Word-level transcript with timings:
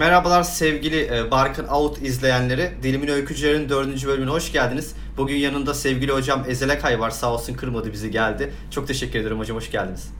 Merhabalar 0.00 0.42
sevgili 0.42 1.00
e, 1.14 1.30
Barkın 1.30 1.68
Out 1.68 2.02
izleyenleri. 2.02 2.70
Dilimin 2.82 3.08
Öykücülerin 3.08 3.68
4. 3.68 4.06
bölümüne 4.06 4.30
hoş 4.30 4.52
geldiniz. 4.52 4.94
Bugün 5.16 5.36
yanında 5.36 5.74
sevgili 5.74 6.12
hocam 6.12 6.44
Ezel 6.48 6.72
Akay 6.72 7.00
var. 7.00 7.10
Sağ 7.10 7.32
olsun 7.34 7.54
kırmadı 7.54 7.92
bizi 7.92 8.10
geldi. 8.10 8.52
Çok 8.70 8.86
teşekkür 8.86 9.18
ederim 9.18 9.38
hocam. 9.38 9.56
Hoş 9.56 9.70
geldiniz. 9.70 10.14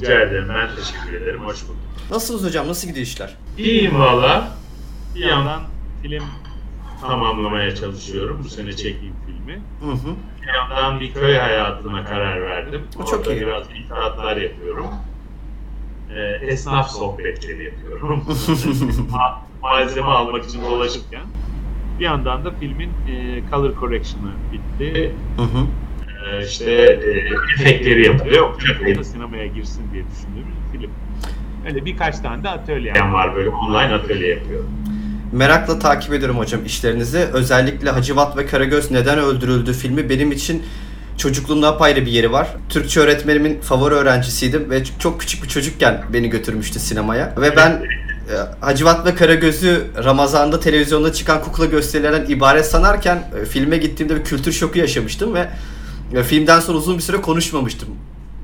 Rica 0.00 0.20
ederim. 0.20 0.48
Ben 0.48 0.68
teşekkür 0.76 1.22
ederim. 1.22 1.44
Hoş 1.44 1.62
bulduk. 1.64 1.76
Nasılsınız 2.10 2.44
hocam? 2.44 2.68
Nasıl 2.68 2.88
gidiyor 2.88 3.06
işler? 3.06 3.36
İyiyim 3.58 4.00
valla. 4.00 4.48
Bir 5.14 5.24
yandan 5.26 5.62
film 6.02 6.24
tamamlamaya 7.00 7.74
çalışıyorum. 7.74 8.40
Bu 8.44 8.48
sene 8.48 8.72
çektiğim 8.72 9.14
filmi. 9.26 9.62
Hı 9.80 9.92
hı. 9.92 10.14
Bir 10.42 10.48
yandan 10.54 11.00
bir 11.00 11.14
köy 11.14 11.36
hayatına 11.36 12.04
karar 12.04 12.42
verdim. 12.42 12.82
Bu 12.98 13.06
çok 13.06 13.20
Orada 13.20 13.32
iyi. 13.32 13.40
biraz 13.40 13.66
itaatlar 13.84 14.36
yapıyorum. 14.36 14.86
Ee, 16.16 16.46
esnaf 16.46 16.90
sohbetleri 16.90 17.64
yapıyorum. 17.64 18.24
Ma- 19.12 19.38
Malzeme 19.62 20.06
almak 20.06 20.44
için 20.44 20.62
dolaşırken. 20.62 21.22
Bir 21.98 22.04
yandan 22.04 22.44
da 22.44 22.50
filmin 22.50 22.88
e, 22.88 23.42
color 23.50 23.74
correction'ı 23.80 24.32
bitti. 24.52 25.12
Hı 25.36 25.42
hı. 25.42 25.66
Ee, 26.26 26.44
işte 26.46 26.72
e, 26.72 27.60
efektleri 27.60 28.06
yapılıyor. 28.06 28.54
Sinemaya 29.04 29.46
girsin 29.46 29.82
diye 29.92 30.04
düşündüğümüz 30.04 30.56
film. 30.72 30.90
Öyle 31.66 31.84
birkaç 31.84 32.18
tane 32.18 32.44
de 32.44 32.48
atölyem 32.48 33.12
var 33.12 33.34
böyle 33.34 33.48
online 33.48 33.94
atölye 33.94 34.28
yapıyorum. 34.28 34.70
Merakla 35.32 35.78
takip 35.78 36.12
ediyorum 36.12 36.38
hocam 36.38 36.64
işlerinizi. 36.64 37.18
Özellikle 37.18 37.90
Hacivat 37.90 38.36
ve 38.36 38.46
Karagöz 38.46 38.90
Neden 38.90 39.18
Öldürüldü 39.18 39.72
filmi 39.72 40.08
benim 40.10 40.32
için 40.32 40.62
çocukluğumda 41.22 41.68
apayrı 41.68 42.06
bir 42.06 42.10
yeri 42.10 42.32
var. 42.32 42.48
Türkçe 42.68 43.00
öğretmenimin 43.00 43.60
favori 43.60 43.94
öğrencisiydim 43.94 44.70
ve 44.70 44.84
çok 44.84 45.20
küçük 45.20 45.42
bir 45.42 45.48
çocukken 45.48 46.04
beni 46.12 46.30
götürmüştü 46.30 46.78
sinemaya. 46.78 47.34
Ve 47.36 47.56
ben 47.56 47.70
e, 47.70 48.34
Hacivat 48.60 49.06
ve 49.06 49.14
Karagöz'ü 49.14 49.86
Ramazan'da 50.04 50.60
televizyonda 50.60 51.12
çıkan 51.12 51.42
kukla 51.42 51.66
gösterilerden 51.66 52.30
ibaret 52.30 52.66
sanarken 52.66 53.28
e, 53.42 53.44
filme 53.44 53.76
gittiğimde 53.76 54.16
bir 54.16 54.24
kültür 54.24 54.52
şoku 54.52 54.78
yaşamıştım 54.78 55.34
ve 55.34 55.48
e, 56.14 56.22
filmden 56.22 56.60
sonra 56.60 56.78
uzun 56.78 56.96
bir 56.96 57.02
süre 57.02 57.20
konuşmamıştım. 57.20 57.88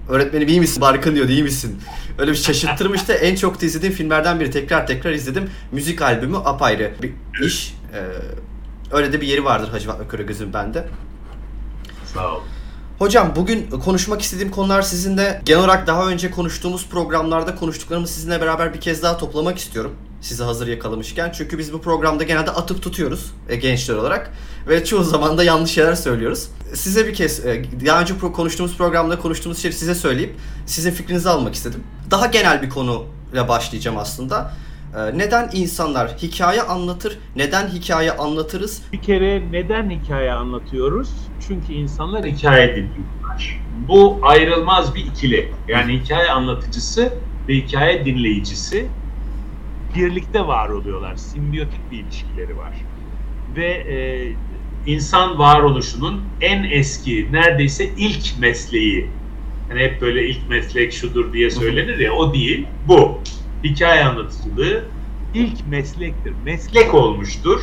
Öğretmenim 0.08 0.48
iyi 0.48 0.60
misin? 0.60 0.80
Barkın 0.80 1.14
diyordu 1.14 1.32
iyi 1.32 1.42
misin? 1.42 1.78
Öyle 2.18 2.30
bir 2.30 2.36
şaşırttırmıştı. 2.36 3.12
en 3.12 3.36
çok 3.36 3.60
da 3.60 3.66
izlediğim 3.66 3.94
filmlerden 3.94 4.40
biri. 4.40 4.50
Tekrar 4.50 4.86
tekrar 4.86 5.12
izledim. 5.12 5.50
Müzik 5.72 6.02
albümü 6.02 6.36
apayrı 6.36 6.92
bir 7.02 7.12
iş. 7.46 7.74
Öyle 8.92 9.12
de 9.12 9.20
bir 9.20 9.26
yeri 9.26 9.44
vardır 9.44 9.68
Hacivat 9.68 10.00
ve 10.00 10.08
Karagöz'ün 10.08 10.52
bende. 10.52 10.84
Sağ 12.14 12.34
olun. 12.34 12.57
Hocam 12.98 13.32
bugün 13.36 13.70
konuşmak 13.70 14.22
istediğim 14.22 14.50
konular 14.50 14.82
sizinle 14.82 15.42
genel 15.44 15.60
olarak 15.60 15.86
daha 15.86 16.06
önce 16.06 16.30
konuştuğumuz 16.30 16.86
programlarda 16.88 17.54
konuştuklarımı 17.54 18.08
sizinle 18.08 18.40
beraber 18.40 18.74
bir 18.74 18.80
kez 18.80 19.02
daha 19.02 19.16
toplamak 19.18 19.58
istiyorum. 19.58 19.94
Sizi 20.20 20.42
hazır 20.44 20.66
yakalamışken. 20.66 21.32
Çünkü 21.34 21.58
biz 21.58 21.72
bu 21.72 21.80
programda 21.80 22.24
genelde 22.24 22.50
atıp 22.50 22.82
tutuyoruz 22.82 23.32
e, 23.48 23.56
gençler 23.56 23.94
olarak. 23.94 24.30
Ve 24.68 24.84
çoğu 24.84 25.04
zaman 25.04 25.38
da 25.38 25.44
yanlış 25.44 25.70
şeyler 25.70 25.94
söylüyoruz. 25.94 26.48
Size 26.74 27.06
bir 27.06 27.14
kez 27.14 27.46
e, 27.46 27.64
daha 27.86 28.00
önce 28.00 28.14
pro- 28.14 28.32
konuştuğumuz 28.32 28.76
programda 28.76 29.18
konuştuğumuz 29.18 29.58
şeyi 29.58 29.72
size 29.72 29.94
söyleyip 29.94 30.36
sizin 30.66 30.90
fikrinizi 30.90 31.28
almak 31.30 31.54
istedim. 31.54 31.82
Daha 32.10 32.26
genel 32.26 32.62
bir 32.62 32.70
konuyla 32.70 33.48
başlayacağım 33.48 33.98
aslında. 33.98 34.52
E, 34.96 35.18
Neden 35.18 35.50
insanlar 35.52 36.08
hikaye 36.08 36.62
anlatır? 36.62 37.18
Neden 37.36 37.68
hikaye 37.68 38.12
anlatırız? 38.12 38.82
Bir 38.92 39.02
kere 39.02 39.42
neden 39.52 39.90
hikaye 39.90 40.32
anlatıyoruz? 40.32 41.10
Çünkü 41.48 41.72
insanlar 41.72 42.24
hikaye 42.24 42.32
hikaye 42.36 42.68
dinliyorlar. 42.76 43.60
Bu 43.88 44.18
ayrılmaz 44.22 44.94
bir 44.94 45.06
ikili. 45.06 45.52
Yani 45.68 46.00
hikaye 46.00 46.30
anlatıcısı 46.30 47.12
ve 47.48 47.54
hikaye 47.54 48.04
dinleyicisi 48.04 48.86
birlikte 49.96 50.46
var 50.46 50.68
oluyorlar. 50.68 51.16
Simbiyotik 51.16 51.90
bir 51.90 51.98
ilişkileri 51.98 52.58
var. 52.58 52.72
Ve 53.56 53.66
e, 53.66 53.96
insan 54.92 55.38
varoluşunun 55.38 56.20
en 56.40 56.64
eski, 56.64 57.28
neredeyse 57.32 57.84
ilk 57.96 58.38
mesleği. 58.38 59.10
Hani 59.68 59.80
hep 59.80 60.00
böyle 60.00 60.28
ilk 60.28 60.48
meslek 60.48 60.92
şudur 60.92 61.32
diye 61.32 61.50
söylenir 61.50 61.98
ya, 61.98 62.12
o 62.12 62.34
değil, 62.34 62.66
bu. 62.88 63.20
Hikaye 63.64 64.04
anlatıcılığı 64.04 64.84
ilk 65.34 65.66
meslektir. 65.66 66.32
Meslek 66.44 66.94
olmuştur. 66.94 67.60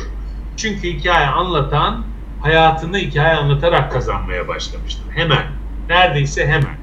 Çünkü 0.56 0.88
hikaye 0.88 1.26
anlatan 1.26 2.04
hayatını 2.40 2.98
hikaye 2.98 3.34
anlatarak 3.34 3.92
kazanmaya 3.92 4.48
başlamıştır. 4.48 5.04
Hemen, 5.10 5.46
neredeyse 5.88 6.46
hemen. 6.46 6.76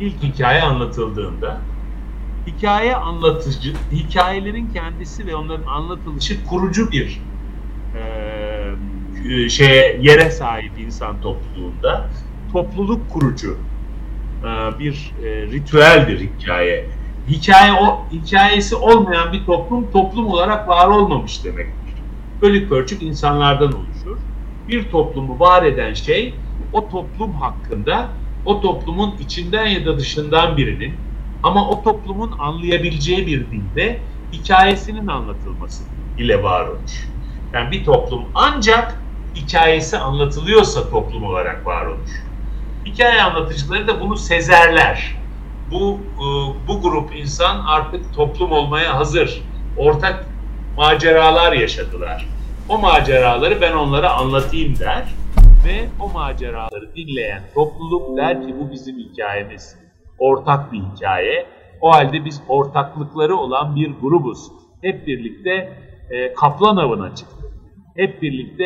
İlk 0.00 0.22
hikaye 0.22 0.62
anlatıldığında 0.62 1.60
hikaye 2.46 2.96
anlatıcı, 2.96 3.74
hikayelerin 3.92 4.70
kendisi 4.74 5.26
ve 5.26 5.34
onların 5.36 5.66
anlatılışı 5.66 6.44
kurucu 6.44 6.90
bir 6.92 7.20
eee 7.94 9.48
şeye 9.48 9.98
yere 10.02 10.30
sahip 10.30 10.78
insan 10.78 11.20
topluluğunda 11.20 12.08
topluluk 12.52 13.10
kurucu 13.10 13.56
eee, 14.44 14.50
bir 14.78 15.12
eee, 15.22 15.42
ritüeldir 15.46 16.20
hikaye. 16.20 16.86
Hikaye 17.28 17.72
o 17.72 18.04
hikayesi 18.12 18.76
olmayan 18.76 19.32
bir 19.32 19.46
toplum 19.46 19.90
toplum 19.90 20.26
olarak 20.26 20.68
var 20.68 20.88
olmamış 20.88 21.44
demektir. 21.44 21.94
Bölük 22.42 22.68
pörçük 22.68 23.02
insanlardan 23.02 23.72
oluşur. 23.72 24.18
Bir 24.68 24.90
toplumu 24.90 25.40
var 25.40 25.62
eden 25.62 25.94
şey 25.94 26.34
o 26.72 26.88
toplum 26.88 27.32
hakkında 27.32 28.08
o 28.44 28.60
toplumun 28.60 29.14
içinden 29.20 29.66
ya 29.66 29.86
da 29.86 29.98
dışından 29.98 30.56
birinin 30.56 30.94
ama 31.42 31.68
o 31.68 31.82
toplumun 31.82 32.38
anlayabileceği 32.38 33.26
bir 33.26 33.46
dilde 33.50 34.00
hikayesinin 34.32 35.06
anlatılması 35.06 35.84
ile 36.18 36.42
var 36.42 36.66
olur. 36.68 37.08
Yani 37.52 37.70
bir 37.70 37.84
toplum 37.84 38.24
ancak 38.34 39.00
hikayesi 39.34 39.98
anlatılıyorsa 39.98 40.90
toplum 40.90 41.24
olarak 41.24 41.66
var 41.66 41.86
olur. 41.86 42.24
Hikaye 42.84 43.22
anlatıcıları 43.22 43.88
da 43.88 44.00
bunu 44.00 44.16
sezerler. 44.16 45.16
Bu 45.70 45.98
e, 46.14 46.26
bu 46.68 46.82
grup 46.82 47.16
insan 47.16 47.64
artık 47.66 48.14
toplum 48.14 48.52
olmaya 48.52 48.98
hazır. 48.98 49.42
Ortak 49.76 50.26
maceralar 50.76 51.52
yaşadılar. 51.52 52.26
O 52.68 52.78
maceraları 52.78 53.60
ben 53.60 53.72
onlara 53.72 54.12
anlatayım 54.12 54.78
der 54.78 55.08
ve 55.66 55.88
o 56.00 56.12
maceraları 56.12 56.94
dinleyen 56.96 57.42
topluluk 57.54 58.16
der 58.16 58.46
ki 58.46 58.54
bu 58.60 58.70
bizim 58.70 58.98
hikayemiz. 58.98 59.78
Ortak 60.18 60.72
bir 60.72 60.78
hikaye. 60.78 61.46
O 61.80 61.92
halde 61.92 62.24
biz 62.24 62.42
ortaklıkları 62.48 63.36
olan 63.36 63.76
bir 63.76 63.92
grubuz. 64.00 64.38
Hep 64.82 65.06
birlikte 65.06 65.72
e, 66.10 66.34
kaplan 66.34 66.76
avına 66.76 67.14
çıktık. 67.14 67.50
Hep 67.96 68.22
birlikte 68.22 68.64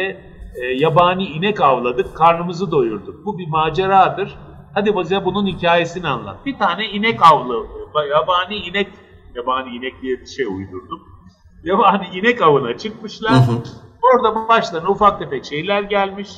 e, 0.55 0.66
yabani 0.66 1.25
inek 1.25 1.60
avladık, 1.60 2.16
karnımızı 2.16 2.71
doyurduk. 2.71 3.27
Bu 3.27 3.39
bir 3.39 3.49
maceradır. 3.49 4.34
Hadi 4.75 4.97
bize 4.97 5.25
bunun 5.25 5.47
hikayesini 5.47 6.09
anlat. 6.09 6.47
Bir 6.47 6.59
tane 6.59 6.87
inek 6.87 7.23
avlı, 7.33 7.67
yabani 8.11 8.57
inek, 8.57 8.89
yabani 9.35 9.77
inek 9.77 10.03
diye 10.03 10.21
bir 10.21 10.27
şey 10.27 10.47
uydurdum. 10.47 11.01
Yabani 11.65 12.07
inek 12.15 12.43
avına 12.43 12.79
çıkmışlar. 12.79 13.33
Hı 13.33 13.53
hı. 13.53 13.63
Orada 14.03 14.49
başlarına 14.49 14.89
ufak 14.89 15.19
tefek 15.19 15.45
şeyler 15.45 15.83
gelmiş. 15.83 16.31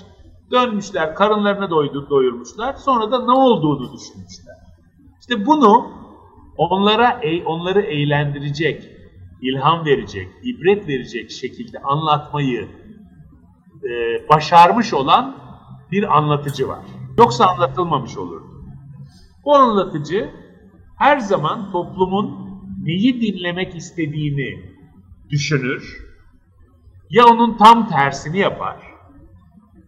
Dönmüşler, 0.50 1.14
karınlarını 1.14 1.70
doydu, 1.70 2.06
doyurmuşlar. 2.10 2.74
Sonra 2.74 3.12
da 3.12 3.24
ne 3.24 3.32
olduğunu 3.32 3.92
düşünmüşler. 3.92 4.56
İşte 5.20 5.46
bunu 5.46 5.90
onlara 6.58 7.20
onları 7.46 7.80
eğlendirecek, 7.80 8.90
ilham 9.42 9.84
verecek, 9.86 10.28
ibret 10.42 10.88
verecek 10.88 11.30
şekilde 11.30 11.78
anlatmayı 11.78 12.68
e, 13.84 14.28
başarmış 14.28 14.94
olan 14.94 15.36
bir 15.92 16.16
anlatıcı 16.16 16.68
var. 16.68 16.84
Yoksa 17.22 17.46
anlatılmamış 17.46 18.16
olurdu. 18.16 18.64
Bu 19.44 19.54
anlatıcı 19.54 20.30
her 20.98 21.18
zaman 21.18 21.72
toplumun 21.72 22.52
neyi 22.82 23.20
dinlemek 23.20 23.76
istediğini 23.76 24.72
düşünür. 25.30 26.06
Ya 27.10 27.26
onun 27.26 27.56
tam 27.56 27.88
tersini 27.88 28.38
yapar. 28.38 28.76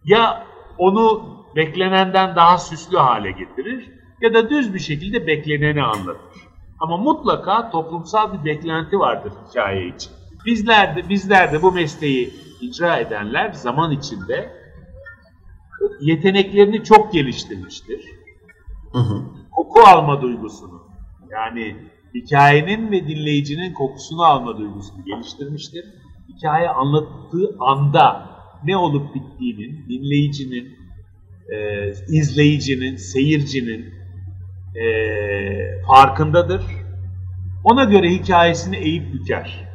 Ya 0.05 0.47
onu 0.77 1.35
beklenenden 1.55 2.35
daha 2.35 2.57
süslü 2.57 2.97
hale 2.97 3.31
getirir 3.31 3.91
ya 4.21 4.33
da 4.33 4.49
düz 4.49 4.73
bir 4.73 4.79
şekilde 4.79 5.27
bekleneni 5.27 5.83
anlatır. 5.83 6.41
Ama 6.79 6.97
mutlaka 6.97 7.69
toplumsal 7.69 8.33
bir 8.33 8.45
beklenti 8.45 8.99
vardır 8.99 9.33
hikaye 9.49 9.87
için. 9.87 10.11
Bizler 10.45 10.95
de, 10.95 11.09
bizler 11.09 11.53
de 11.53 11.61
bu 11.61 11.71
mesleği 11.71 12.33
icra 12.61 12.97
edenler 12.97 13.51
zaman 13.51 13.91
içinde 13.91 14.64
yeteneklerini 16.01 16.83
çok 16.83 17.13
geliştirmiştir. 17.13 18.01
Hı 18.91 18.99
hı. 18.99 19.23
Koku 19.51 19.79
alma 19.81 20.21
duygusunu 20.21 20.85
yani 21.31 21.75
hikayenin 22.15 22.91
ve 22.91 23.07
dinleyicinin 23.07 23.73
kokusunu 23.73 24.23
alma 24.23 24.57
duygusunu 24.57 25.05
geliştirmiştir. 25.05 25.85
Hikaye 26.29 26.69
anlattığı 26.69 27.55
anda 27.59 28.29
ne 28.63 28.77
olup 28.77 29.15
bittiğinin, 29.15 29.85
dinleyicinin, 29.89 30.77
e, 31.49 31.89
izleyicinin, 32.07 32.95
seyircinin 32.95 33.93
e, 34.75 34.85
farkındadır. 35.87 36.63
Ona 37.63 37.83
göre 37.83 38.09
hikayesini 38.09 38.77
eğip 38.77 39.13
büker. 39.13 39.65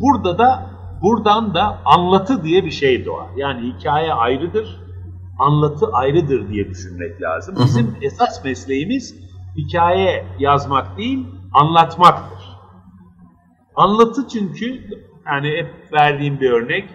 Burada 0.00 0.38
da 0.38 0.70
buradan 1.02 1.54
da 1.54 1.80
anlatı 1.84 2.44
diye 2.44 2.64
bir 2.64 2.70
şey 2.70 3.04
doğar. 3.06 3.28
Yani 3.36 3.72
hikaye 3.72 4.12
ayrıdır, 4.12 4.80
anlatı 5.38 5.86
ayrıdır 5.92 6.48
diye 6.48 6.68
düşünmek 6.70 7.22
lazım. 7.22 7.54
Bizim 7.64 7.96
esas 8.02 8.44
mesleğimiz 8.44 9.14
hikaye 9.56 10.26
yazmak 10.38 10.98
değil, 10.98 11.26
anlatmaktır. 11.52 12.44
Anlatı 13.74 14.28
çünkü 14.28 14.84
yani 15.26 15.48
hep 15.48 15.92
verdiğim 15.92 16.40
bir 16.40 16.50
örnek 16.50 16.88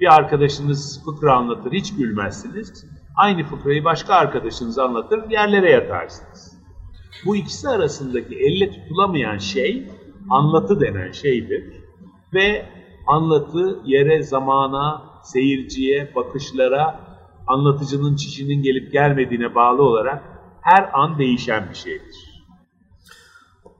bir 0.00 0.14
arkadaşınız 0.14 1.04
fıkra 1.04 1.36
anlatır 1.36 1.72
hiç 1.72 1.96
gülmezsiniz. 1.96 2.86
Aynı 3.16 3.44
fıkrayı 3.44 3.84
başka 3.84 4.14
arkadaşınız 4.14 4.78
anlatır 4.78 5.30
yerlere 5.30 5.70
yatarsınız. 5.70 6.58
Bu 7.26 7.36
ikisi 7.36 7.68
arasındaki 7.68 8.34
elle 8.34 8.70
tutulamayan 8.70 9.38
şey 9.38 9.86
anlatı 10.30 10.80
denen 10.80 11.12
şeydir. 11.12 11.64
Ve 12.34 12.66
anlatı 13.06 13.80
yere, 13.84 14.22
zamana, 14.22 15.02
seyirciye, 15.22 16.14
bakışlara, 16.14 17.00
anlatıcının 17.46 18.16
çişinin 18.16 18.62
gelip 18.62 18.92
gelmediğine 18.92 19.54
bağlı 19.54 19.82
olarak 19.82 20.22
her 20.62 20.90
an 20.92 21.18
değişen 21.18 21.70
bir 21.70 21.74
şeydir. 21.74 22.32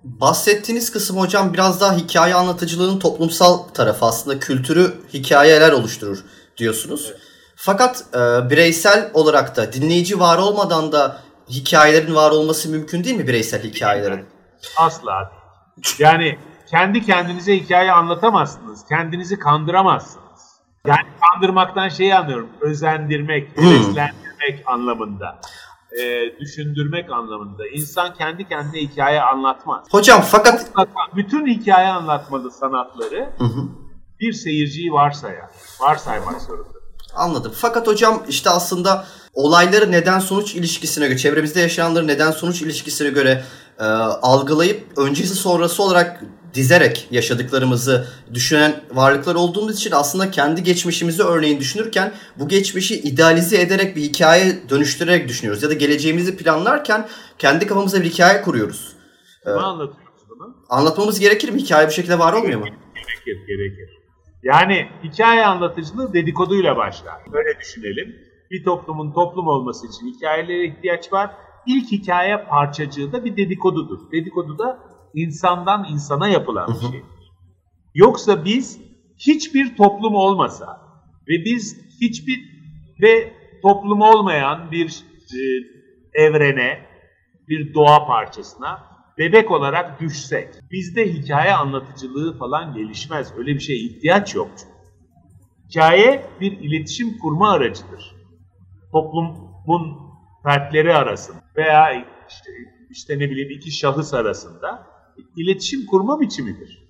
Bahsettiğiniz 0.05 0.93
kısım 0.93 1.17
hocam 1.17 1.55
biraz 1.55 1.81
daha 1.81 1.97
hikaye 1.97 2.35
anlatıcılığının 2.35 2.99
toplumsal 2.99 3.59
tarafı 3.59 4.06
aslında 4.06 4.38
kültürü 4.38 4.94
hikayeler 5.14 5.73
oluşturur 5.73 6.25
diyorsunuz. 6.56 7.06
Evet. 7.11 7.20
Fakat 7.56 8.05
e, 8.14 8.50
bireysel 8.50 9.11
olarak 9.14 9.56
da 9.56 9.73
dinleyici 9.73 10.20
var 10.20 10.38
olmadan 10.38 10.93
da 10.93 11.19
hikayelerin 11.50 12.15
var 12.15 12.31
olması 12.31 12.69
mümkün 12.69 13.05
değil 13.05 13.17
mi 13.17 13.29
bireysel 13.29 13.62
hikayelerin? 13.62 14.26
Asla. 14.76 15.32
Yani 15.99 16.38
kendi 16.70 17.06
kendinize 17.06 17.56
hikaye 17.56 17.93
anlatamazsınız. 17.93 18.85
Kendinizi 18.88 19.38
kandıramazsınız. 19.38 20.21
Yani 20.87 21.06
kandırmaktan 21.20 21.88
şeyi 21.88 22.14
anlıyorum. 22.14 22.49
Özendirmek, 22.61 23.56
hmm. 23.56 23.64
heveslendirmek 23.64 24.62
anlamında 24.67 25.40
e, 26.00 26.32
düşündürmek 26.40 27.11
anlamında. 27.11 27.69
İnsan 27.69 28.14
kendi 28.14 28.49
kendine 28.49 28.81
hikaye 28.81 29.23
anlatmaz. 29.23 29.87
Hocam 29.90 30.23
fakat... 30.31 30.67
Bütün 31.17 31.46
hikaye 31.46 31.88
anlatmalı 31.88 32.50
sanatları 32.50 33.32
hı 33.38 33.44
hı. 33.44 33.69
bir 34.20 34.32
seyirciyi 34.32 34.93
varsayar. 34.93 35.50
Varsaymak 35.81 36.40
zorunda. 36.40 36.69
Anladım. 37.14 37.52
Fakat 37.55 37.87
hocam 37.87 38.23
işte 38.29 38.50
aslında 38.50 39.05
olayları 39.34 39.93
neden 39.93 40.19
sonuç 40.19 40.55
ilişkisine 40.55 41.06
göre, 41.06 41.19
çevremizde 41.19 41.61
yaşananları 41.61 42.06
neden 42.06 42.31
sonuç 42.31 42.62
ilişkisine 42.62 43.08
göre 43.08 43.44
e, 43.79 43.84
algılayıp 44.23 44.99
öncesi 44.99 45.34
sonrası 45.34 45.82
olarak 45.82 46.25
dizerek 46.54 47.08
yaşadıklarımızı 47.10 48.08
düşünen 48.34 48.81
varlıklar 48.94 49.34
olduğumuz 49.34 49.76
için 49.76 49.90
aslında 49.93 50.31
kendi 50.31 50.62
geçmişimizi 50.62 51.22
örneğin 51.22 51.60
düşünürken 51.60 52.12
bu 52.37 52.49
geçmişi 52.49 52.94
idealize 53.00 53.60
ederek 53.60 53.96
bir 53.96 54.02
hikaye 54.02 54.69
dönüştürerek 54.69 55.28
düşünüyoruz. 55.28 55.62
Ya 55.62 55.70
da 55.70 55.75
geleceğimizi 55.75 56.37
planlarken 56.37 57.08
kendi 57.38 57.66
kafamızda 57.66 58.00
bir 58.00 58.10
hikaye 58.10 58.43
kuruyoruz. 58.43 58.96
Ne 59.46 59.52
ee, 59.52 59.54
anlatıyoruz 59.54 60.22
bunu? 60.31 60.56
Anlatmamız 60.69 61.20
gerekir 61.20 61.50
mi? 61.50 61.60
Hikaye 61.60 61.88
bir 61.88 61.93
şekilde 61.93 62.19
var 62.19 62.32
olmuyor 62.32 62.60
mu? 62.60 62.66
Gerekir, 62.94 63.46
gerekir. 63.46 64.02
Yani 64.43 64.88
hikaye 65.05 65.46
anlatıcılığı 65.46 66.12
dedikoduyla 66.12 66.76
başlar. 66.76 67.14
Böyle 67.32 67.58
düşünelim. 67.60 68.16
Bir 68.50 68.64
toplumun 68.64 69.12
toplum 69.12 69.46
olması 69.46 69.87
için 69.87 70.14
hikayelere 70.14 70.66
ihtiyaç 70.66 71.12
var. 71.12 71.31
İlk 71.66 71.93
hikaye 71.93 72.44
parçacığı 72.50 73.12
da 73.12 73.25
bir 73.25 73.37
dedikodudur. 73.37 74.12
Dedikodu 74.12 74.58
da 74.58 74.78
insandan 75.14 75.87
insana 75.91 76.29
yapılan 76.29 76.69
bir 76.75 76.91
şey. 76.91 77.03
Yoksa 77.94 78.44
biz 78.44 78.81
hiçbir 79.19 79.76
toplum 79.76 80.14
olmasa 80.14 80.81
ve 81.29 81.44
biz 81.44 81.81
hiçbir 82.00 82.53
ve 83.03 83.32
toplum 83.62 84.00
olmayan 84.00 84.70
bir 84.70 85.05
e, 85.32 85.38
evrene, 86.23 86.87
bir 87.49 87.75
doğa 87.75 88.06
parçasına 88.06 88.93
bebek 89.19 89.50
olarak 89.50 90.00
düşsek, 90.00 90.49
bizde 90.70 91.12
hikaye 91.12 91.55
anlatıcılığı 91.55 92.38
falan 92.38 92.75
gelişmez. 92.75 93.32
Öyle 93.37 93.55
bir 93.55 93.61
şeye 93.61 93.79
ihtiyaç 93.79 94.35
yok. 94.35 94.50
Hikaye 95.69 96.26
bir 96.41 96.53
iletişim 96.53 97.19
kurma 97.19 97.53
aracıdır. 97.53 98.15
Toplumun 98.93 99.99
fertleri 100.43 100.94
arasında 100.94 101.43
veya 101.56 101.93
işte, 102.29 102.50
işte 102.91 103.19
ne 103.19 103.31
bileyim 103.31 103.50
iki 103.50 103.70
şahıs 103.70 104.15
arasında 104.15 104.92
iletişim 105.37 105.87
kurma 105.87 106.20
biçimidir. 106.20 106.82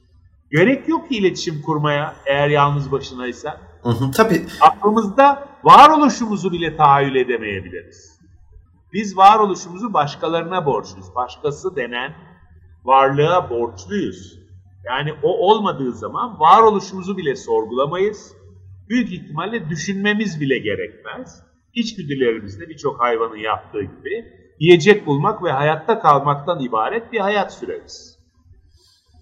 Gerek 0.50 0.88
yok 0.88 1.08
ki 1.08 1.16
iletişim 1.16 1.62
kurmaya 1.62 2.16
eğer 2.26 2.48
yalnız 2.48 2.92
başınaysa. 2.92 3.60
Hı 3.82 3.88
hı, 3.88 4.10
tabii. 4.10 4.46
Aklımızda 4.60 5.48
varoluşumuzu 5.64 6.52
bile 6.52 6.76
tahayyül 6.76 7.14
edemeyebiliriz. 7.14 8.20
Biz 8.92 9.16
varoluşumuzu 9.16 9.92
başkalarına 9.92 10.66
borçluyuz. 10.66 11.14
Başkası 11.14 11.76
denen 11.76 12.14
varlığa 12.84 13.50
borçluyuz. 13.50 14.38
Yani 14.84 15.12
o 15.22 15.50
olmadığı 15.50 15.92
zaman 15.92 16.40
varoluşumuzu 16.40 17.16
bile 17.16 17.36
sorgulamayız. 17.36 18.36
Büyük 18.88 19.12
ihtimalle 19.12 19.70
düşünmemiz 19.70 20.40
bile 20.40 20.58
gerekmez. 20.58 21.42
İçgüdülerimizde 21.74 22.68
birçok 22.68 23.00
hayvanın 23.00 23.36
yaptığı 23.36 23.82
gibi 23.82 24.41
yiyecek 24.62 25.06
bulmak 25.06 25.42
ve 25.42 25.52
hayatta 25.52 26.00
kalmaktan 26.00 26.60
ibaret 26.60 27.12
bir 27.12 27.20
hayat 27.20 27.54
süreriz. 27.54 28.18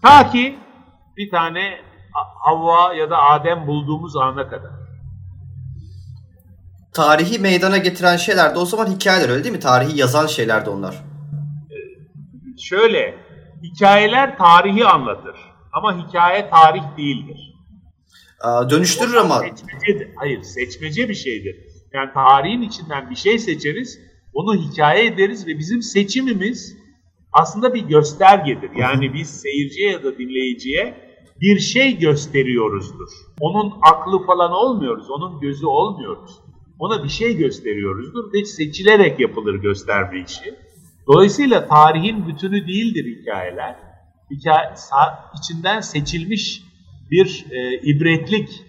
Ta 0.02 0.30
ki 0.30 0.58
bir 1.16 1.30
tane 1.30 1.78
Havva 2.44 2.94
ya 2.94 3.10
da 3.10 3.18
Adem 3.22 3.66
bulduğumuz 3.66 4.16
ana 4.16 4.48
kadar. 4.48 4.70
Tarihi 6.94 7.38
meydana 7.38 7.78
getiren 7.78 8.16
şeyler 8.16 8.54
de 8.54 8.58
o 8.58 8.64
zaman 8.64 8.86
hikayeler 8.86 9.28
öyle 9.28 9.44
değil 9.44 9.54
mi? 9.54 9.60
Tarihi 9.60 9.98
yazan 9.98 10.26
şeyler 10.26 10.66
de 10.66 10.70
onlar. 10.70 10.94
Ee, 10.94 12.58
şöyle, 12.58 13.14
hikayeler 13.62 14.38
tarihi 14.38 14.86
anlatır. 14.86 15.36
Ama 15.72 16.06
hikaye 16.06 16.50
tarih 16.50 16.82
değildir. 16.96 17.54
Aa, 18.40 18.70
dönüştürür 18.70 19.14
ama. 19.14 19.38
Seçmecedir. 19.38 20.14
Hayır, 20.16 20.42
seçmece 20.42 21.08
bir 21.08 21.14
şeydir. 21.14 21.56
Yani 21.92 22.12
tarihin 22.14 22.62
içinden 22.62 23.10
bir 23.10 23.16
şey 23.16 23.38
seçeriz, 23.38 24.09
onu 24.34 24.54
hikaye 24.54 25.06
ederiz 25.06 25.46
ve 25.46 25.58
bizim 25.58 25.82
seçimimiz 25.82 26.76
aslında 27.32 27.74
bir 27.74 27.82
göstergedir. 27.82 28.70
Yani 28.76 29.14
biz 29.14 29.40
seyirciye 29.40 29.90
ya 29.90 30.04
da 30.04 30.18
dinleyiciye 30.18 31.10
bir 31.40 31.58
şey 31.58 31.98
gösteriyoruzdur. 31.98 33.08
Onun 33.40 33.72
aklı 33.82 34.26
falan 34.26 34.52
olmuyoruz, 34.52 35.10
onun 35.10 35.40
gözü 35.40 35.66
olmuyoruz. 35.66 36.30
Ona 36.78 37.04
bir 37.04 37.08
şey 37.08 37.36
gösteriyoruzdur 37.36 38.32
ve 38.32 38.44
seçilerek 38.44 39.20
yapılır 39.20 39.54
gösterme 39.54 40.20
işi. 40.20 40.54
Dolayısıyla 41.06 41.68
tarihin 41.68 42.28
bütünü 42.28 42.66
değildir 42.66 43.20
hikayeler. 43.20 43.76
Hikaye, 44.30 44.74
içinden 45.38 45.80
seçilmiş 45.80 46.62
bir 47.10 47.46
e, 47.50 47.80
ibretlik 47.82 48.64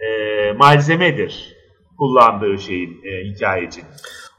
e, 0.00 0.52
malzemedir 0.52 1.56
kullandığı 1.98 2.58
şeyin 2.58 3.00
e, 3.04 3.30
hikayecinin. 3.30 3.88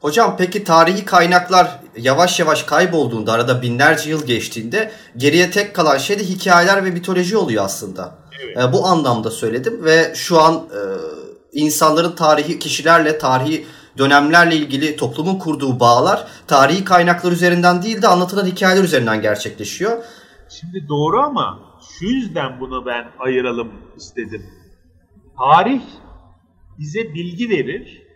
Hocam 0.02 0.36
peki 0.38 0.64
tarihi 0.64 1.06
kaynaklar 1.06 1.80
yavaş 1.98 2.40
yavaş 2.40 2.64
kaybolduğunda 2.64 3.32
arada 3.32 3.62
binlerce 3.62 4.10
yıl 4.10 4.26
geçtiğinde 4.26 4.92
geriye 5.18 5.52
tek 5.52 5.76
kalan 5.76 5.98
şey 5.98 6.20
de 6.20 6.24
hikayeler 6.24 6.86
ve 6.86 6.92
mitoloji 6.92 7.38
oluyor 7.38 7.66
aslında. 7.66 8.16
Evet. 8.44 8.58
E, 8.58 8.74
bu 8.74 8.86
anlamda 8.86 9.32
söyledim 9.32 9.84
ve 9.84 10.14
şu 10.16 10.42
an 10.42 10.54
e, 10.56 10.82
insanların 11.52 12.16
tarihi 12.16 12.60
kişilerle 12.60 13.18
tarihi 13.18 13.66
dönemlerle 13.98 14.56
ilgili 14.56 14.96
toplumun 14.96 15.40
kurduğu 15.40 15.80
bağlar 15.80 16.28
tarihi 16.48 16.84
kaynaklar 16.84 17.32
üzerinden 17.32 17.84
değil 17.84 18.02
de 18.02 18.08
anlatılan 18.08 18.46
hikayeler 18.46 18.84
üzerinden 18.84 19.22
gerçekleşiyor. 19.22 20.04
Şimdi 20.50 20.88
doğru 20.90 21.22
ama 21.22 21.60
şu 22.00 22.06
yüzden 22.06 22.60
bunu 22.60 22.86
ben 22.86 23.06
ayıralım 23.20 23.72
istedim. 23.98 24.46
Tarih 25.38 25.82
bize 26.80 27.14
bilgi 27.14 27.50
verir 27.50 28.07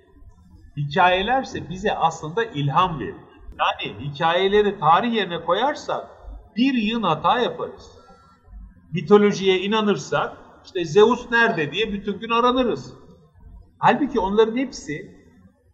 Hikayelerse 0.85 1.69
bize 1.69 1.95
aslında 1.95 2.43
ilham 2.43 2.99
verir. 2.99 3.15
Yani 3.59 3.99
hikayeleri 3.99 4.79
tarih 4.79 5.13
yerine 5.13 5.41
koyarsak 5.41 6.07
bir 6.55 6.73
yığın 6.73 7.03
hata 7.03 7.39
yaparız. 7.39 7.91
Mitolojiye 8.93 9.59
inanırsak 9.59 10.37
işte 10.65 10.85
Zeus 10.85 11.31
nerede 11.31 11.71
diye 11.71 11.93
bütün 11.93 12.19
gün 12.19 12.29
aranırız. 12.29 12.93
Halbuki 13.79 14.19
onların 14.19 14.57
hepsi 14.57 15.15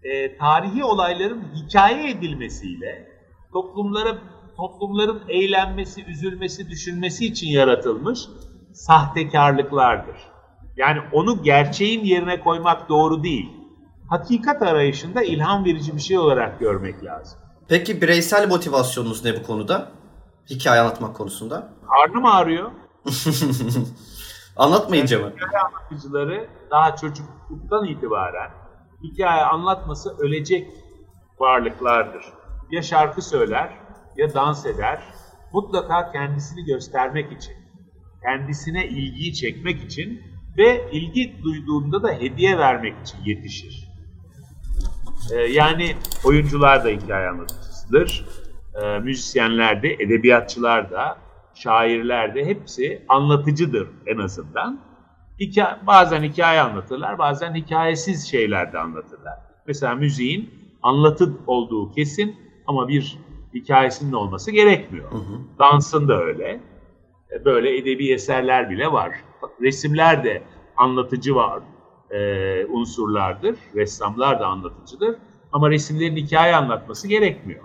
e, 0.04 0.38
tarihi 0.38 0.84
olayların 0.84 1.44
hikaye 1.56 2.10
edilmesiyle 2.10 3.08
toplumlara 3.54 4.18
toplumların 4.58 5.22
eğlenmesi, 5.30 6.06
üzülmesi, 6.06 6.70
düşünmesi 6.70 7.26
için 7.26 7.48
yaratılmış 7.48 8.20
sahtekarlıklardır. 8.74 10.18
Yani 10.78 11.00
onu 11.12 11.44
gerçeğin 11.44 12.04
yerine 12.04 12.40
koymak 12.40 12.90
doğru 12.90 13.24
değil 13.24 13.57
hakikat 14.08 14.62
arayışında 14.62 15.24
ilham 15.24 15.66
verici 15.66 15.96
bir 15.96 16.02
şey 16.02 16.18
olarak 16.18 16.60
görmek 16.60 17.04
lazım. 17.04 17.40
Peki 17.68 18.02
bireysel 18.02 18.48
motivasyonunuz 18.48 19.26
ne 19.26 19.40
bu 19.40 19.44
konuda? 19.44 19.92
Hikaye 20.50 20.82
anlatmak 20.82 21.16
konusunda? 21.16 21.74
Karnım 21.90 22.26
ağrıyor. 22.26 22.72
Anlatmayınca 24.58 25.20
mı? 25.20 25.32
Hikaye 25.36 25.64
anlatıcıları 25.64 26.48
daha 26.72 26.96
çocukluktan 26.96 27.86
itibaren 27.86 28.52
hikaye 29.04 29.44
anlatması 29.44 30.18
ölecek 30.20 30.68
varlıklardır. 31.40 32.26
Ya 32.72 32.82
şarkı 32.82 33.22
söyler 33.22 33.74
ya 34.18 34.34
dans 34.34 34.66
eder. 34.66 35.04
Mutlaka 35.54 36.12
kendisini 36.12 36.66
göstermek 36.66 37.32
için, 37.32 37.54
kendisine 38.24 38.88
ilgiyi 38.88 39.34
çekmek 39.34 39.84
için 39.84 40.22
ve 40.58 40.92
ilgi 40.92 41.44
duyduğunda 41.44 42.04
da 42.04 42.12
hediye 42.12 42.58
vermek 42.58 43.02
için 43.02 43.18
yetişir. 43.26 43.87
Ee, 45.32 45.36
yani 45.36 45.96
oyuncular 46.26 46.86
da 46.86 46.90
hikaye 46.90 47.30
anlatıcısıdır. 47.30 48.26
Ee, 48.84 49.00
müzisyenler 49.00 49.84
de, 49.84 49.94
edebiyatçılar 49.94 50.92
da, 50.92 51.18
şairler 51.54 52.36
de 52.36 52.46
hepsi 52.46 53.06
anlatıcıdır 53.08 53.88
en 54.06 54.18
azından. 54.18 54.80
Hikaye, 55.40 55.76
bazen 55.88 56.24
hikaye 56.24 56.62
anlatırlar, 56.62 57.18
bazen 57.18 57.56
hikayesiz 57.56 58.30
şeyler 58.30 58.74
de 58.74 58.80
anlatırlar. 58.80 59.34
Mesela 59.68 59.96
müziğin 59.96 60.50
anlatı 60.84 61.34
olduğu 61.48 61.92
kesin 61.92 62.36
ama 62.68 62.88
bir 62.88 63.18
hikayesinin 63.54 64.14
olması 64.14 64.52
gerekmiyor. 64.52 65.12
Hı 65.12 65.16
hı. 65.16 65.40
Dansın 65.60 66.08
da 66.08 66.24
öyle. 66.24 66.60
E, 67.32 67.46
böyle 67.46 67.78
edebi 67.78 68.12
eserler 68.12 68.70
bile 68.70 68.92
var. 68.92 69.12
Resimler 69.62 70.24
de 70.24 70.44
anlatıcı 70.78 71.36
var 71.36 71.60
e, 72.12 72.66
unsurlardır. 72.66 73.56
Ressamlar 73.76 74.40
da 74.40 74.48
anlatıcıdır. 74.48 75.16
Ama 75.52 75.70
resimlerin 75.70 76.16
hikaye 76.16 76.56
anlatması 76.56 77.08
gerekmiyor. 77.08 77.64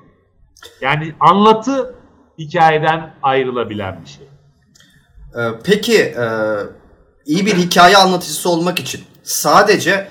Yani 0.80 1.14
anlatı 1.20 1.94
hikayeden 2.38 3.14
ayrılabilen 3.22 4.00
bir 4.04 4.08
şey. 4.08 4.26
Ee, 5.36 5.50
peki 5.64 5.98
e, 5.98 6.26
iyi 7.26 7.46
bir 7.46 7.56
hikaye 7.56 7.96
anlatıcısı 7.96 8.50
olmak 8.50 8.80
için 8.80 9.00
sadece 9.22 10.08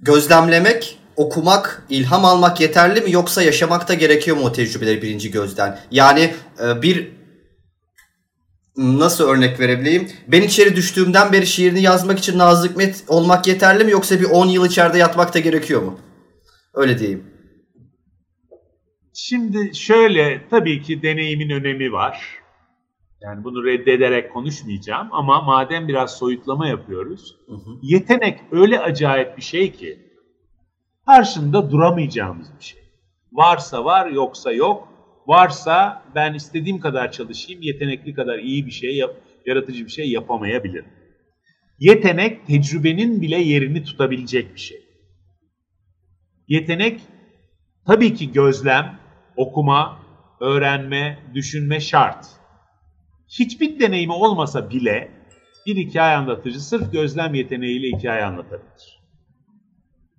gözlemlemek, 0.00 0.98
okumak, 1.16 1.86
ilham 1.88 2.24
almak 2.24 2.60
yeterli 2.60 3.00
mi 3.00 3.12
yoksa 3.12 3.42
yaşamak 3.42 3.88
da 3.88 3.94
gerekiyor 3.94 4.36
mu 4.36 4.44
o 4.44 4.52
tecrübeleri 4.52 5.02
birinci 5.02 5.30
gözden? 5.30 5.78
Yani 5.90 6.34
e, 6.62 6.82
bir 6.82 7.17
nasıl 8.78 9.28
örnek 9.28 9.60
verebileyim? 9.60 10.08
Ben 10.28 10.42
içeri 10.42 10.76
düştüğümden 10.76 11.32
beri 11.32 11.46
şiirini 11.46 11.82
yazmak 11.82 12.18
için 12.18 12.38
Nazım 12.38 12.70
Hikmet 12.70 13.04
olmak 13.08 13.46
yeterli 13.46 13.84
mi 13.84 13.90
yoksa 13.90 14.20
bir 14.20 14.24
10 14.24 14.46
yıl 14.46 14.66
içeride 14.66 14.98
yatmak 14.98 15.34
da 15.34 15.38
gerekiyor 15.38 15.82
mu? 15.82 15.98
Öyle 16.74 16.98
diyeyim. 16.98 17.24
Şimdi 19.14 19.74
şöyle 19.74 20.48
tabii 20.50 20.82
ki 20.82 21.02
deneyimin 21.02 21.50
önemi 21.50 21.92
var. 21.92 22.38
Yani 23.20 23.44
bunu 23.44 23.64
reddederek 23.64 24.32
konuşmayacağım 24.32 25.08
ama 25.12 25.42
madem 25.42 25.88
biraz 25.88 26.18
soyutlama 26.18 26.68
yapıyoruz. 26.68 27.36
Hı 27.46 27.54
hı. 27.54 27.78
Yetenek 27.82 28.40
öyle 28.52 28.80
acayip 28.80 29.36
bir 29.36 29.42
şey 29.42 29.72
ki 29.72 29.98
karşında 31.06 31.70
duramayacağımız 31.70 32.48
bir 32.58 32.64
şey. 32.64 32.80
Varsa 33.32 33.84
var 33.84 34.06
yoksa 34.06 34.52
yok. 34.52 34.88
Varsa 35.28 36.02
ben 36.14 36.34
istediğim 36.34 36.80
kadar 36.80 37.12
çalışayım, 37.12 37.62
yetenekli 37.62 38.14
kadar 38.14 38.38
iyi 38.38 38.66
bir 38.66 38.70
şey, 38.70 39.02
yaratıcı 39.46 39.84
bir 39.84 39.90
şey 39.90 40.10
yapamayabilirim. 40.10 40.88
Yetenek 41.78 42.46
tecrübenin 42.46 43.22
bile 43.22 43.36
yerini 43.36 43.84
tutabilecek 43.84 44.54
bir 44.54 44.60
şey. 44.60 44.80
Yetenek 46.48 47.00
tabii 47.86 48.14
ki 48.14 48.32
gözlem, 48.32 48.98
okuma, 49.36 49.98
öğrenme, 50.40 51.18
düşünme 51.34 51.80
şart. 51.80 52.26
Hiçbir 53.38 53.80
deneyimi 53.80 54.12
olmasa 54.12 54.70
bile 54.70 55.10
bir 55.66 55.76
hikaye 55.76 56.16
anlatıcı 56.16 56.60
sırf 56.60 56.92
gözlem 56.92 57.34
yeteneğiyle 57.34 57.96
hikaye 57.96 58.24
anlatabilir. 58.24 59.00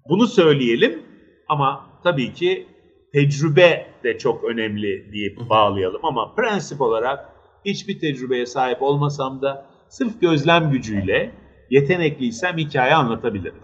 Bunu 0.10 0.28
söyleyelim 0.28 1.04
ama 1.48 1.90
tabii 2.04 2.34
ki 2.34 2.68
tecrübe 3.14 3.89
de 4.04 4.18
çok 4.18 4.44
önemli 4.44 5.14
deyip 5.14 5.50
bağlayalım 5.50 6.06
ama 6.06 6.36
prensip 6.36 6.82
olarak 6.82 7.30
hiçbir 7.66 8.00
tecrübeye 8.00 8.46
sahip 8.46 8.82
olmasam 8.82 9.42
da 9.42 9.66
sırf 9.90 10.22
gözlem 10.22 10.72
gücüyle 10.72 11.32
yetenekliysem 11.70 12.58
hikaye 12.58 12.96
anlatabilirim. 12.96 13.60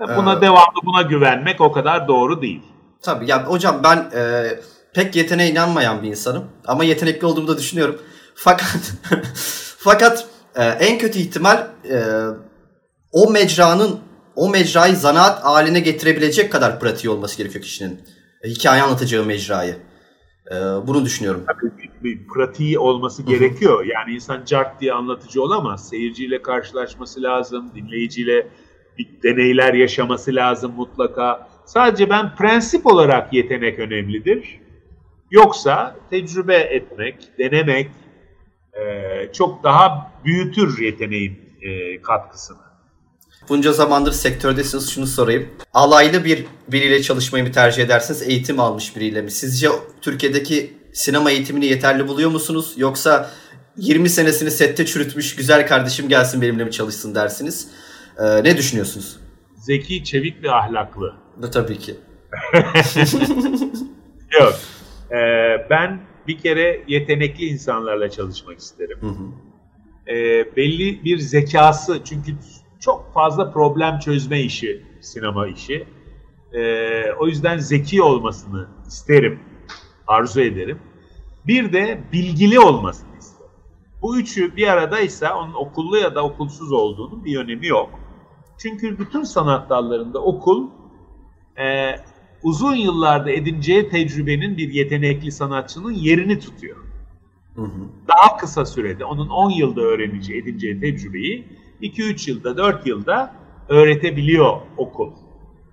Buna 0.00 0.32
ee, 0.32 0.40
devamlı 0.40 0.80
buna 0.84 1.02
güvenmek 1.02 1.60
o 1.60 1.72
kadar 1.72 2.08
doğru 2.08 2.42
değil. 2.42 2.62
Tabii 3.02 3.30
ya 3.30 3.46
hocam 3.46 3.80
ben 3.84 3.96
e, 3.96 4.46
pek 4.94 5.16
yeteneğe 5.16 5.50
inanmayan 5.50 6.02
bir 6.02 6.08
insanım 6.08 6.44
ama 6.66 6.84
yetenekli 6.84 7.26
olduğumu 7.26 7.48
da 7.48 7.58
düşünüyorum. 7.58 7.98
Fakat 8.34 8.92
fakat 9.78 10.26
e, 10.56 10.64
en 10.64 10.98
kötü 10.98 11.18
ihtimal 11.18 11.66
e, 11.90 11.98
o 13.12 13.30
mecranın 13.30 14.00
o 14.36 14.48
mecrayı 14.48 14.96
zanaat 14.96 15.44
haline 15.44 15.80
getirebilecek 15.80 16.52
kadar 16.52 16.80
pratiği 16.80 17.10
olması 17.10 17.38
gerekiyor 17.38 17.64
kişinin. 17.64 18.00
E, 18.42 18.48
hikaye 18.48 18.82
anlatacağı 18.82 19.24
mecrayı. 19.24 19.76
E, 20.50 20.54
bunu 20.86 21.04
düşünüyorum. 21.04 21.44
Tabii 21.46 21.72
bir 22.04 22.26
pratiği 22.26 22.78
olması 22.78 23.22
Hı-hı. 23.22 23.30
gerekiyor. 23.30 23.84
Yani 23.84 24.14
insan 24.14 24.44
cart 24.44 24.80
diye 24.80 24.92
anlatıcı 24.92 25.42
olamaz. 25.42 25.88
Seyirciyle 25.88 26.42
karşılaşması 26.42 27.22
lazım, 27.22 27.72
dinleyiciyle 27.74 28.46
bir 28.98 29.22
deneyler 29.22 29.74
yaşaması 29.74 30.34
lazım 30.34 30.72
mutlaka. 30.76 31.48
Sadece 31.66 32.10
ben 32.10 32.34
prensip 32.34 32.86
olarak 32.86 33.32
yetenek 33.32 33.78
önemlidir. 33.78 34.60
Yoksa 35.30 35.96
tecrübe 36.10 36.56
etmek, 36.56 37.38
denemek 37.38 37.90
e, 38.72 39.32
çok 39.32 39.64
daha 39.64 40.12
büyütür 40.24 40.82
yeteneğin 40.82 41.38
e, 41.62 42.02
katkısını. 42.02 42.65
Bunca 43.48 43.72
zamandır 43.72 44.12
sektördesiniz 44.12 44.90
şunu 44.90 45.06
sorayım. 45.06 45.48
Alaylı 45.74 46.24
bir 46.24 46.44
biriyle 46.68 47.02
çalışmayı 47.02 47.44
mı 47.44 47.52
tercih 47.52 47.82
edersiniz? 47.82 48.22
Eğitim 48.22 48.60
almış 48.60 48.96
biriyle 48.96 49.22
mi? 49.22 49.30
Sizce 49.30 49.68
Türkiye'deki 50.00 50.76
sinema 50.92 51.30
eğitimini 51.30 51.66
yeterli 51.66 52.08
buluyor 52.08 52.30
musunuz? 52.30 52.74
Yoksa 52.76 53.30
20 53.76 54.08
senesini 54.08 54.50
sette 54.50 54.86
çürütmüş 54.86 55.36
güzel 55.36 55.66
kardeşim 55.66 56.08
gelsin 56.08 56.42
benimle 56.42 56.64
mi 56.64 56.70
çalışsın 56.70 57.14
dersiniz? 57.14 57.68
Ee, 58.18 58.44
ne 58.44 58.56
düşünüyorsunuz? 58.56 59.16
Zeki, 59.56 60.04
çevik 60.04 60.42
ve 60.42 60.50
ahlaklı. 60.50 61.14
Bu 61.36 61.50
tabii 61.50 61.78
ki. 61.78 61.94
Yok. 64.40 64.54
Ee, 65.10 65.16
ben 65.70 66.00
bir 66.28 66.38
kere 66.38 66.84
yetenekli 66.88 67.44
insanlarla 67.44 68.10
çalışmak 68.10 68.58
isterim. 68.58 68.98
Hı 69.00 69.06
hı. 69.06 69.24
Ee, 70.12 70.56
belli 70.56 71.04
bir 71.04 71.18
zekası 71.18 72.00
çünkü 72.04 72.32
çok 72.80 73.14
fazla 73.14 73.50
problem 73.50 73.98
çözme 73.98 74.40
işi, 74.40 74.82
sinema 75.00 75.46
işi. 75.46 75.86
Ee, 76.52 77.12
o 77.12 77.26
yüzden 77.26 77.58
zeki 77.58 78.02
olmasını 78.02 78.68
isterim, 78.86 79.40
arzu 80.06 80.40
ederim. 80.40 80.78
Bir 81.46 81.72
de 81.72 82.00
bilgili 82.12 82.60
olmasını 82.60 83.18
isterim. 83.18 83.50
Bu 84.02 84.18
üçü 84.18 84.56
bir 84.56 84.68
aradaysa 84.68 85.38
onun 85.38 85.54
okullu 85.54 85.96
ya 85.96 86.14
da 86.14 86.24
okulsuz 86.24 86.72
olduğunun 86.72 87.24
bir 87.24 87.36
önemi 87.36 87.66
yok. 87.66 87.90
Çünkü 88.58 88.98
bütün 88.98 89.22
sanat 89.22 89.70
dallarında 89.70 90.22
okul 90.22 90.68
e, 91.58 91.94
uzun 92.42 92.74
yıllarda 92.74 93.30
edineceği 93.30 93.88
tecrübenin 93.88 94.56
bir 94.56 94.74
yetenekli 94.74 95.32
sanatçının 95.32 95.92
yerini 95.92 96.38
tutuyor. 96.38 96.76
Hı 97.54 97.62
hı. 97.62 97.88
Daha 98.08 98.36
kısa 98.36 98.66
sürede 98.66 99.04
onun 99.04 99.28
10 99.28 99.50
yılda 99.50 99.80
öğreneceği, 99.80 100.42
edineceği 100.42 100.80
tecrübeyi 100.80 101.44
2-3 101.80 102.30
yılda, 102.30 102.56
4 102.56 102.86
yılda 102.86 103.34
öğretebiliyor 103.68 104.60
okul. 104.76 105.12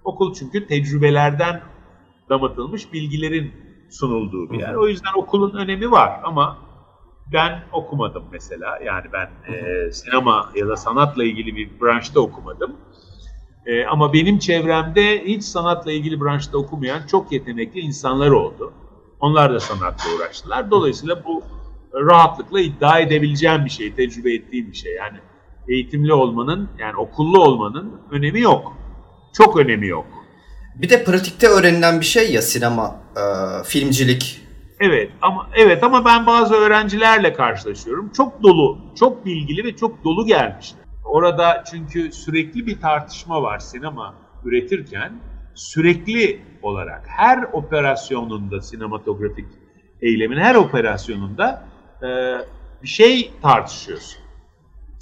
Okul 0.04 0.34
çünkü 0.34 0.68
tecrübelerden 0.68 1.62
damatılmış 2.30 2.94
bilgilerin 2.94 3.52
sunulduğu 3.90 4.52
bir 4.52 4.60
yer. 4.60 4.74
O 4.74 4.88
yüzden 4.88 5.12
okulun 5.16 5.58
önemi 5.58 5.92
var 5.92 6.20
ama 6.24 6.58
ben 7.34 7.64
okumadım 7.72 8.24
mesela. 8.32 8.80
Yani 8.86 9.06
ben 9.14 9.54
e, 9.54 9.92
sinema 9.92 10.50
ya 10.56 10.68
da 10.68 10.76
sanatla 10.78 11.24
ilgili 11.24 11.56
bir 11.56 11.70
branşta 11.82 12.20
okumadım. 12.20 12.76
E, 13.66 13.86
ama 13.86 14.14
benim 14.14 14.40
çevremde 14.40 15.26
hiç 15.26 15.44
sanatla 15.44 15.92
ilgili 15.92 16.22
branşta 16.22 16.58
okumayan 16.58 17.08
çok 17.08 17.32
yetenekli 17.32 17.80
insanlar 17.80 18.32
oldu. 18.32 18.74
Onlar 19.20 19.54
da 19.54 19.60
sanatla 19.60 20.16
uğraştılar. 20.18 20.72
Dolayısıyla 20.72 21.26
bu 21.26 21.44
rahatlıkla 21.94 22.62
iddia 22.62 23.00
edebileceğim 23.00 23.66
bir 23.66 23.70
şey, 23.70 23.94
tecrübe 23.94 24.34
ettiğim 24.34 24.72
bir 24.72 24.78
şey. 24.78 24.96
Yani 24.96 25.18
eğitimli 25.68 26.14
olmanın, 26.14 26.70
yani 26.80 26.96
okullu 26.96 27.44
olmanın 27.44 28.02
önemi 28.12 28.42
yok. 28.42 28.74
Çok 29.34 29.58
önemi 29.58 29.88
yok. 29.88 30.06
Bir 30.76 30.90
de 30.90 31.04
pratikte 31.04 31.48
öğrenilen 31.48 32.00
bir 32.00 32.06
şey 32.06 32.34
ya 32.34 32.42
sinema, 32.42 32.96
e, 33.16 33.24
filmcilik. 33.64 34.42
Evet 34.80 35.12
ama 35.22 35.50
evet 35.56 35.84
ama 35.84 36.06
ben 36.06 36.26
bazı 36.26 36.56
öğrencilerle 36.56 37.34
karşılaşıyorum. 37.34 38.12
Çok 38.18 38.44
dolu, 38.44 38.78
çok 39.00 39.26
bilgili 39.26 39.64
ve 39.64 39.76
çok 39.76 40.04
dolu 40.04 40.26
gelmişler. 40.26 40.84
Orada 41.06 41.64
çünkü 41.72 42.12
sürekli 42.12 42.68
bir 42.68 42.82
tartışma 42.82 43.42
var 43.42 43.60
sinema 43.60 44.16
üretirken 44.46 45.14
sürekli 45.56 46.42
olarak 46.62 47.04
her 47.08 47.44
operasyonunda 47.54 48.62
sinematografik 48.62 49.46
eylemin 50.02 50.38
her 50.38 50.56
operasyonunda 50.56 51.66
e, 52.02 52.08
bir 52.84 52.88
şey 52.88 53.32
tartışıyorsun 53.42 54.23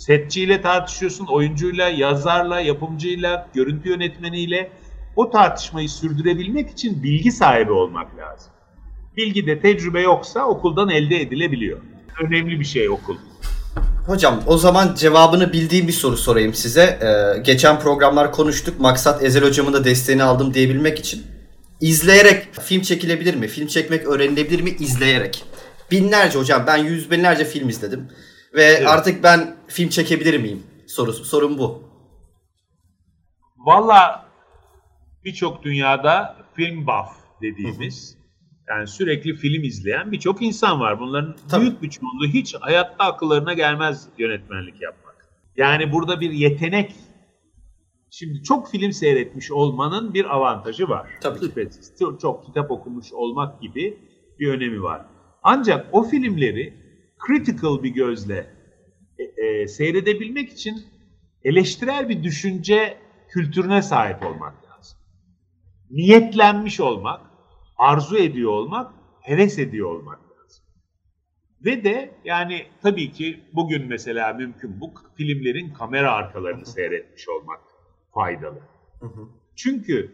Setçiyle 0.02 0.62
tartışıyorsun, 0.62 1.26
oyuncuyla, 1.26 1.90
yazarla, 1.90 2.60
yapımcıyla, 2.60 3.48
görüntü 3.54 3.90
yönetmeniyle. 3.90 4.72
O 5.16 5.30
tartışmayı 5.30 5.90
sürdürebilmek 5.90 6.70
için 6.70 7.04
bilgi 7.04 7.32
sahibi 7.32 7.72
olmak 7.72 8.18
lazım. 8.18 8.52
Bilgi 9.18 9.48
de 9.48 9.60
tecrübe 9.60 10.02
yoksa 10.02 10.46
okuldan 10.46 10.90
elde 10.90 11.22
edilebiliyor. 11.22 11.80
Önemli 12.24 12.60
bir 12.60 12.66
şey 12.66 12.90
okul. 12.90 13.16
Hocam 14.08 14.44
o 14.48 14.58
zaman 14.58 14.96
cevabını 14.96 15.54
bildiğim 15.54 15.88
bir 15.88 15.94
soru 15.94 16.18
sorayım 16.18 16.54
size. 16.54 17.00
Ee, 17.02 17.40
geçen 17.42 17.80
programlar 17.80 18.32
konuştuk. 18.32 18.80
Maksat 18.80 19.24
Ezel 19.24 19.44
hocamın 19.44 19.74
da 19.74 19.84
desteğini 19.84 20.24
aldım 20.24 20.54
diyebilmek 20.54 21.00
için. 21.00 21.24
İzleyerek 21.82 22.48
film 22.62 22.82
çekilebilir 22.82 23.36
mi? 23.36 23.48
Film 23.48 23.68
çekmek 23.68 24.08
öğrenilebilir 24.08 24.62
mi? 24.62 24.70
İzleyerek. 24.80 25.44
Binlerce 25.92 26.40
hocam 26.40 26.64
ben 26.68 26.78
yüz 26.78 27.12
binlerce 27.12 27.46
film 27.46 27.70
izledim. 27.70 28.08
Ve 28.54 28.64
evet. 28.64 28.88
artık 28.88 29.24
ben 29.24 29.61
film 29.72 29.90
çekebilir 29.90 30.40
miyim? 30.40 30.64
Sorusu. 30.88 31.26
Sorun 31.26 31.58
bu. 31.58 31.84
Valla 33.58 34.30
birçok 35.26 35.64
dünyada 35.64 36.38
film 36.56 36.88
buff 36.88 37.42
dediğimiz 37.42 38.18
yani 38.70 38.88
sürekli 38.88 39.36
film 39.36 39.64
izleyen 39.64 40.12
birçok 40.12 40.42
insan 40.42 40.80
var. 40.80 41.00
Bunların 41.00 41.36
Tabii. 41.50 41.62
büyük 41.62 41.82
bir 41.82 41.90
çoğunluğu 41.90 42.28
hiç 42.28 42.56
hayatta 42.60 43.04
akıllarına 43.04 43.54
gelmez 43.54 44.08
yönetmenlik 44.18 44.82
yapmak. 44.82 45.30
Yani 45.58 45.92
burada 45.92 46.22
bir 46.22 46.32
yetenek 46.32 46.96
Şimdi 48.14 48.44
çok 48.44 48.72
film 48.72 48.92
seyretmiş 48.92 49.52
olmanın 49.52 50.14
bir 50.14 50.36
avantajı 50.36 50.90
var. 50.90 51.10
Tabii 51.22 51.40
Şüphesiz. 51.40 51.94
Çok, 52.00 52.20
çok 52.20 52.46
kitap 52.46 52.72
okumuş 52.72 53.14
olmak 53.14 53.62
gibi 53.62 53.98
bir 54.40 54.48
önemi 54.48 54.84
var. 54.84 55.06
Ancak 55.44 55.88
o 55.92 56.04
filmleri 56.04 56.74
critical 57.28 57.84
bir 57.84 57.90
gözle 57.90 58.61
e, 59.38 59.46
e, 59.46 59.68
seyredebilmek 59.68 60.52
için 60.52 60.86
eleştirel 61.44 62.10
bir 62.10 62.24
düşünce 62.24 62.98
kültürüne 63.30 63.82
sahip 63.82 64.26
olmak 64.26 64.54
lazım. 64.70 64.98
Niyetlenmiş 65.92 66.80
olmak, 66.80 67.22
arzu 67.78 68.18
ediyor 68.18 68.52
olmak, 68.52 68.94
heves 69.22 69.60
ediyor 69.60 69.92
olmak 69.92 70.20
lazım. 70.20 70.66
Ve 71.66 71.84
de 71.84 72.12
yani 72.26 72.66
tabii 72.82 73.12
ki 73.12 73.40
bugün 73.54 73.88
mesela 73.88 74.34
mümkün 74.34 74.82
bu 74.82 74.94
filmlerin 75.18 75.74
kamera 75.74 76.12
arkalarını 76.12 76.66
seyretmiş 76.66 77.30
olmak 77.30 77.60
faydalı. 78.14 78.60
Çünkü 79.56 80.12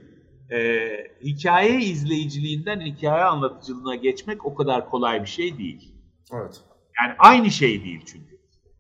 e, 0.52 0.90
hikaye 1.24 1.80
izleyiciliğinden 1.80 2.82
hikaye 2.82 3.24
anlatıcılığına 3.24 3.96
geçmek 3.96 4.46
o 4.46 4.56
kadar 4.56 4.90
kolay 4.90 5.22
bir 5.22 5.30
şey 5.30 5.58
değil. 5.58 5.94
Evet. 6.34 6.62
Yani 7.02 7.16
aynı 7.20 7.52
şey 7.52 7.84
değil 7.84 8.02
çünkü. 8.06 8.37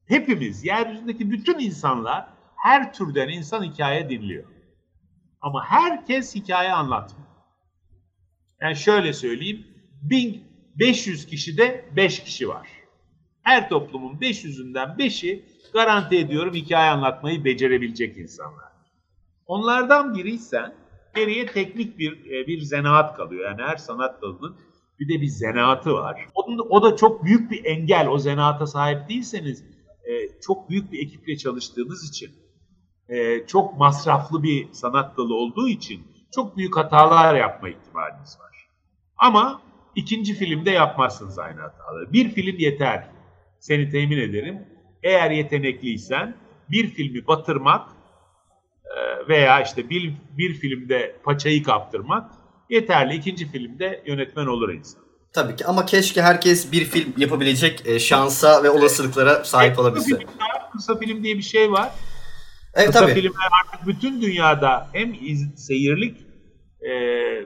Hepimiz, 0.08 0.66
yeryüzündeki 0.66 1.32
bütün 1.32 1.60
insanlar 1.60 2.28
her 2.56 2.94
türden 2.94 3.30
insan 3.30 3.64
hikaye 3.64 4.10
dinliyor. 4.10 4.44
Ama 5.42 5.66
herkes 5.66 6.36
hikaye 6.36 6.72
anlatmıyor. 6.72 7.28
Yani 8.62 8.76
şöyle 8.76 9.14
söyleyeyim, 9.14 9.68
1500 10.02 11.26
kişide 11.26 11.86
5 11.96 12.24
kişi 12.24 12.50
var. 12.50 12.68
Her 13.42 13.70
toplumun 13.70 14.18
500'ünden 14.18 14.98
5'i 14.98 15.46
garanti 15.74 16.18
ediyorum 16.18 16.54
hikaye 16.54 16.90
anlatmayı 16.90 17.46
becerebilecek 17.46 18.18
insanlar. 18.18 18.72
Onlardan 19.46 20.16
biriysen 20.16 20.74
geriye 21.16 21.46
teknik 21.46 22.00
bir 22.00 22.32
e, 22.32 22.48
bir 22.48 22.62
zanaat 22.62 23.18
kalıyor. 23.18 23.46
Yani 23.46 23.62
her 23.62 23.78
sanat 23.78 24.22
dalının 24.22 24.58
bir 25.00 25.08
de 25.10 25.22
bir 25.22 25.28
zanaatı 25.28 25.94
var. 25.94 26.26
O 26.70 26.84
da 26.84 26.96
çok 26.96 27.24
büyük 27.24 27.52
bir 27.52 27.66
engel. 27.66 28.08
O 28.08 28.18
zanaata 28.18 28.68
sahip 28.68 29.10
değilseniz 29.10 29.77
e, 30.08 30.40
çok 30.42 30.70
büyük 30.70 30.92
bir 30.92 31.06
ekiple 31.06 31.38
çalıştığınız 31.38 32.10
için 32.10 32.32
e, 33.10 33.48
çok 33.48 33.78
masraflı 33.78 34.44
bir 34.44 34.74
sanat 34.74 35.18
dalı 35.18 35.36
olduğu 35.36 35.70
için 35.70 36.08
çok 36.36 36.58
büyük 36.58 36.78
hatalar 36.78 37.36
yapma 37.36 37.70
ihtimaliniz 37.70 38.40
var. 38.40 38.68
Ama 39.18 39.62
ikinci 39.96 40.34
filmde 40.34 40.72
yapmazsınız 40.72 41.40
aynı 41.40 41.62
hataları. 41.62 42.14
Bir 42.14 42.30
film 42.30 42.58
yeter. 42.60 43.08
Seni 43.60 43.90
temin 43.90 44.18
ederim. 44.18 44.68
Eğer 45.04 45.32
yetenekliysen 45.32 46.38
bir 46.72 46.88
filmi 46.88 47.28
batırmak 47.28 47.90
e, 48.86 49.28
veya 49.28 49.62
işte 49.62 49.90
bir, 49.90 50.14
bir 50.38 50.54
filmde 50.54 51.16
paçayı 51.24 51.64
kaptırmak 51.64 52.32
yeterli. 52.70 53.16
İkinci 53.16 53.52
filmde 53.52 54.04
yönetmen 54.08 54.46
olur 54.46 54.74
insan. 54.74 55.07
Tabii 55.34 55.56
ki 55.56 55.66
ama 55.66 55.86
keşke 55.86 56.22
herkes 56.22 56.72
bir 56.72 56.86
film 56.86 57.14
yapabilecek 57.18 57.82
e, 57.86 58.00
şansa 58.00 58.64
ve 58.64 58.70
olasılıklara 58.70 59.44
sahip 59.44 59.80
olabilse. 59.80 60.12
Kısa 60.12 60.20
film, 60.20 60.72
kısa 60.72 60.98
film 60.98 61.24
diye 61.24 61.38
bir 61.38 61.42
şey 61.42 61.72
var. 61.72 61.92
Evet, 62.74 62.88
kısa 62.88 63.00
tabii. 63.00 63.14
filmler 63.14 63.50
artık 63.64 63.88
bütün 63.88 64.22
dünyada 64.22 64.88
hem 64.94 65.14
iz, 65.22 65.48
seyirlik 65.56 66.18
e, 66.82 66.92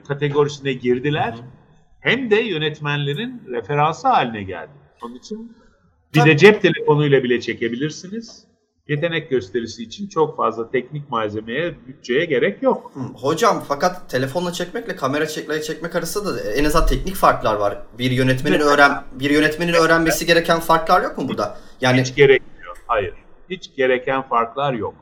kategorisine 0.08 0.72
girdiler. 0.72 1.32
Hı 1.32 1.36
hı 1.36 1.62
hem 2.02 2.30
de 2.30 2.36
yönetmenlerin 2.36 3.42
referansı 3.50 4.08
haline 4.08 4.42
geldi. 4.42 4.70
Onun 5.02 5.14
için 5.14 5.56
bir 6.14 6.20
Tabii. 6.20 6.30
de 6.30 6.36
cep 6.36 6.62
telefonuyla 6.62 7.24
bile 7.24 7.40
çekebilirsiniz. 7.40 8.44
Yetenek 8.88 9.30
gösterisi 9.30 9.82
için 9.82 10.08
çok 10.08 10.36
fazla 10.36 10.70
teknik 10.70 11.10
malzemeye, 11.10 11.86
bütçeye 11.86 12.24
gerek 12.24 12.62
yok. 12.62 12.92
Hocam 13.14 13.62
fakat 13.68 14.10
telefonla 14.10 14.52
çekmekle 14.52 14.96
kamera 14.96 15.26
çekmeye 15.26 15.62
çekmek 15.62 15.96
arasında 15.96 16.34
da 16.34 16.40
en 16.52 16.64
azından 16.64 16.86
teknik 16.86 17.14
farklar 17.14 17.54
var. 17.54 17.82
Bir 17.98 18.10
yönetmenin 18.10 18.60
öğren 18.60 19.04
bir 19.12 19.30
yönetmenin 19.30 19.72
öğrenmesi 19.72 20.26
gereken 20.26 20.60
farklar 20.60 21.02
yok 21.02 21.18
mu 21.18 21.28
burada? 21.28 21.58
Yani 21.80 22.00
hiç 22.00 22.14
gerekmiyor. 22.14 22.76
Hayır. 22.86 23.14
Hiç 23.50 23.76
gereken 23.76 24.22
farklar 24.28 24.72
yok. 24.72 24.94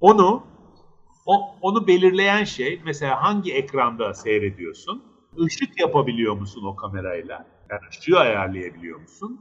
Onu 0.00 0.42
o, 1.26 1.56
onu 1.62 1.86
belirleyen 1.86 2.44
şey 2.44 2.80
mesela 2.84 3.22
hangi 3.22 3.54
ekranda 3.54 4.14
seyrediyorsun? 4.14 5.04
Işık 5.46 5.80
yapabiliyor 5.80 6.34
musun 6.34 6.64
o 6.64 6.76
kamerayla? 6.76 7.46
Yani 7.70 7.80
ışığı 7.90 8.18
ayarlayabiliyor 8.18 9.00
musun? 9.00 9.40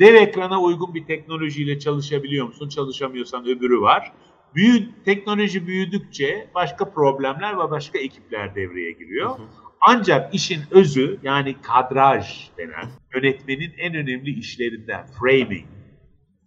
Dev 0.00 0.14
ekrana 0.14 0.60
uygun 0.60 0.94
bir 0.94 1.04
teknolojiyle 1.04 1.78
çalışabiliyor 1.78 2.46
musun? 2.46 2.68
Çalışamıyorsan 2.68 3.46
öbürü 3.46 3.80
var. 3.80 4.12
Büyü, 4.54 5.04
teknoloji 5.04 5.66
büyüdükçe 5.66 6.50
başka 6.54 6.90
problemler 6.90 7.58
ve 7.58 7.70
başka 7.70 7.98
ekipler 7.98 8.54
devreye 8.54 8.92
giriyor. 8.92 9.38
Ancak 9.80 10.34
işin 10.34 10.60
özü 10.70 11.18
yani 11.22 11.56
kadraj 11.62 12.48
denen 12.58 12.88
yönetmenin 13.14 13.72
en 13.78 13.94
önemli 13.94 14.30
işlerinden 14.30 15.06
framing. 15.06 15.66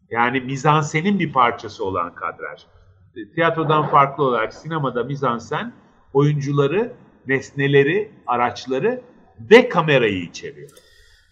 Yani 0.09 0.41
mizansenin 0.41 1.19
bir 1.19 1.33
parçası 1.33 1.85
olan 1.85 2.15
kadraj. 2.15 2.61
Tiyatrodan 3.35 3.87
farklı 3.87 4.23
olarak 4.23 4.53
sinemada 4.53 5.03
mizansen 5.03 5.73
oyuncuları 6.13 6.93
nesneleri, 7.27 8.11
araçları 8.27 9.01
ve 9.39 9.69
kamerayı 9.69 10.21
içeriyor. 10.21 10.69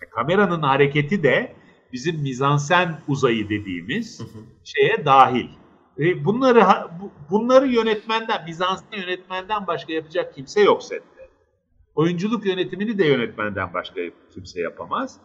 E, 0.02 0.10
kameranın 0.10 0.62
hareketi 0.62 1.24
de 1.24 1.59
bizim 1.94 2.22
mizansen 2.22 3.00
uzayı 3.08 3.50
dediğimiz 3.50 4.20
hı 4.20 4.24
hı. 4.24 4.40
şeye 4.64 5.06
dahil. 5.06 5.48
E, 6.00 6.26
bunları 6.26 6.66
bunları 7.30 7.68
yönetmenden, 7.68 8.46
mizansen 8.46 8.98
yönetmenden 8.98 9.68
başka 9.68 9.94
yapacak 9.94 10.36
kimse 10.36 10.62
yok 10.62 10.84
sette. 10.84 11.30
Oyunculuk 11.96 12.46
yönetimini 12.46 12.98
de 12.98 13.06
yönetmenden 13.06 13.74
başka 13.74 14.02
kimse 14.34 14.62
yapamaz. 14.62 15.18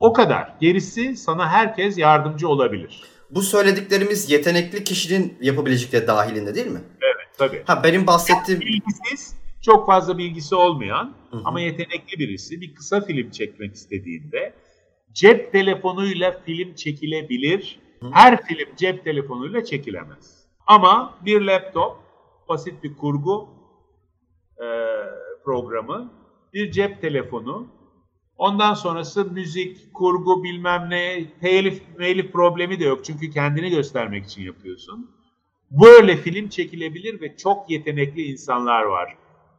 O 0.00 0.12
kadar. 0.12 0.54
Gerisi 0.60 1.16
sana 1.16 1.48
herkes 1.48 1.98
yardımcı 1.98 2.48
olabilir. 2.48 3.02
Bu 3.30 3.42
söylediklerimiz 3.42 4.30
yetenekli 4.30 4.84
kişinin 4.84 5.38
yapabilecekleri 5.40 6.06
dahilinde 6.06 6.54
değil 6.54 6.66
mi? 6.66 6.80
Evet, 7.00 7.28
tabii. 7.38 7.62
Ha 7.66 7.84
benim 7.84 8.06
bahsettiğim 8.06 8.60
bilgisiz 8.60 9.36
çok 9.62 9.86
fazla 9.86 10.18
bilgisi 10.18 10.54
olmayan 10.54 11.14
hı 11.30 11.36
hı. 11.36 11.40
ama 11.44 11.60
yetenekli 11.60 12.18
birisi 12.18 12.60
bir 12.60 12.74
kısa 12.74 13.00
film 13.00 13.30
çekmek 13.30 13.74
istediğinde 13.74 14.54
cep 15.12 15.52
telefonuyla 15.52 16.40
film 16.46 16.74
çekilebilir. 16.74 17.80
Her 18.12 18.42
film 18.42 18.76
cep 18.76 19.04
telefonuyla 19.04 19.64
çekilemez. 19.64 20.46
Ama 20.66 21.18
bir 21.24 21.40
laptop, 21.40 21.96
basit 22.48 22.82
bir 22.82 22.96
kurgu 22.96 23.48
e, 24.58 24.66
programı, 25.44 26.12
bir 26.54 26.70
cep 26.70 27.00
telefonu, 27.00 27.66
ondan 28.38 28.74
sonrası 28.74 29.24
müzik, 29.24 29.94
kurgu 29.94 30.44
bilmem 30.44 30.86
ne, 30.90 31.24
telif, 31.40 31.82
telif 31.98 32.32
problemi 32.32 32.80
de 32.80 32.84
yok. 32.84 33.04
Çünkü 33.04 33.30
kendini 33.30 33.70
göstermek 33.70 34.24
için 34.24 34.42
yapıyorsun. 34.42 35.10
Böyle 35.70 36.16
film 36.16 36.48
çekilebilir 36.48 37.20
ve 37.20 37.36
çok 37.36 37.70
yetenekli 37.70 38.22
insanlar 38.22 38.82
var 38.82 39.16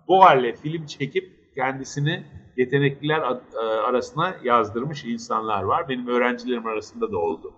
bu 0.08 0.24
halle 0.24 0.56
film 0.56 0.86
çekip 0.86 1.43
kendisini 1.56 2.26
yetenekliler 2.58 3.22
e, 3.54 3.58
arasına 3.60 4.36
yazdırmış 4.44 5.06
insanlar 5.06 5.64
var. 5.64 5.90
Benim 5.90 6.08
öğrencilerim 6.08 6.66
arasında 6.68 7.12
da 7.12 7.18
oldu. 7.18 7.54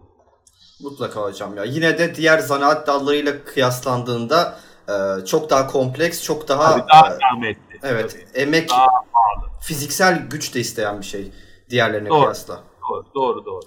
Mutlaka 0.81 1.21
hocam 1.21 1.58
ya. 1.58 1.63
Yine 1.63 1.97
de 1.97 2.15
diğer 2.15 2.39
zanaat 2.39 2.88
dallarıyla 2.88 3.43
kıyaslandığında 3.43 4.60
e, 4.89 5.25
çok 5.25 5.49
daha 5.49 5.67
kompleks, 5.67 6.23
çok 6.23 6.47
daha 6.47 6.71
Tabii 6.71 6.89
daha 6.89 7.08
e, 7.08 7.17
zahmetli. 7.19 7.79
Evet, 7.84 8.12
tabii. 8.12 8.41
emek 8.41 8.69
daha 8.69 8.86
pahalı. 8.86 9.51
fiziksel 9.62 10.27
güç 10.29 10.55
de 10.55 10.60
isteyen 10.60 10.99
bir 11.01 11.05
şey 11.05 11.31
diğerlerine 11.69 12.10
doğru, 12.10 12.21
kıyasla. 12.21 12.60
Doğru, 12.89 13.05
doğru, 13.15 13.45
doğru. 13.45 13.65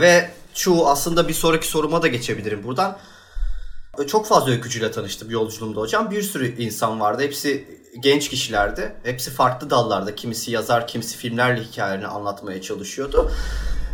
Ve 0.00 0.30
çoğu 0.54 0.88
aslında 0.88 1.28
bir 1.28 1.32
sonraki 1.32 1.68
soruma 1.68 2.02
da 2.02 2.08
geçebilirim 2.08 2.64
buradan. 2.64 2.98
Çok 4.06 4.26
fazla 4.26 4.50
öykücüyle 4.50 4.90
tanıştım 4.90 5.30
yolculuğumda 5.30 5.80
hocam. 5.80 6.10
Bir 6.10 6.22
sürü 6.22 6.62
insan 6.62 7.00
vardı. 7.00 7.22
Hepsi 7.22 7.66
genç 8.00 8.28
kişilerdi. 8.28 8.96
Hepsi 9.02 9.30
farklı 9.30 9.70
dallarda. 9.70 10.14
Kimisi 10.14 10.50
yazar, 10.50 10.86
kimisi 10.86 11.16
filmlerle 11.16 11.62
hikayelerini 11.62 12.06
anlatmaya 12.06 12.62
çalışıyordu. 12.62 13.30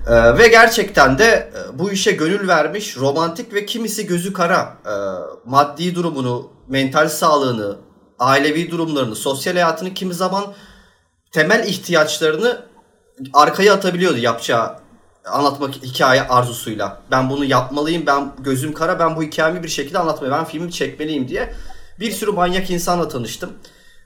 Ee, 0.07 0.39
ve 0.39 0.49
gerçekten 0.49 1.19
de 1.19 1.25
e, 1.25 1.79
bu 1.79 1.91
işe 1.91 2.13
gönül 2.13 2.49
vermiş, 2.49 2.97
romantik 2.97 3.55
ve 3.55 3.67
kimisi 3.67 4.07
gözü 4.07 4.33
kara, 4.33 4.77
e, 4.87 4.95
maddi 5.45 5.95
durumunu, 5.95 6.51
mental 6.69 7.09
sağlığını, 7.09 7.77
ailevi 8.19 8.71
durumlarını, 8.71 9.17
sosyal 9.17 9.53
hayatını 9.53 9.95
kimi 9.95 10.15
zaman 10.15 10.45
temel 11.33 11.69
ihtiyaçlarını 11.69 12.63
arkaya 13.33 13.75
atabiliyordu 13.75 14.19
yapacağı 14.19 14.77
anlatmak 15.25 15.75
hikaye 15.75 16.23
arzusuyla. 16.23 17.03
Ben 17.11 17.31
bunu 17.31 17.45
yapmalıyım, 17.45 18.07
ben 18.07 18.33
gözüm 18.39 18.73
kara, 18.73 18.99
ben 18.99 19.17
bu 19.17 19.23
hikayemi 19.23 19.63
bir 19.63 19.69
şekilde 19.69 19.99
anlatmalıyım, 19.99 20.39
ben 20.39 20.45
filmi 20.45 20.73
çekmeliyim 20.73 21.29
diye 21.29 21.55
bir 22.01 22.11
sürü 22.11 22.31
manyak 22.31 22.71
insanla 22.71 23.09
tanıştım. 23.09 23.51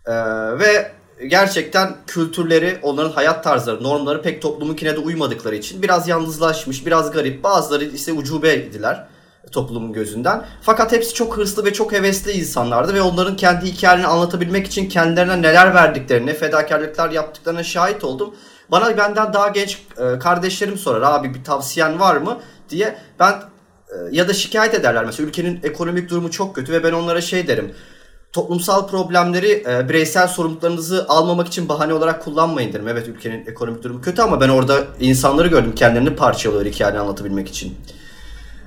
Ee, 0.07 0.13
ve 0.59 0.93
gerçekten 1.27 1.97
kültürleri, 2.07 2.79
onların 2.83 3.13
hayat 3.13 3.45
tarzları, 3.45 3.83
normları 3.83 4.23
pek 4.23 4.43
toplumunkine 4.43 4.97
de 4.97 4.99
uymadıkları 4.99 5.57
için 5.57 5.83
biraz 5.83 6.09
yalnızlaşmış, 6.09 6.87
biraz 6.87 7.11
garip. 7.11 7.45
Bazıları 7.45 7.85
ise 7.85 8.13
ucubeydiler 8.13 9.07
toplumun 9.53 9.93
gözünden. 9.93 10.45
Fakat 10.63 10.93
hepsi 10.93 11.15
çok 11.15 11.37
hırslı 11.37 11.65
ve 11.65 11.73
çok 11.73 11.93
hevesli 11.93 12.33
insanlardı 12.33 12.95
ve 12.95 13.03
onların 13.03 13.37
kendi 13.37 13.67
hikayelerini 13.67 14.07
anlatabilmek 14.07 14.67
için 14.67 14.89
kendilerine 14.89 15.43
neler 15.43 15.75
verdiklerini, 15.75 16.35
fedakarlıklar 16.35 17.11
yaptıklarına 17.11 17.63
şahit 17.63 18.05
oldum. 18.05 18.35
Bana 18.71 18.97
benden 18.97 19.33
daha 19.33 19.49
genç 19.49 19.79
e, 19.99 20.19
kardeşlerim 20.19 20.79
sorar 20.79 21.03
abi 21.03 21.35
bir 21.35 21.45
tavsiyen 21.45 22.01
var 22.01 22.17
mı 22.17 22.39
diye. 22.71 22.99
Ben 23.21 23.33
e, 23.33 23.95
ya 24.11 24.29
da 24.29 24.33
şikayet 24.33 24.75
ederler 24.75 25.05
mesela 25.05 25.29
ülkenin 25.29 25.61
ekonomik 25.63 26.11
durumu 26.11 26.31
çok 26.31 26.55
kötü 26.55 26.73
ve 26.73 26.85
ben 26.85 26.93
onlara 26.93 27.21
şey 27.21 27.49
derim 27.49 27.75
toplumsal 28.37 28.89
problemleri 28.89 29.65
e, 29.69 29.89
bireysel 29.89 30.29
sorumluluklarınızı 30.29 31.07
almamak 31.09 31.49
için 31.49 31.69
bahane 31.69 31.95
olarak 31.95 32.25
kullanmayın 32.25 32.73
derim. 32.73 32.89
Evet 32.89 33.09
ülkenin 33.09 33.47
ekonomik 33.47 33.83
durumu 33.83 34.01
kötü 34.01 34.23
ama 34.23 34.41
ben 34.41 34.49
orada 34.49 34.85
insanları 35.01 35.49
gördüm 35.49 35.75
kendilerini 35.75 36.17
parçalıyor 36.17 36.65
hikayeni 36.65 36.99
anlatabilmek 36.99 37.49
için. 37.49 37.75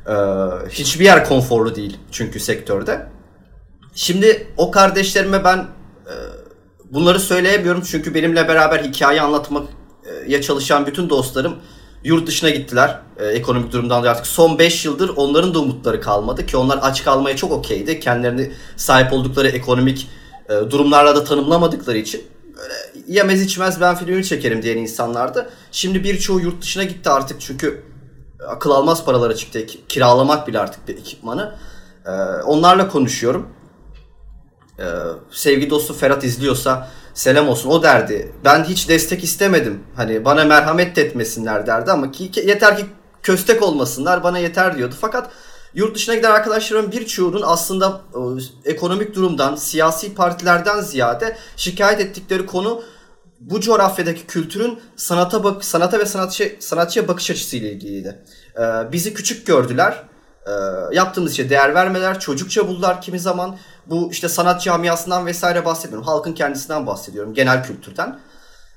E, 0.07 0.13
hiçbir 0.69 1.05
yer 1.05 1.25
konforlu 1.25 1.75
değil 1.75 1.97
çünkü 2.11 2.39
sektörde. 2.39 3.07
Şimdi 3.95 4.47
o 4.57 4.71
kardeşlerime 4.71 5.43
ben 5.43 5.57
e, 5.57 6.13
bunları 6.91 7.19
söyleyemiyorum 7.19 7.83
çünkü 7.85 8.13
benimle 8.13 8.47
beraber 8.47 8.83
hikaye 8.83 9.21
anlatmaya 9.21 10.41
çalışan 10.41 10.85
bütün 10.85 11.09
dostlarım 11.09 11.55
yurt 12.03 12.27
dışına 12.27 12.49
gittiler. 12.49 12.99
E, 13.17 13.25
ekonomik 13.25 13.73
durumdan 13.73 13.99
dolayı 13.99 14.11
artık 14.11 14.27
son 14.27 14.59
5 14.59 14.85
yıldır 14.85 15.11
onların 15.15 15.53
da 15.53 15.59
umutları 15.59 16.01
kalmadı 16.01 16.45
ki 16.45 16.57
onlar 16.57 16.79
aç 16.81 17.03
kalmaya 17.03 17.35
çok 17.35 17.51
okeydi. 17.51 17.99
Kendilerini 17.99 18.51
sahip 18.75 19.13
oldukları 19.13 19.47
ekonomik 19.47 20.07
e, 20.49 20.71
durumlarla 20.71 21.15
da 21.15 21.23
tanımlamadıkları 21.23 21.97
için 21.97 22.23
böyle 22.57 22.73
yemez 23.07 23.41
içmez 23.41 23.81
ben 23.81 23.95
filmimi 23.95 24.25
çekerim 24.25 24.63
diyen 24.63 24.77
insanlardı. 24.77 25.49
Şimdi 25.71 26.03
birçoğu 26.03 26.39
yurt 26.39 26.61
dışına 26.61 26.83
gitti 26.83 27.09
artık 27.09 27.41
çünkü 27.41 27.83
akıl 28.47 28.71
almaz 28.71 29.05
paralara 29.05 29.35
çıktı. 29.35 29.65
Kiralamak 29.89 30.47
bile 30.47 30.59
artık 30.59 30.87
bir 30.87 30.97
ekipmanı. 30.97 31.55
E, 32.05 32.11
onlarla 32.43 32.89
konuşuyorum. 32.89 33.47
E, 34.79 34.85
sevgi 35.31 35.69
dostu 35.69 35.93
Ferhat 35.93 36.23
izliyorsa 36.23 36.89
selam 37.19 37.49
olsun 37.49 37.69
o 37.69 37.83
derdi. 37.83 38.31
Ben 38.45 38.63
hiç 38.63 38.89
destek 38.89 39.23
istemedim. 39.23 39.83
Hani 39.95 40.25
bana 40.25 40.45
merhamet 40.45 40.97
etmesinler 40.97 41.67
derdi 41.67 41.91
ama 41.91 42.11
ki 42.11 42.31
yeter 42.45 42.77
ki 42.77 42.85
köstek 43.23 43.63
olmasınlar 43.63 44.23
bana 44.23 44.39
yeter 44.39 44.77
diyordu. 44.77 44.95
Fakat 45.01 45.29
yurt 45.73 45.95
dışına 45.95 46.15
giden 46.15 46.31
arkadaşlarımın 46.31 46.91
birçoğunun 46.91 47.41
aslında 47.45 48.01
ekonomik 48.65 49.15
durumdan, 49.15 49.55
siyasi 49.55 50.15
partilerden 50.15 50.81
ziyade 50.81 51.37
şikayet 51.55 51.99
ettikleri 51.99 52.45
konu 52.45 52.83
bu 53.39 53.61
coğrafyadaki 53.61 54.27
kültürün 54.27 54.79
sanata 54.95 55.43
bak 55.43 55.65
sanata 55.65 55.99
ve 55.99 56.05
sanatçı 56.05 56.55
sanatçıya 56.59 57.07
bakış 57.07 57.31
açısıyla 57.31 57.69
ilgiliydi. 57.69 58.23
Ee, 58.57 58.91
bizi 58.91 59.13
küçük 59.13 59.47
gördüler. 59.47 60.03
Ee, 60.47 60.51
yaptığımız 60.95 61.31
işe 61.31 61.49
değer 61.49 61.75
vermeler, 61.75 62.19
çocukça 62.19 62.67
buldular 62.67 63.01
kimi 63.01 63.19
zaman. 63.19 63.57
Bu 63.89 64.11
işte 64.11 64.29
sanat 64.29 64.61
camiasından 64.61 65.25
vesaire 65.25 65.65
bahsetmiyorum. 65.65 66.07
Halkın 66.07 66.33
kendisinden 66.33 66.87
bahsediyorum. 66.87 67.33
Genel 67.33 67.63
kültürden. 67.63 68.19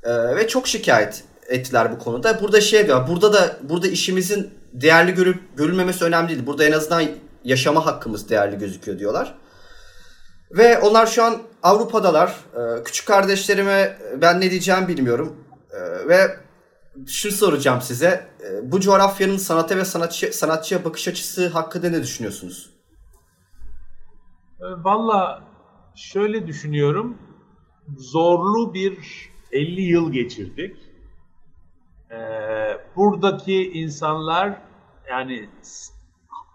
Ee, 0.03 0.37
ve 0.37 0.49
çok 0.49 0.69
şikayet 0.69 1.25
ettiler 1.49 1.93
bu 1.93 1.99
konuda. 1.99 2.41
Burada 2.41 2.61
şey 2.61 2.87
diyor. 2.87 3.09
Burada 3.09 3.33
da 3.33 3.57
burada 3.63 3.89
işimizin 3.89 4.51
değerli 4.73 5.15
görüp 5.15 5.57
görülmemesi 5.57 6.05
önemli 6.05 6.29
değil. 6.29 6.47
Burada 6.47 6.65
en 6.65 6.73
azından 6.73 7.05
yaşama 7.45 7.87
hakkımız 7.87 8.29
değerli 8.29 8.59
gözüküyor 8.59 8.99
diyorlar. 8.99 9.35
Ve 10.51 10.79
onlar 10.79 11.07
şu 11.07 11.25
an 11.25 11.39
Avrupa'dalar. 11.63 12.37
Ee, 12.57 12.83
küçük 12.85 13.07
kardeşlerime 13.07 13.99
ben 14.21 14.41
ne 14.41 14.51
diyeceğimi 14.51 14.89
bilmiyorum. 14.89 15.37
Ee, 15.73 16.09
ve 16.09 16.37
şunu 17.07 17.33
soracağım 17.33 17.83
size. 17.83 18.27
Ee, 18.45 18.73
bu 18.73 18.81
coğrafyanın 18.81 19.37
sanata 19.37 19.77
ve 19.77 19.85
sanatçı, 19.85 20.33
sanatçıya 20.33 20.85
bakış 20.85 21.09
açısı 21.09 21.49
hakkında 21.49 21.91
ne 21.91 22.03
düşünüyorsunuz? 22.03 22.72
Ee, 24.63 24.85
Valla 24.85 25.43
şöyle 25.97 26.47
düşünüyorum. 26.47 27.19
Zorlu 27.99 28.75
bir 28.75 28.99
50 29.53 29.83
yıl 29.83 30.13
geçirdik. 30.13 30.77
Ee, 32.11 32.17
buradaki 32.97 33.71
insanlar 33.73 34.59
yani 35.11 35.49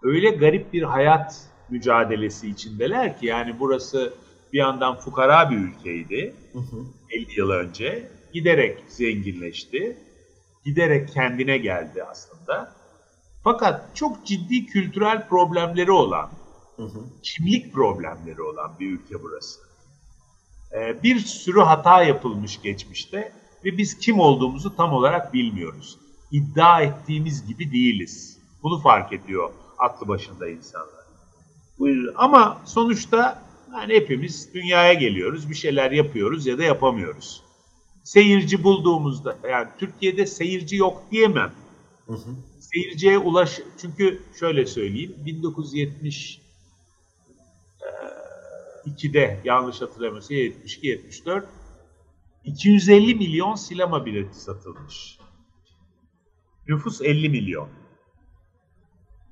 öyle 0.02 0.30
garip 0.30 0.72
bir 0.72 0.82
hayat 0.82 1.48
mücadelesi 1.68 2.48
içindeler 2.48 3.18
ki 3.18 3.26
yani 3.26 3.58
burası 3.58 4.12
bir 4.52 4.58
yandan 4.58 4.98
fukara 4.98 5.50
bir 5.50 5.56
ülkeydi 5.56 6.34
hı 6.52 6.58
hı. 6.58 6.84
50 7.10 7.38
yıl 7.38 7.50
önce. 7.50 8.08
Giderek 8.32 8.84
zenginleşti. 8.88 9.96
Giderek 10.64 11.08
kendine 11.08 11.58
geldi 11.58 12.04
aslında. 12.10 12.72
Fakat 13.44 13.96
çok 13.96 14.26
ciddi 14.26 14.66
kültürel 14.66 15.28
problemleri 15.28 15.92
olan 15.92 16.30
Hı 16.78 16.84
hı. 16.84 17.04
Kimlik 17.22 17.72
problemleri 17.72 18.42
olan 18.42 18.76
bir 18.80 18.90
ülke 18.90 19.22
burası. 19.22 19.60
Ee, 20.72 21.02
bir 21.02 21.18
sürü 21.18 21.60
hata 21.60 22.02
yapılmış 22.02 22.62
geçmişte 22.62 23.32
ve 23.64 23.78
biz 23.78 23.98
kim 23.98 24.20
olduğumuzu 24.20 24.76
tam 24.76 24.92
olarak 24.92 25.34
bilmiyoruz. 25.34 25.98
İddia 26.32 26.82
ettiğimiz 26.82 27.46
gibi 27.46 27.72
değiliz. 27.72 28.38
Bunu 28.62 28.80
fark 28.80 29.12
ediyor 29.12 29.50
aklı 29.78 30.08
başında 30.08 30.48
insanlar. 30.48 30.98
Ama 32.14 32.62
sonuçta 32.64 33.42
yani 33.72 33.94
hepimiz 33.94 34.54
dünyaya 34.54 34.92
geliyoruz, 34.92 35.50
bir 35.50 35.54
şeyler 35.54 35.90
yapıyoruz 35.90 36.46
ya 36.46 36.58
da 36.58 36.62
yapamıyoruz. 36.62 37.42
Seyirci 38.04 38.64
bulduğumuzda, 38.64 39.38
yani 39.50 39.68
Türkiye'de 39.78 40.26
seyirci 40.26 40.76
yok 40.76 41.02
diyemem. 41.10 41.52
Hı 42.06 42.12
hı. 42.12 42.30
Seyirciye 42.60 43.18
ulaş, 43.18 43.60
çünkü 43.80 44.22
şöyle 44.40 44.66
söyleyeyim, 44.66 45.14
1970 45.26 46.40
2'de 48.86 49.40
yanlış 49.44 49.80
hatırlamıyorsam 49.80 50.36
72-74 50.36 51.42
250 52.44 53.14
milyon 53.14 53.54
sinema 53.54 54.06
bileti 54.06 54.40
satılmış. 54.40 55.18
Nüfus 56.68 57.00
50 57.02 57.28
milyon. 57.28 57.68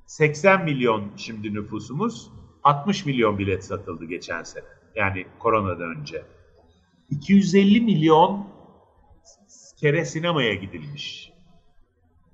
80 0.05 0.63
milyon 0.63 1.11
şimdi 1.17 1.53
nüfusumuz. 1.53 2.31
60 2.63 3.05
milyon 3.05 3.39
bilet 3.39 3.65
satıldı 3.65 4.05
geçen 4.05 4.43
sene. 4.43 4.65
Yani 4.95 5.25
koronadan 5.39 5.97
önce. 5.97 6.25
250 7.09 7.81
milyon 7.81 8.47
kere 9.79 10.05
sinemaya 10.05 10.53
gidilmiş. 10.53 11.33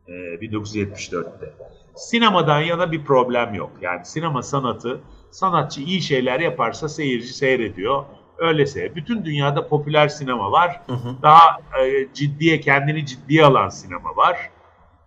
Ee, 0.07 0.11
1974'te. 0.11 1.53
Sinemadan 1.95 2.61
yana 2.61 2.91
bir 2.91 3.05
problem 3.05 3.53
yok. 3.53 3.71
Yani 3.81 4.05
sinema 4.05 4.43
sanatı 4.43 5.01
sanatçı 5.33 5.81
iyi 5.81 6.01
şeyler 6.01 6.39
yaparsa 6.39 6.89
seyirci 6.89 7.33
seyrediyor. 7.33 8.05
Öylese 8.37 8.95
bütün 8.95 9.25
dünyada 9.25 9.67
popüler 9.67 10.07
sinema 10.07 10.51
var. 10.51 10.81
Hı 10.87 10.93
hı. 10.93 11.15
Daha 11.21 11.59
e, 11.83 12.13
ciddiye 12.13 12.59
kendini 12.59 13.05
ciddiye 13.05 13.45
alan 13.45 13.69
sinema 13.69 14.15
var. 14.15 14.49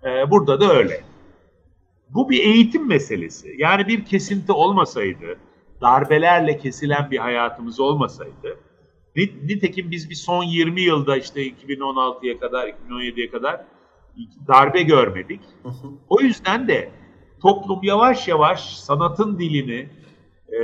E, 0.04 0.30
burada 0.30 0.60
da 0.60 0.72
öyle. 0.72 1.04
Bu 2.08 2.30
bir 2.30 2.38
eğitim 2.38 2.88
meselesi. 2.88 3.54
Yani 3.58 3.86
bir 3.86 4.04
kesinti 4.04 4.52
olmasaydı, 4.52 5.38
darbelerle 5.80 6.58
kesilen 6.58 7.10
bir 7.10 7.18
hayatımız 7.18 7.80
olmasaydı, 7.80 8.58
nitekim 9.16 9.90
biz 9.90 10.10
bir 10.10 10.14
son 10.14 10.44
20 10.44 10.80
yılda 10.80 11.16
işte 11.16 11.48
2016'ya 11.48 12.38
kadar, 12.38 12.68
2017'ye 12.68 13.30
kadar 13.30 13.64
darbe 14.48 14.82
görmedik. 14.82 15.40
Hı 15.62 15.68
hı. 15.68 15.88
O 16.08 16.20
yüzden 16.20 16.68
de 16.68 16.90
toplum 17.42 17.82
yavaş 17.82 18.28
yavaş 18.28 18.76
sanatın 18.76 19.38
dilini, 19.38 19.88
e, 20.52 20.60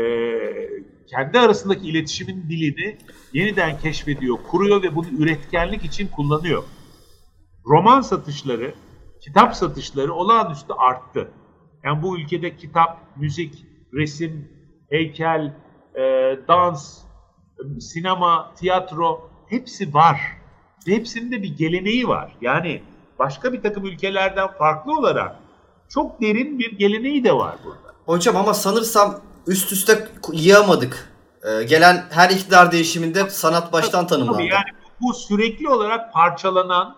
kendi 1.07 1.38
arasındaki 1.38 1.88
iletişimin 1.88 2.42
dilini 2.49 2.99
yeniden 3.33 3.79
keşfediyor, 3.79 4.38
kuruyor 4.51 4.83
ve 4.83 4.95
bunu 4.95 5.07
üretkenlik 5.18 5.85
için 5.85 6.09
kullanıyor. 6.09 6.62
Roman 7.66 8.01
satışları 8.01 8.75
kitap 9.21 9.57
satışları 9.57 10.14
olağanüstü 10.14 10.73
arttı. 10.73 11.29
Yani 11.85 12.03
bu 12.03 12.18
ülkede 12.18 12.57
kitap, 12.57 13.16
müzik, 13.16 13.66
resim, 13.95 14.49
heykel, 14.90 15.55
e, 15.95 16.01
dans, 16.49 16.99
sinema, 17.81 18.55
tiyatro 18.55 19.31
hepsi 19.49 19.95
var. 19.95 20.21
Ve 20.87 21.05
de 21.05 21.42
bir 21.42 21.57
geleneği 21.57 22.09
var. 22.09 22.37
Yani 22.40 22.83
başka 23.18 23.53
bir 23.53 23.62
takım 23.62 23.87
ülkelerden 23.87 24.49
farklı 24.49 24.99
olarak 24.99 25.37
çok 25.88 26.21
derin 26.21 26.59
bir 26.59 26.79
geleneği 26.79 27.25
de 27.25 27.33
var 27.33 27.57
burada. 27.64 27.95
Hocam 28.07 28.37
ama 28.37 28.55
sanırsam 28.55 29.21
üst 29.46 29.72
üste 29.72 30.09
yığamadık. 30.33 31.12
Ee, 31.42 31.64
gelen 31.64 32.05
her 32.11 32.31
iktidar 32.31 32.72
değişiminde 32.72 33.31
sanat 33.31 33.72
baştan 33.72 34.07
tanımlandı. 34.07 34.38
Tabii 34.38 34.48
yani 34.48 34.70
bu 35.00 35.14
sürekli 35.14 35.68
olarak 35.68 36.12
parçalanan 36.12 36.96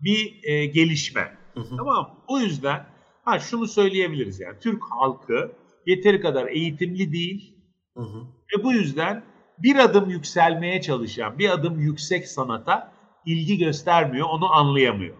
bir 0.00 0.40
e, 0.42 0.66
gelişme. 0.66 1.38
Hı 1.54 1.60
hı. 1.60 1.76
Tamam 1.76 2.24
O 2.28 2.38
yüzden 2.38 2.86
ha 3.24 3.38
şunu 3.38 3.66
söyleyebiliriz 3.68 4.40
yani 4.40 4.58
Türk 4.60 4.82
halkı 4.90 5.52
yeteri 5.86 6.20
kadar 6.20 6.46
eğitimli 6.46 7.12
değil. 7.12 7.56
Hı 7.96 8.02
hı. 8.02 8.18
Ve 8.52 8.64
bu 8.64 8.72
yüzden 8.72 9.24
bir 9.58 9.76
adım 9.76 10.10
yükselmeye 10.10 10.80
çalışan, 10.80 11.38
bir 11.38 11.50
adım 11.50 11.80
yüksek 11.80 12.28
sanata 12.28 12.92
ilgi 13.26 13.58
göstermiyor, 13.58 14.28
onu 14.30 14.52
anlayamıyor. 14.52 15.16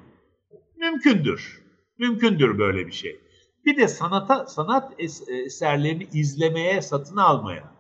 Mümkündür. 0.77 1.63
Mümkündür 1.99 2.59
böyle 2.59 2.87
bir 2.87 2.93
şey. 2.93 3.21
Bir 3.67 3.77
de 3.77 3.89
sanata 3.89 4.47
sanat 4.47 4.93
eserlerini 5.29 6.09
izlemeye, 6.13 6.83
satın 6.83 7.17
almaya 7.17 7.77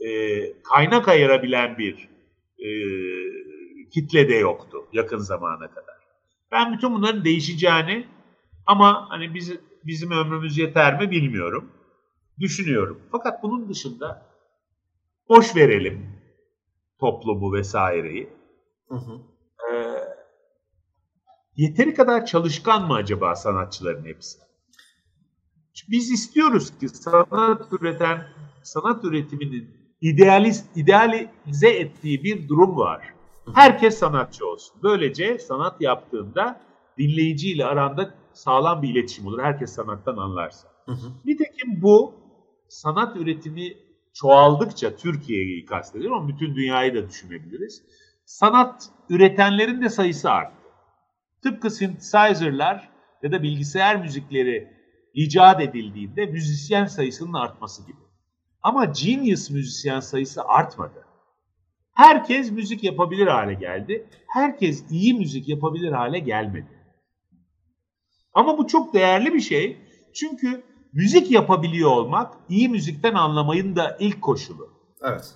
e, 0.00 0.62
kaynak 0.62 1.08
ayırabilen 1.08 1.78
bir 1.78 2.08
e, 2.58 2.70
kitle 3.90 4.28
de 4.28 4.34
yoktu 4.34 4.86
yakın 4.92 5.18
zamana 5.18 5.70
kadar. 5.70 5.96
Ben 6.52 6.72
bütün 6.72 6.94
bunların 6.94 7.24
değişeceğini 7.24 8.06
ama 8.66 9.06
hani 9.10 9.34
biz, 9.34 9.52
bizim 9.84 10.10
ömrümüz 10.10 10.58
yeter 10.58 11.00
mi 11.00 11.10
bilmiyorum. 11.10 11.72
Düşünüyorum. 12.40 13.02
Fakat 13.12 13.42
bunun 13.42 13.68
dışında 13.68 14.26
boş 15.28 15.56
verelim 15.56 16.20
toplumu 17.00 17.52
vesaireyi. 17.52 18.28
Hı 18.88 18.94
hı. 18.94 19.20
Ee, 19.72 19.98
yeteri 21.56 21.94
kadar 21.94 22.26
çalışkan 22.26 22.86
mı 22.86 22.94
acaba 22.94 23.34
sanatçıların 23.36 24.04
hepsi? 24.04 24.49
Biz 25.90 26.10
istiyoruz 26.10 26.78
ki 26.78 26.88
sanat 26.88 27.72
üreten, 27.72 28.26
sanat 28.62 29.04
üretiminin 29.04 29.68
idealist, 30.00 30.76
idealize 30.76 31.68
ettiği 31.68 32.24
bir 32.24 32.48
durum 32.48 32.76
var. 32.76 33.14
Herkes 33.54 33.98
sanatçı 33.98 34.46
olsun. 34.46 34.76
Böylece 34.82 35.38
sanat 35.38 35.80
yaptığında 35.80 36.60
dinleyiciyle 36.98 37.64
aranda 37.64 38.14
sağlam 38.32 38.82
bir 38.82 38.88
iletişim 38.88 39.26
olur. 39.26 39.42
Herkes 39.42 39.72
sanattan 39.72 40.16
anlarsa. 40.16 40.68
Hı 40.86 40.92
hı. 40.92 41.06
Nitekim 41.24 41.82
bu 41.82 42.14
sanat 42.68 43.16
üretimi 43.16 43.76
çoğaldıkça 44.14 44.96
Türkiye'yi 44.96 45.64
kastediyorum 45.64 46.18
ama 46.18 46.28
bütün 46.28 46.54
dünyayı 46.54 46.94
da 46.94 47.08
düşünebiliriz. 47.08 47.82
Sanat 48.24 48.84
üretenlerin 49.08 49.82
de 49.82 49.88
sayısı 49.88 50.30
arttı. 50.30 50.56
Tıpkı 51.42 51.70
synthesizer'lar 51.70 52.90
ya 53.22 53.32
da 53.32 53.42
bilgisayar 53.42 53.96
müzikleri 53.96 54.79
icat 55.14 55.60
edildiğinde 55.60 56.26
müzisyen 56.26 56.86
sayısının 56.86 57.32
artması 57.32 57.86
gibi. 57.86 58.00
Ama 58.62 58.84
genius 58.84 59.50
müzisyen 59.50 60.00
sayısı 60.00 60.44
artmadı. 60.44 61.06
Herkes 61.92 62.50
müzik 62.50 62.84
yapabilir 62.84 63.26
hale 63.26 63.54
geldi. 63.54 64.06
Herkes 64.26 64.84
iyi 64.90 65.14
müzik 65.14 65.48
yapabilir 65.48 65.92
hale 65.92 66.18
gelmedi. 66.18 66.80
Ama 68.34 68.58
bu 68.58 68.66
çok 68.66 68.94
değerli 68.94 69.34
bir 69.34 69.40
şey. 69.40 69.76
Çünkü 70.14 70.62
müzik 70.92 71.30
yapabiliyor 71.30 71.90
olmak 71.90 72.34
iyi 72.48 72.68
müzikten 72.68 73.14
anlamayın 73.14 73.76
da 73.76 73.96
ilk 74.00 74.22
koşulu. 74.22 74.68
Evet. 75.02 75.34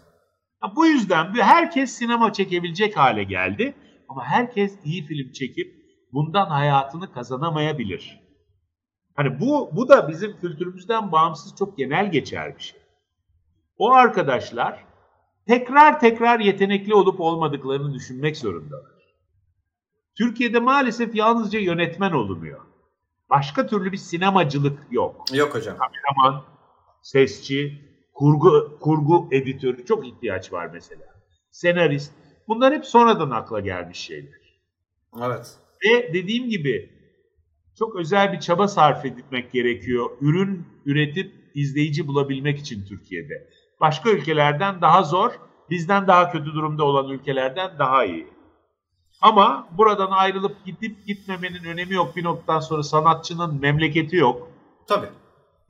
Bu 0.77 0.87
yüzden 0.87 1.35
herkes 1.35 1.91
sinema 1.91 2.33
çekebilecek 2.33 2.97
hale 2.97 3.25
geldi. 3.25 3.75
Ama 4.09 4.25
herkes 4.25 4.79
iyi 4.85 5.07
film 5.07 5.33
çekip 5.33 5.75
bundan 6.13 6.47
hayatını 6.47 7.13
kazanamayabilir. 7.13 8.24
Hani 9.15 9.41
bu, 9.41 9.71
bu 9.77 9.89
da 9.89 10.09
bizim 10.09 10.41
kültürümüzden 10.41 11.13
bağımsız 11.13 11.57
çok 11.57 11.79
genel 11.79 12.11
geçer 12.11 12.57
bir 12.57 12.63
şey. 12.63 12.81
O 13.79 13.93
arkadaşlar 13.93 14.85
tekrar 15.47 16.01
tekrar 16.01 16.41
yetenekli 16.41 16.95
olup 16.95 17.21
olmadıklarını 17.21 17.95
düşünmek 17.95 18.37
zorundalar. 18.37 18.95
Türkiye'de 20.19 20.59
maalesef 20.59 21.15
yalnızca 21.15 21.59
yönetmen 21.59 22.13
olunuyor. 22.13 22.61
Başka 23.31 23.67
türlü 23.67 23.93
bir 23.93 23.97
sinemacılık 23.97 24.79
yok. 24.91 25.25
Yok 25.35 25.55
hocam. 25.55 25.77
Kameraman, 25.77 26.45
sesçi, 27.03 27.85
kurgu 28.13 28.79
kurgu 28.81 29.29
editörü 29.33 29.85
çok 29.87 30.07
ihtiyaç 30.07 30.53
var 30.53 30.71
mesela. 30.73 31.05
Senarist. 31.51 32.13
Bunlar 32.49 32.75
hep 32.75 32.87
sonradan 32.87 33.31
akla 33.31 33.61
gelmiş 33.61 33.99
şeyler. 33.99 34.61
Evet. 35.23 35.59
Ve 35.85 36.13
dediğim 36.13 36.49
gibi 36.49 36.94
çok 37.79 37.97
özel 37.97 38.33
bir 38.33 38.41
çaba 38.41 38.69
sarf 38.69 39.05
etmek 39.05 39.53
gerekiyor. 39.53 40.11
Ürün 40.21 40.67
üretip 40.87 41.33
izleyici 41.55 42.07
bulabilmek 42.07 42.59
için 42.59 42.85
Türkiye'de 42.85 43.49
başka 43.81 44.11
ülkelerden 44.11 44.81
daha 44.81 45.03
zor, 45.03 45.31
bizden 45.71 46.07
daha 46.07 46.33
kötü 46.33 46.45
durumda 46.45 46.85
olan 46.85 47.11
ülkelerden 47.11 47.79
daha 47.79 48.05
iyi. 48.05 48.29
Ama 49.21 49.69
buradan 49.79 50.11
ayrılıp 50.11 50.65
gidip 50.65 51.07
gitmemenin 51.07 51.65
önemi 51.65 51.95
yok. 51.95 52.17
Bir 52.17 52.25
noktadan 52.25 52.61
sonra 52.61 52.83
sanatçının 52.83 53.61
memleketi 53.61 54.17
yok. 54.17 54.49
Tabii. 54.89 55.09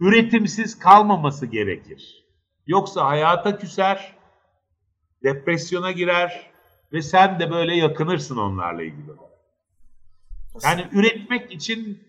Üretimsiz 0.01 0.79
kalmaması 0.79 1.47
gerekir. 1.47 2.25
Yoksa 2.67 3.07
hayata 3.07 3.59
küser, 3.59 4.17
depresyona 5.23 5.93
girer 5.93 6.51
ve 6.93 7.03
sen 7.03 7.41
de 7.41 7.51
böyle 7.51 7.77
yakınırsın 7.77 8.37
onlarla 8.37 8.83
ilgili. 8.83 9.11
Yani 10.63 10.87
üretmek 10.93 11.53
için 11.53 12.03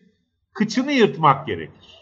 kıçını 0.53 0.91
yırtmak 0.91 1.47
gerekir. 1.47 1.95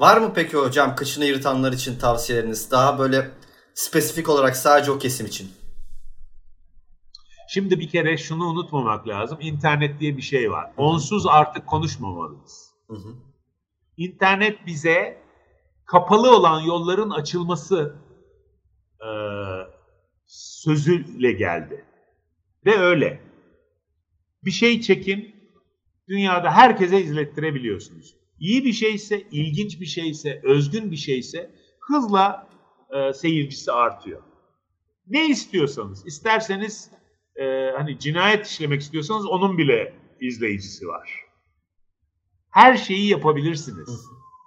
Var 0.00 0.16
mı 0.16 0.32
peki 0.34 0.56
hocam 0.56 0.96
kışını 0.96 1.24
yırtanlar 1.24 1.72
için 1.72 1.98
tavsiyeleriniz? 1.98 2.70
Daha 2.70 2.98
böyle 2.98 3.30
spesifik 3.74 4.28
olarak 4.28 4.56
sadece 4.56 4.90
o 4.90 4.98
kesim 4.98 5.26
için. 5.26 5.52
Şimdi 7.48 7.80
bir 7.80 7.88
kere 7.88 8.16
şunu 8.16 8.44
unutmamak 8.44 9.08
lazım. 9.08 9.38
İnternet 9.40 10.00
diye 10.00 10.16
bir 10.16 10.22
şey 10.22 10.50
var. 10.50 10.72
Onsuz 10.76 11.26
artık 11.26 11.66
konuşmamalıyız. 11.66 12.70
Hı 12.88 12.96
hı. 12.96 13.14
İnternet 13.96 14.66
bize 14.66 15.22
kapalı 15.86 16.36
olan 16.36 16.60
yolların 16.60 17.10
açılması 17.10 17.96
e, 19.00 19.10
sözüyle 20.26 21.32
geldi. 21.32 21.84
Ve 22.66 22.78
öyle. 22.78 23.20
Bir 24.44 24.50
şey 24.50 24.80
çekin, 24.80 25.35
dünyada 26.08 26.50
herkese 26.50 27.02
izlettirebiliyorsunuz 27.02 28.16
iyi 28.40 28.64
bir 28.64 28.72
şeyse, 28.72 29.20
ilginç 29.30 29.80
bir 29.80 29.86
şeyse, 29.86 30.40
özgün 30.44 30.90
bir 30.90 30.96
şeyse 30.96 31.50
hızla 31.80 32.48
e, 32.90 33.12
seyircisi 33.12 33.72
artıyor. 33.72 34.22
Ne 35.06 35.28
istiyorsanız, 35.28 36.06
isterseniz 36.06 36.90
e, 37.36 37.70
hani 37.76 37.98
cinayet 37.98 38.46
işlemek 38.46 38.80
istiyorsanız 38.80 39.26
onun 39.26 39.58
bile 39.58 39.94
izleyicisi 40.20 40.88
var. 40.88 41.10
Her 42.50 42.76
şeyi 42.76 43.08
yapabilirsiniz. 43.08 44.06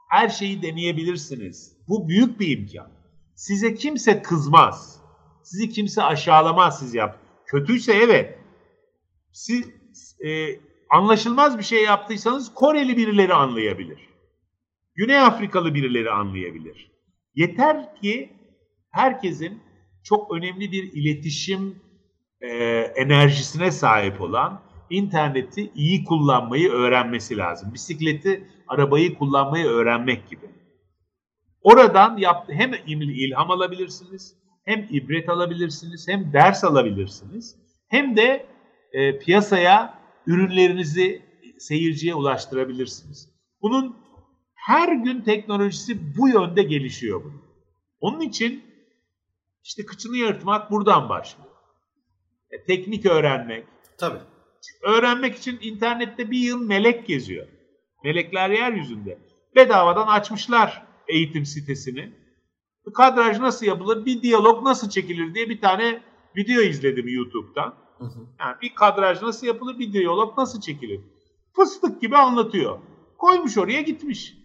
Her 0.10 0.30
şeyi 0.30 0.62
deneyebilirsiniz. 0.62 1.78
Bu 1.88 2.10
büyük 2.10 2.40
bir 2.40 2.58
imkan. 2.58 2.92
Size 3.36 3.76
kimse 3.76 4.22
kızmaz. 4.22 5.02
Sizi 5.44 5.70
kimse 5.70 6.04
aşağılamaz 6.04 6.80
siz 6.80 6.96
yap. 6.96 7.20
Kötüyse 7.46 7.94
evet. 7.94 8.40
Siz 9.32 9.66
e, 10.26 10.30
anlaşılmaz 10.90 11.58
bir 11.58 11.64
şey 11.64 11.84
yaptıysanız 11.84 12.54
Koreli 12.54 12.98
birileri 12.98 13.34
anlayabilir. 13.34 14.10
Güney 14.96 15.20
Afrikalı 15.20 15.74
birileri 15.74 16.12
anlayabilir. 16.12 16.92
Yeter 17.36 17.96
ki 17.96 18.30
herkesin 18.92 19.62
çok 20.04 20.34
önemli 20.34 20.72
bir 20.72 20.84
iletişim 20.94 21.76
e, 22.42 22.48
enerjisine 22.96 23.72
sahip 23.72 24.22
olan 24.22 24.62
interneti 24.90 25.72
iyi 25.76 26.04
kullanmayı 26.04 26.70
öğrenmesi 26.70 27.38
lazım. 27.38 27.74
Bisikleti, 27.74 28.48
arabayı 28.68 29.16
kullanmayı 29.16 29.66
öğrenmek 29.66 30.30
gibi. 30.30 30.46
Oradan 31.62 32.18
yap, 32.18 32.46
hem 32.50 32.74
ilham 32.88 33.52
alabilirsiniz, 33.52 34.36
hem 34.66 34.88
ibret 34.90 35.30
alabilirsiniz, 35.30 36.08
hem 36.08 36.34
ders 36.34 36.64
alabilirsiniz, 36.64 37.56
hem 37.88 38.18
de 38.18 38.46
e, 38.94 39.20
piyasaya 39.20 39.99
ürünlerinizi 40.28 41.22
seyirciye 41.60 42.16
ulaştırabilirsiniz. 42.16 43.30
Bunun 43.62 43.98
her 44.56 44.94
gün 44.94 45.22
teknolojisi 45.22 46.18
bu 46.18 46.30
yönde 46.30 46.64
gelişiyor 46.64 47.24
bunun. 47.24 47.44
Onun 48.00 48.20
için 48.20 48.64
işte 49.64 49.86
kıçını 49.86 50.18
yırtmak 50.18 50.72
buradan 50.72 51.10
başlıyor. 51.10 51.50
E, 52.52 52.64
teknik 52.64 53.06
öğrenmek, 53.06 53.66
Tabii. 53.98 54.20
öğrenmek 54.84 55.36
için 55.36 55.60
internette 55.62 56.32
bir 56.32 56.40
yıl 56.40 56.62
melek 56.62 57.08
geziyor. 57.08 57.48
Melekler 58.04 58.50
yeryüzünde. 58.50 59.20
Bedavadan 59.56 60.08
açmışlar 60.08 60.84
eğitim 61.08 61.46
sitesini. 61.46 62.14
Kadraj 62.94 63.40
nasıl 63.40 63.66
yapılır, 63.66 64.06
bir 64.06 64.22
diyalog 64.22 64.64
nasıl 64.64 64.90
çekilir 64.90 65.34
diye 65.36 65.50
bir 65.50 65.62
tane 65.62 66.02
video 66.38 66.62
izledim 66.62 67.08
YouTube'dan. 67.08 67.76
Yani 68.40 68.56
bir 68.62 68.76
kadraj 68.76 69.22
nasıl 69.22 69.48
yapılır, 69.48 69.80
bir 69.80 69.94
diyalog 69.94 70.38
nasıl 70.38 70.62
çekilir. 70.62 71.02
Fıstık 71.56 72.02
gibi 72.02 72.18
anlatıyor. 72.18 72.80
Koymuş 73.18 73.58
oraya 73.58 73.82
gitmiş. 73.82 74.38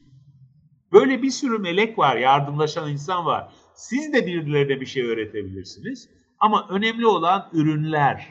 Böyle 0.93 1.23
bir 1.23 1.31
sürü 1.31 1.59
melek 1.59 1.99
var, 1.99 2.17
yardımlaşan 2.17 2.91
insan 2.91 3.27
var. 3.27 3.53
Siz 3.75 4.13
de 4.13 4.27
birilerine 4.27 4.81
bir 4.81 4.87
şey 4.87 5.03
öğretebilirsiniz. 5.03 6.09
Ama 6.39 6.67
önemli 6.69 7.07
olan 7.07 7.51
ürünler. 7.53 8.29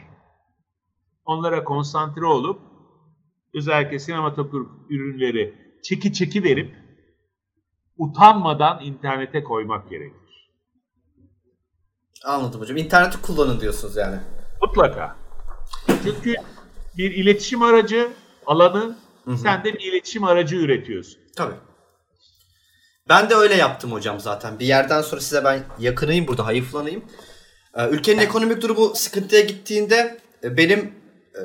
Onlara 1.25 1.63
konsantre 1.63 2.25
olup 2.25 2.61
özellikle 3.53 3.99
sinematograf 3.99 4.67
ürünleri 4.89 5.55
çeki 5.83 6.13
çeki 6.13 6.43
verip 6.43 6.75
utanmadan 7.97 8.83
internete 8.83 9.43
koymak 9.43 9.89
gerekir. 9.89 10.51
Anladım 12.25 12.61
hocam. 12.61 12.77
İnterneti 12.77 13.21
kullanın 13.21 13.59
diyorsunuz 13.59 13.97
yani. 13.97 14.19
Mutlaka. 14.63 15.15
Çünkü 15.87 16.35
bir 16.97 17.11
iletişim 17.11 17.61
aracı 17.61 18.07
alanı 18.45 18.95
Hı-hı. 19.25 19.37
sen 19.37 19.63
de 19.63 19.73
bir 19.73 19.79
iletişim 19.79 20.23
aracı 20.23 20.55
üretiyorsun. 20.55 21.19
Tabii. 21.35 21.55
Ben 23.09 23.29
de 23.29 23.35
öyle 23.35 23.55
yaptım 23.55 23.91
hocam 23.91 24.19
zaten. 24.19 24.59
Bir 24.59 24.65
yerden 24.65 25.01
sonra 25.01 25.21
size 25.21 25.43
ben 25.43 25.63
yakınayım 25.79 26.27
burada, 26.27 26.45
hayıflanayım. 26.45 27.03
Ee, 27.75 27.87
ülkenin 27.87 28.21
ekonomik 28.21 28.61
durumu 28.61 28.95
sıkıntıya 28.95 29.41
gittiğinde 29.41 30.17
e, 30.43 30.57
benim 30.57 30.79
e, 31.35 31.41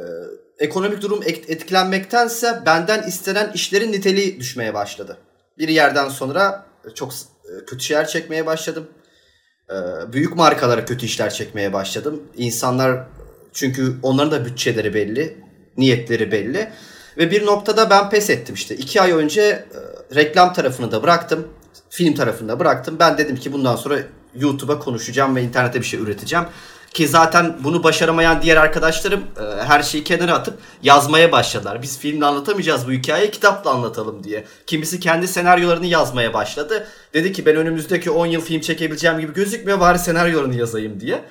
ekonomik 0.59 1.03
durum 1.03 1.23
etkilenmektense 1.23 2.63
benden 2.67 3.03
istenen 3.03 3.53
işlerin 3.55 3.93
niteliği 3.93 4.41
düşmeye 4.41 4.75
başladı. 4.75 5.19
Bir 5.59 5.69
yerden 5.69 6.09
sonra 6.09 6.67
çok 6.95 7.13
e, 7.13 7.65
kötü 7.67 7.85
şeyler 7.85 8.07
çekmeye 8.07 8.47
başladım. 8.47 8.89
Büyük 10.13 10.37
markalara 10.37 10.85
kötü 10.85 11.07
işler 11.07 11.31
çekmeye 11.31 11.73
başladım. 11.73 12.23
İnsanlar 12.37 13.05
çünkü 13.53 13.95
onların 14.03 14.33
da 14.33 14.45
bütçeleri 14.45 14.95
belli, 14.95 15.37
niyetleri 15.77 16.33
belli. 16.33 16.71
Ve 17.19 17.31
bir 17.31 17.47
noktada 17.47 17.91
ben 17.91 18.11
pes 18.11 18.31
ettim 18.31 18.55
işte. 18.55 18.77
İki 18.77 19.03
ay 19.03 19.13
önce 19.13 19.65
reklam 20.15 20.53
tarafını 20.53 20.93
da 20.93 21.03
bıraktım. 21.03 21.49
Film 21.91 22.15
tarafını 22.15 22.49
da 22.49 22.61
bıraktım. 22.61 22.97
Ben 22.99 23.19
dedim 23.19 23.37
ki 23.37 23.53
bundan 23.53 23.77
sonra 23.77 23.99
YouTube'a 24.35 24.79
konuşacağım 24.79 25.37
ve 25.37 25.43
internete 25.43 25.81
bir 25.81 25.87
şey 25.87 26.01
üreteceğim. 26.01 26.45
Ki 26.95 27.09
zaten 27.09 27.57
bunu 27.65 27.83
başaramayan 27.85 28.43
diğer 28.43 28.57
arkadaşlarım 28.57 29.21
e, 29.21 29.65
her 29.65 29.83
şeyi 29.83 30.05
kenara 30.05 30.35
atıp 30.35 30.59
yazmaya 30.83 31.33
başladılar. 31.33 31.83
Biz 31.83 31.99
filmle 31.99 32.27
anlatamayacağız 32.27 32.89
bu 32.89 32.93
hikayeyi 32.93 33.31
kitapla 33.31 33.71
anlatalım 33.71 34.25
diye. 34.25 34.45
Kimisi 34.67 35.01
kendi 35.01 35.29
senaryolarını 35.29 35.87
yazmaya 35.87 36.35
başladı. 36.35 36.87
Dedi 37.15 37.33
ki 37.33 37.47
ben 37.47 37.57
önümüzdeki 37.57 38.11
10 38.11 38.27
yıl 38.27 38.41
film 38.41 38.61
çekebileceğim 38.61 39.19
gibi 39.19 39.35
gözükmüyor 39.35 39.81
bari 39.81 39.99
senaryolarını 39.99 40.57
yazayım 40.57 41.01
diye. 41.01 41.25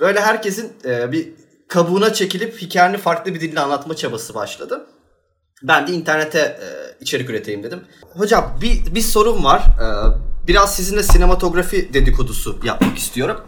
Böyle 0.00 0.20
herkesin 0.20 0.72
e, 0.84 1.12
bir 1.12 1.28
kabuğuna 1.68 2.12
çekilip 2.12 2.62
hikayeni 2.62 2.98
farklı 2.98 3.34
bir 3.34 3.40
dille 3.40 3.60
anlatma 3.60 3.96
çabası 3.96 4.34
başladı. 4.34 4.86
Ben 5.62 5.86
de 5.86 5.92
internete 5.92 6.38
e, 6.38 6.66
içerik 7.00 7.30
üreteyim 7.30 7.62
dedim. 7.62 7.84
Hocam 8.12 8.58
bir, 8.62 8.94
bir 8.94 9.00
sorum 9.00 9.44
var. 9.44 9.60
E, 9.60 9.86
biraz 10.46 10.76
sizinle 10.76 11.02
sinematografi 11.02 11.94
dedikodusu 11.94 12.58
yapmak 12.64 12.98
istiyorum. 12.98 13.40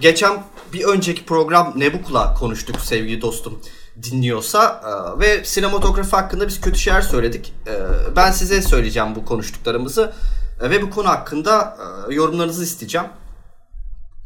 Geçen 0.00 0.42
bir 0.72 0.84
önceki 0.84 1.24
program 1.24 1.72
Nebuk'la 1.76 2.34
konuştuk 2.34 2.80
sevgili 2.80 3.22
dostum 3.22 3.60
dinliyorsa 4.02 4.82
e, 4.84 5.20
ve 5.20 5.44
sinematografi 5.44 6.10
hakkında 6.10 6.48
biz 6.48 6.60
kötü 6.60 6.78
şeyler 6.78 7.02
söyledik. 7.02 7.52
E, 7.66 7.72
ben 8.16 8.30
size 8.30 8.62
söyleyeceğim 8.62 9.14
bu 9.14 9.24
konuştuklarımızı 9.24 10.12
e, 10.62 10.70
ve 10.70 10.82
bu 10.82 10.90
konu 10.90 11.08
hakkında 11.08 11.76
e, 12.10 12.14
yorumlarınızı 12.14 12.64
isteyeceğim. 12.64 13.06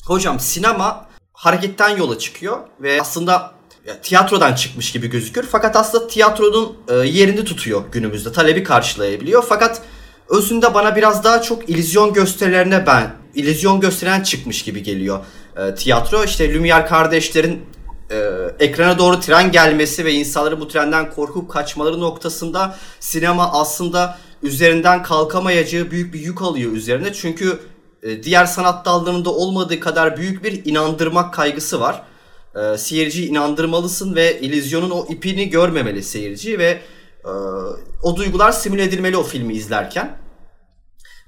Hocam 0.05 0.41
sinema 0.41 1.07
hareketten 1.33 1.97
yola 1.97 2.19
çıkıyor 2.19 2.59
ve 2.81 3.01
aslında 3.01 3.53
ya, 3.87 4.01
tiyatrodan 4.01 4.55
çıkmış 4.55 4.93
gibi 4.93 5.11
gözükür. 5.11 5.47
Fakat 5.51 5.77
aslında 5.77 6.07
tiyatronun 6.07 6.77
yerini 7.05 7.45
tutuyor 7.45 7.83
günümüzde. 7.93 8.33
Talebi 8.33 8.63
karşılayabiliyor. 8.63 9.45
Fakat 9.49 9.83
özünde 10.29 10.75
bana 10.75 10.97
biraz 10.97 11.25
daha 11.25 11.43
çok 11.43 11.69
illüzyon 11.69 12.13
gösterilerine 12.13 12.87
ben 12.87 13.15
illüzyon 13.35 13.81
gösteren 13.81 14.23
çıkmış 14.23 14.63
gibi 14.63 14.83
geliyor 14.83 15.25
e, 15.61 15.75
tiyatro. 15.75 16.25
İşte 16.25 16.55
Lumière 16.55 16.87
kardeşlerin 16.87 17.63
e, 18.11 18.17
ekrana 18.59 18.99
doğru 18.99 19.21
tren 19.21 19.53
gelmesi 19.53 20.05
ve 20.05 20.13
insanların 20.13 20.61
bu 20.61 20.69
trenden 20.69 21.11
korkup 21.11 21.51
kaçmaları 21.51 22.01
noktasında 22.01 22.77
sinema 23.01 23.53
aslında 23.53 24.19
üzerinden 24.43 25.03
kalkamayacağı 25.03 25.91
büyük 25.91 26.15
bir 26.15 26.21
yük 26.21 26.43
alıyor 26.43 26.73
üzerine. 26.73 27.13
Çünkü 27.13 27.59
e, 28.03 28.23
diğer 28.23 28.47
sanat 28.47 28.85
dallarında 28.85 29.31
olmadığı 29.31 29.81
kadar 29.81 30.17
büyük 30.17 30.45
bir 30.45 30.65
inandırmak 30.65 31.35
kaygısı 31.35 31.81
var. 31.81 32.03
E, 32.57 32.79
seyirciyi 32.79 33.29
inandırmalısın 33.29 34.15
ve 34.15 34.41
illüzyonun 34.41 34.91
o 34.91 35.07
ipini 35.09 35.51
görmemeli 35.51 36.03
seyirci 36.03 36.59
ve 36.59 36.81
e, 37.25 37.31
o 38.03 38.17
duygular 38.17 38.53
simüle 38.53 38.83
edilmeli 38.83 39.17
o 39.17 39.23
filmi 39.23 39.55
izlerken. 39.55 40.21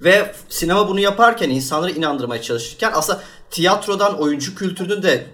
Ve 0.00 0.34
sinema 0.48 0.88
bunu 0.88 1.00
yaparken 1.00 1.50
insanları 1.50 1.90
inandırmaya 1.90 2.42
çalışırken 2.42 2.90
aslında 2.94 3.22
tiyatrodan 3.52 4.20
oyuncu 4.20 4.54
kültürünün 4.54 5.02
de 5.02 5.26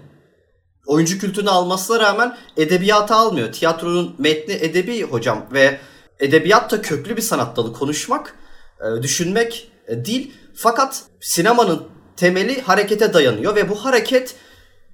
oyuncu 0.85 1.19
kültürünü 1.19 1.49
almasına 1.49 1.99
rağmen 1.99 2.37
edebiyata 2.57 3.15
almıyor. 3.15 3.51
Tiyatronun 3.51 4.15
metni 4.17 4.53
edebi 4.53 5.03
hocam 5.03 5.45
ve 5.53 5.79
edebiyat 6.19 6.71
da 6.71 6.81
köklü 6.81 7.17
bir 7.17 7.21
sanat 7.21 7.57
dalı. 7.57 7.73
Konuşmak, 7.73 8.35
e, 8.79 9.03
düşünmek 9.03 9.71
e, 9.87 10.05
değil. 10.05 10.33
Fakat 10.55 11.03
sinemanın 11.21 11.83
temeli 12.17 12.61
harekete 12.61 13.13
dayanıyor 13.13 13.55
ve 13.55 13.69
bu 13.69 13.85
hareket 13.85 14.35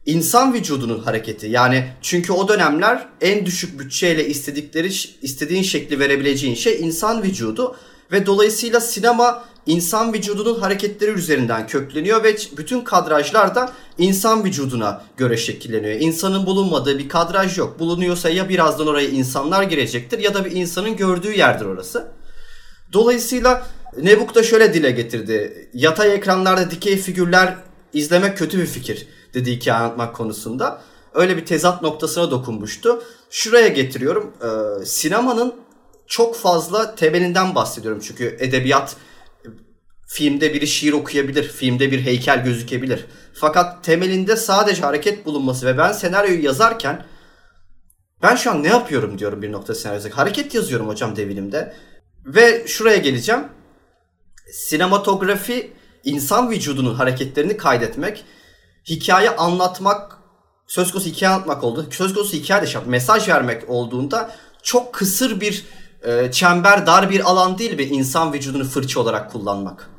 insan 0.05 0.53
vücudunun 0.53 0.99
hareketi. 0.99 1.47
Yani 1.47 1.87
çünkü 2.01 2.33
o 2.33 2.47
dönemler 2.47 3.07
en 3.21 3.45
düşük 3.45 3.79
bütçeyle 3.79 4.27
istedikleri 4.27 4.87
istediğin 5.21 5.63
şekli 5.63 5.99
verebileceğin 5.99 6.55
şey 6.55 6.79
insan 6.79 7.23
vücudu 7.23 7.75
ve 8.11 8.25
dolayısıyla 8.25 8.79
sinema 8.79 9.43
insan 9.65 10.13
vücudunun 10.13 10.59
hareketleri 10.59 11.11
üzerinden 11.11 11.67
kökleniyor 11.67 12.23
ve 12.23 12.35
bütün 12.57 12.81
kadrajlar 12.81 13.55
da 13.55 13.71
insan 13.97 14.43
vücuduna 14.45 15.01
göre 15.17 15.37
şekilleniyor. 15.37 15.99
İnsanın 15.99 16.45
bulunmadığı 16.45 16.99
bir 16.99 17.09
kadraj 17.09 17.57
yok. 17.57 17.79
Bulunuyorsa 17.79 18.29
ya 18.29 18.49
birazdan 18.49 18.87
oraya 18.87 19.09
insanlar 19.09 19.63
girecektir 19.63 20.19
ya 20.19 20.33
da 20.33 20.45
bir 20.45 20.51
insanın 20.51 20.95
gördüğü 20.95 21.37
yerdir 21.37 21.65
orası. 21.65 22.07
Dolayısıyla 22.93 23.67
Nebuk 24.01 24.35
da 24.35 24.43
şöyle 24.43 24.73
dile 24.73 24.91
getirdi. 24.91 25.69
Yatay 25.73 26.15
ekranlarda 26.15 26.71
dikey 26.71 26.97
figürler 26.97 27.57
izlemek 27.93 28.37
kötü 28.37 28.59
bir 28.59 28.65
fikir 28.65 29.07
dedi 29.33 29.51
hikaye 29.51 29.77
anlatmak 29.77 30.15
konusunda. 30.15 30.81
Öyle 31.13 31.37
bir 31.37 31.45
tezat 31.45 31.81
noktasına 31.81 32.31
dokunmuştu. 32.31 33.03
Şuraya 33.29 33.67
getiriyorum. 33.67 34.33
Ee, 34.41 34.85
sinemanın 34.85 35.53
çok 36.07 36.35
fazla 36.35 36.95
temelinden 36.95 37.55
bahsediyorum 37.55 38.01
çünkü 38.03 38.37
edebiyat 38.39 38.95
filmde 40.07 40.53
biri 40.53 40.67
şiir 40.67 40.93
okuyabilir, 40.93 41.43
filmde 41.49 41.91
bir 41.91 42.01
heykel 42.01 42.43
gözükebilir. 42.43 43.05
Fakat 43.33 43.83
temelinde 43.83 44.35
sadece 44.35 44.81
hareket 44.81 45.25
bulunması 45.25 45.65
ve 45.65 45.77
ben 45.77 45.91
senaryoyu 45.91 46.43
yazarken 46.43 47.05
ben 48.21 48.35
şu 48.35 48.51
an 48.51 48.63
ne 48.63 48.67
yapıyorum 48.67 49.19
diyorum 49.19 49.41
bir 49.41 49.51
nokta 49.51 49.75
senaryoda. 49.75 50.17
Hareket 50.17 50.55
yazıyorum 50.55 50.87
hocam 50.87 51.15
devinimde. 51.15 51.73
Ve 52.25 52.67
şuraya 52.67 52.97
geleceğim. 52.97 53.41
Sinematografi 54.51 55.71
insan 56.03 56.51
vücudunun 56.51 56.95
hareketlerini 56.95 57.57
kaydetmek, 57.57 58.25
hikaye 58.89 59.29
anlatmak, 59.29 60.17
söz 60.67 60.91
konusu 60.91 61.09
hikaye 61.09 61.33
anlatmak 61.33 61.63
oldu. 61.63 61.87
Söz 61.91 62.13
konusu 62.13 62.37
hikaye 62.37 62.61
de 62.61 62.67
şey, 62.67 62.81
mesaj 62.85 63.29
vermek 63.29 63.69
olduğunda 63.69 64.35
çok 64.63 64.93
kısır 64.93 65.41
bir 65.41 65.65
e, 66.05 66.31
çember, 66.31 66.87
dar 66.87 67.09
bir 67.09 67.31
alan 67.31 67.57
değil 67.57 67.77
bir 67.77 67.89
insan 67.89 68.33
vücudunu 68.33 68.63
fırça 68.63 68.99
olarak 68.99 69.31
kullanmak. 69.31 69.89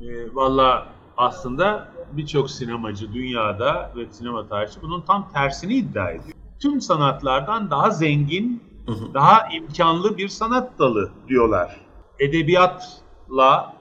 E, 0.00 0.34
Valla 0.34 0.86
aslında 1.16 1.88
birçok 2.12 2.50
sinemacı 2.50 3.12
dünyada 3.12 3.92
ve 3.96 4.06
sinema 4.12 4.48
tarihçi 4.48 4.82
bunun 4.82 5.00
tam 5.00 5.32
tersini 5.32 5.74
iddia 5.74 6.10
ediyor. 6.10 6.34
Tüm 6.62 6.80
sanatlardan 6.80 7.70
daha 7.70 7.90
zengin, 7.90 8.62
hı 8.86 8.92
hı. 8.92 9.14
daha 9.14 9.48
imkanlı 9.48 10.18
bir 10.18 10.28
sanat 10.28 10.78
dalı 10.78 11.10
diyorlar. 11.28 11.80
Edebiyatla 12.18 13.74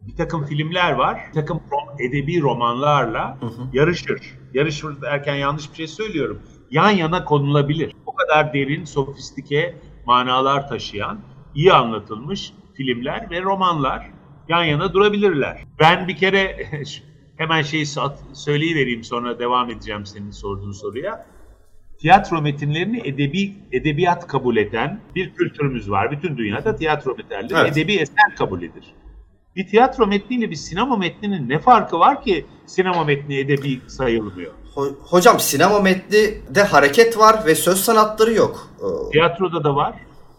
bir 0.00 0.16
takım 0.16 0.44
filmler 0.44 0.92
var, 0.92 1.20
bir 1.28 1.34
takım 1.40 1.60
edebi 1.98 2.40
romanlarla 2.40 3.38
hı 3.40 3.46
hı. 3.46 3.62
yarışır. 3.72 4.38
Yarışır 4.54 5.02
derken 5.02 5.34
yanlış 5.34 5.70
bir 5.70 5.76
şey 5.76 5.86
söylüyorum. 5.86 6.42
Yan 6.70 6.90
yana 6.90 7.24
konulabilir. 7.24 7.94
Kadar 8.32 8.54
derin, 8.54 8.84
sofistike 8.84 9.74
manalar 10.06 10.68
taşıyan, 10.68 11.20
iyi 11.54 11.72
anlatılmış 11.72 12.52
filmler 12.74 13.30
ve 13.30 13.42
romanlar 13.42 14.10
yan 14.48 14.64
yana 14.64 14.92
durabilirler. 14.92 15.64
Ben 15.80 16.08
bir 16.08 16.16
kere 16.16 16.56
hemen 17.36 17.62
şeyi 17.62 17.86
söyleyivereyim 18.32 19.04
sonra 19.04 19.38
devam 19.38 19.70
edeceğim 19.70 20.06
senin 20.06 20.30
sorduğun 20.30 20.72
soruya. 20.72 21.26
Tiyatro 21.98 22.42
metinlerini 22.42 23.00
edebi 23.04 23.54
edebiyat 23.72 24.26
kabul 24.26 24.56
eden 24.56 25.00
bir 25.14 25.34
kültürümüz 25.34 25.90
var. 25.90 26.10
Bütün 26.10 26.36
dünyada 26.36 26.76
tiyatro 26.76 27.14
metinleri 27.16 27.46
evet. 27.60 27.76
edebi 27.76 27.94
eser 27.94 28.36
kabul 28.38 28.62
edilir. 28.62 28.94
Bir 29.56 29.66
tiyatro 29.66 30.06
metniyle 30.06 30.50
bir 30.50 30.56
sinema 30.56 30.96
metninin 30.96 31.48
ne 31.48 31.58
farkı 31.58 31.98
var 31.98 32.22
ki 32.22 32.46
sinema 32.66 33.04
metni 33.04 33.38
edebi 33.38 33.80
sayılmıyor? 33.86 34.52
Hocam 35.10 35.40
sinema 35.40 35.80
metni 35.80 36.40
de 36.48 36.62
hareket 36.62 37.18
var 37.18 37.46
ve 37.46 37.54
söz 37.54 37.80
sanatları 37.80 38.32
yok. 38.32 38.68
Tiyatroda 39.12 39.64
da 39.64 39.76
var. 39.76 39.94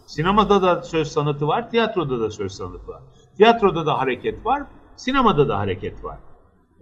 Sinemada 0.06 0.62
da 0.62 0.82
söz 0.82 1.12
sanatı 1.12 1.48
var, 1.48 1.70
tiyatroda 1.70 2.20
da 2.20 2.30
söz 2.30 2.52
sanatı 2.52 2.88
var. 2.88 3.02
Tiyatroda 3.36 3.86
da 3.86 3.98
hareket 3.98 4.46
var, 4.46 4.62
sinemada 4.96 5.48
da 5.48 5.58
hareket 5.58 6.04
var. 6.04 6.18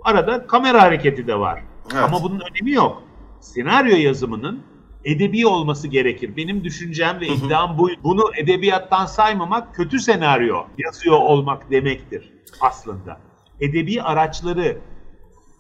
Arada 0.05 0.47
kamera 0.47 0.83
hareketi 0.83 1.27
de 1.27 1.39
var. 1.39 1.63
Evet. 1.93 2.05
Ama 2.05 2.23
bunun 2.23 2.41
önemi 2.51 2.73
yok. 2.73 3.03
Senaryo 3.41 3.97
yazımının 3.97 4.63
edebi 5.05 5.47
olması 5.47 5.89
gerekir. 5.89 6.37
Benim 6.37 6.65
düşüncem 6.65 7.21
ve 7.21 7.27
iddiam 7.27 7.79
bu. 7.79 7.91
Bunu 8.05 8.23
edebiyattan 8.37 9.07
saymamak 9.07 9.75
kötü 9.75 10.01
senaryo 10.01 10.65
yazıyor 10.79 11.17
olmak 11.17 11.71
demektir 11.71 12.33
aslında. 12.61 13.21
Edebi 13.61 14.03
araçları 14.03 14.79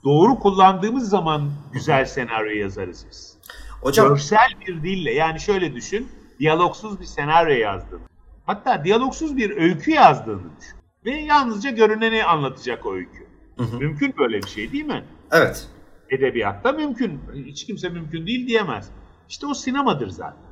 doğru 0.05 0.39
kullandığımız 0.39 1.09
zaman 1.09 1.51
güzel 1.73 2.05
senaryo 2.05 2.53
yazarız 2.53 3.07
biz. 3.11 3.39
Hocam, 3.81 4.09
Görsel 4.09 4.49
bir 4.67 4.83
dille 4.83 5.13
yani 5.13 5.41
şöyle 5.41 5.75
düşün 5.75 6.09
diyalogsuz 6.39 7.01
bir 7.01 7.05
senaryo 7.05 7.57
yazdığını, 7.57 8.01
hatta 8.47 8.85
diyalogsuz 8.85 9.37
bir 9.37 9.57
öykü 9.57 9.91
yazdığını 9.91 10.57
düşün. 10.61 10.79
Ve 11.05 11.11
yalnızca 11.11 11.71
görüneni 11.71 12.25
anlatacak 12.25 12.87
o 12.87 12.95
öykü. 12.95 13.27
Hı 13.57 13.63
hı. 13.63 13.77
Mümkün 13.79 14.15
böyle 14.19 14.43
bir 14.43 14.49
şey 14.49 14.73
değil 14.73 14.85
mi? 14.85 15.05
Evet. 15.33 15.67
Edebiyatta 16.11 16.73
mümkün. 16.73 17.21
Hiç 17.35 17.67
kimse 17.67 17.89
mümkün 17.89 18.27
değil 18.27 18.47
diyemez. 18.47 18.89
İşte 19.29 19.47
o 19.47 19.55
sinemadır 19.55 20.09
zaten. 20.09 20.43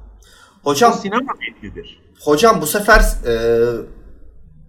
Hocam, 0.63 0.93
o 0.93 0.97
sinema 0.97 1.33
metnidir. 1.41 2.01
Hocam 2.25 2.61
bu 2.61 2.67
sefer 2.67 3.01
e, 3.01 3.33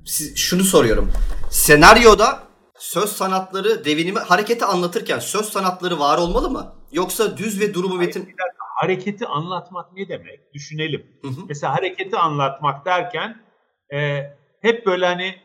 siz, 0.05 0.37
şunu 0.37 0.63
soruyorum. 0.63 1.11
Senaryoda 1.49 2.43
söz 2.81 3.09
sanatları 3.09 3.85
devinimi 3.85 4.19
hareketi 4.19 4.65
anlatırken 4.65 5.19
söz 5.19 5.45
sanatları 5.45 5.99
var 5.99 6.17
olmalı 6.17 6.49
mı? 6.49 6.75
Yoksa 6.91 7.37
düz 7.37 7.59
ve 7.59 7.73
durumu 7.73 7.95
metin 7.95 8.35
hareketi 8.75 9.27
anlatmak 9.27 9.93
ne 9.93 10.09
demek? 10.09 10.53
Düşünelim. 10.53 11.07
Hı 11.21 11.27
hı. 11.27 11.41
Mesela 11.47 11.75
hareketi 11.75 12.17
anlatmak 12.17 12.85
derken 12.85 13.43
e, 13.93 14.23
hep 14.61 14.85
böyle 14.85 15.05
hani 15.05 15.35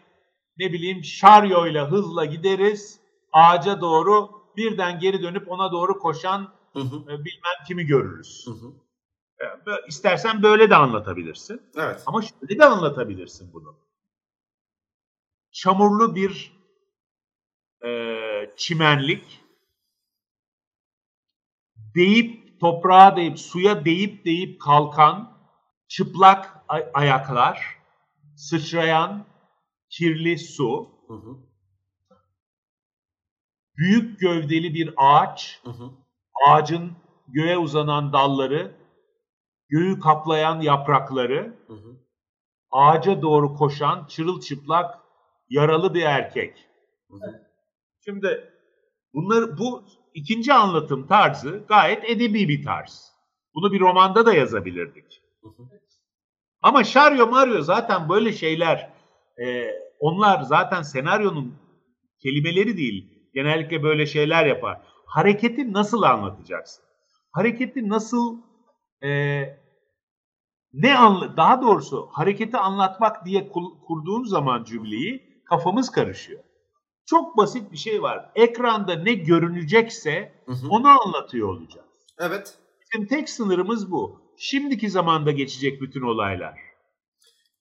ne 0.59 0.73
bileyim 0.73 1.05
şaryoyla 1.05 1.91
hızla 1.91 2.25
gideriz 2.25 3.01
ağaca 3.33 3.81
doğru 3.81 4.31
birden 4.57 4.99
geri 4.99 5.23
dönüp 5.23 5.51
ona 5.51 5.73
doğru 5.73 5.99
koşan 5.99 6.49
hı 6.73 6.81
hı. 6.81 6.97
E, 6.97 7.09
bilmem 7.09 7.57
kimi 7.69 7.87
görürüz. 7.87 8.47
Hı 8.47 8.51
hı. 8.51 8.73
E, 9.41 9.87
istersen 9.89 10.43
böyle 10.43 10.71
de 10.71 10.77
anlatabilirsin. 10.77 11.63
Evet. 11.77 12.03
Ama 12.07 12.23
şöyle 12.23 12.59
de 12.59 12.65
anlatabilirsin 12.65 13.53
bunu. 13.53 13.77
Çamurlu 15.53 16.15
bir 16.15 16.56
e, 17.85 17.91
çimenlik 18.57 19.41
deyip 21.95 22.61
toprağa 22.61 23.17
deyip, 23.17 23.39
suya 23.39 23.85
deyip 23.85 24.25
deyip 24.25 24.61
kalkan, 24.61 25.39
çıplak 25.89 26.65
ay- 26.69 26.91
ayaklar, 26.95 27.77
sıçrayan 28.37 29.27
kirli 29.91 30.39
su, 30.39 30.89
hı 31.09 31.15
hı. 31.15 31.37
büyük 33.77 34.21
gövdeli 34.21 34.75
bir 34.75 34.95
ağaç, 34.97 35.61
hı 35.65 35.71
hı. 35.71 35.91
ağacın 36.49 36.93
göğe 37.29 37.59
uzanan 37.59 38.13
dalları, 38.13 38.77
göğü 39.69 40.01
kaplayan 40.01 40.61
yaprakları, 40.61 41.57
hı 41.67 41.73
hı. 41.73 41.97
ağaca 42.71 43.23
doğru 43.23 43.55
koşan 43.55 44.07
çırılçıplak 44.07 44.99
yaralı 45.49 45.95
bir 45.95 46.03
erkek. 46.03 46.69
Hı 47.11 47.17
hı. 47.17 47.46
Şimdi 48.09 48.53
bunlar 49.15 49.59
bu 49.59 49.85
ikinci 50.15 50.53
anlatım 50.53 51.07
tarzı 51.07 51.65
gayet 51.69 52.11
edebi 52.11 52.49
bir 52.49 52.65
tarz. 52.65 53.13
Bunu 53.55 53.73
bir 53.73 53.81
romanda 53.81 54.27
da 54.27 54.35
yazabilirdik. 54.35 55.23
Ama 56.63 56.85
Şaryo 56.85 57.27
Mario 57.27 57.63
zaten 57.63 58.09
böyle 58.09 58.33
şeyler, 58.33 58.93
e, 59.45 59.71
onlar 60.01 60.43
zaten 60.43 60.83
senaryonun 60.83 61.55
kelimeleri 62.23 62.77
değil. 62.77 63.31
Genellikle 63.35 63.83
böyle 63.83 64.07
şeyler 64.07 64.47
yapar. 64.47 64.83
Hareketi 65.07 65.73
nasıl 65.73 66.03
anlatacaksın? 66.03 66.85
Hareketi 67.33 67.89
nasıl 67.89 68.43
e, 69.03 69.43
ne 70.73 70.99
anla 70.99 71.37
daha 71.37 71.63
doğrusu 71.63 72.09
hareketi 72.13 72.57
anlatmak 72.57 73.25
diye 73.25 73.49
kurduğun 73.87 74.25
zaman 74.25 74.65
cümleyi 74.65 75.43
kafamız 75.45 75.91
karışıyor. 75.91 76.46
Çok 77.07 77.37
basit 77.37 77.73
bir 77.73 77.77
şey 77.77 78.03
var. 78.03 78.31
Ekranda 78.35 78.95
ne 78.95 79.15
görünecekse 79.15 80.33
hı 80.47 80.53
hı. 80.53 80.69
onu 80.69 80.89
anlatıyor 80.89 81.49
olacağız. 81.49 81.87
Evet. 82.19 82.55
Bizim 82.81 83.07
tek 83.07 83.29
sınırımız 83.29 83.93
bu. 83.93 84.21
Şimdiki 84.37 84.91
zamanda 84.91 85.31
geçecek 85.31 85.81
bütün 85.81 86.03
olaylar. 86.03 86.61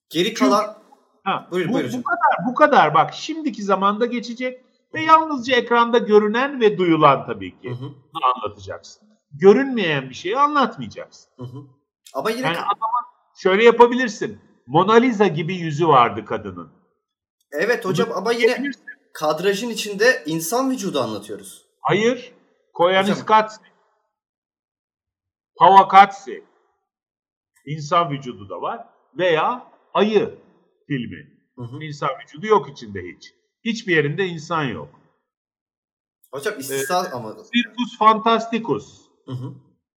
Geri 0.09 0.33
kalan... 0.33 0.77
ha, 1.23 1.47
buyur, 1.51 1.69
bu, 1.69 1.73
buyur 1.73 1.93
bu 1.93 2.03
kadar, 2.03 2.47
bu 2.47 2.53
kadar. 2.53 2.93
Bak 2.93 3.13
şimdiki 3.13 3.63
zamanda 3.63 4.05
geçecek 4.05 4.65
ve 4.93 5.01
yalnızca 5.01 5.55
ekranda 5.55 5.97
görünen 5.97 6.61
ve 6.61 6.77
duyulan 6.77 7.25
tabii 7.25 7.59
ki 7.59 7.69
hı 7.69 7.73
hı. 7.73 7.91
anlatacaksın. 8.35 9.07
Görünmeyen 9.31 10.09
bir 10.09 10.15
şeyi 10.15 10.37
anlatmayacaksın. 10.37 11.31
Hı 11.37 11.43
hı. 11.43 11.63
Ama 12.13 12.29
yine... 12.29 12.45
Yani 12.45 12.57
adama 12.57 12.99
şöyle 13.35 13.63
yapabilirsin. 13.63 14.39
Mona 14.67 14.93
Lisa 14.93 15.27
gibi 15.27 15.55
yüzü 15.55 15.87
vardı 15.87 16.25
kadının. 16.25 16.71
Evet 17.51 17.85
hocam 17.85 18.09
Bunu 18.09 18.17
ama 18.17 18.31
yine 18.31 18.63
kadrajın 19.15 19.69
içinde 19.69 20.23
insan 20.25 20.71
vücudu 20.71 20.99
anlatıyoruz. 20.99 21.65
Hayır. 21.81 22.33
Koyaniskatsi. 22.73 23.61
Pavakatsi. 25.57 26.43
İnsan 27.65 28.11
vücudu 28.11 28.49
da 28.49 28.61
var. 28.61 28.87
Veya 29.17 29.75
Ayı 29.95 30.39
filmi. 30.87 31.39
Hı 31.57 31.61
hı. 31.61 31.83
İnsan 31.83 32.09
vücudu 32.23 32.47
yok 32.47 32.69
içinde 32.69 32.99
hiç. 33.01 33.33
Hiçbir 33.65 33.95
yerinde 33.95 34.25
insan 34.25 34.63
yok. 34.63 34.89
Hocam 36.31 36.59
istisna 36.59 37.05
ee, 37.05 37.11
ama. 37.11 37.35
Circus 37.53 37.97
Fantasticus. 37.99 39.01
Hı 39.25 39.31
hı. 39.31 39.53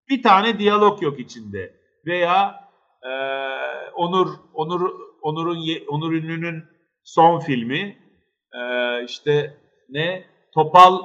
Bir 0.09 0.23
tane 0.23 0.59
diyalog 0.59 1.03
yok 1.03 1.19
içinde. 1.19 1.79
Veya 2.05 2.69
e, 3.03 3.11
Onur 3.95 4.27
Onur 4.53 4.91
Onur'un 5.21 5.87
Onur 5.87 6.13
Ünlü'nün 6.13 6.63
son 7.03 7.39
filmi 7.39 8.08
e, 8.53 9.03
işte 9.05 9.57
ne 9.89 10.25
Topal 10.53 10.99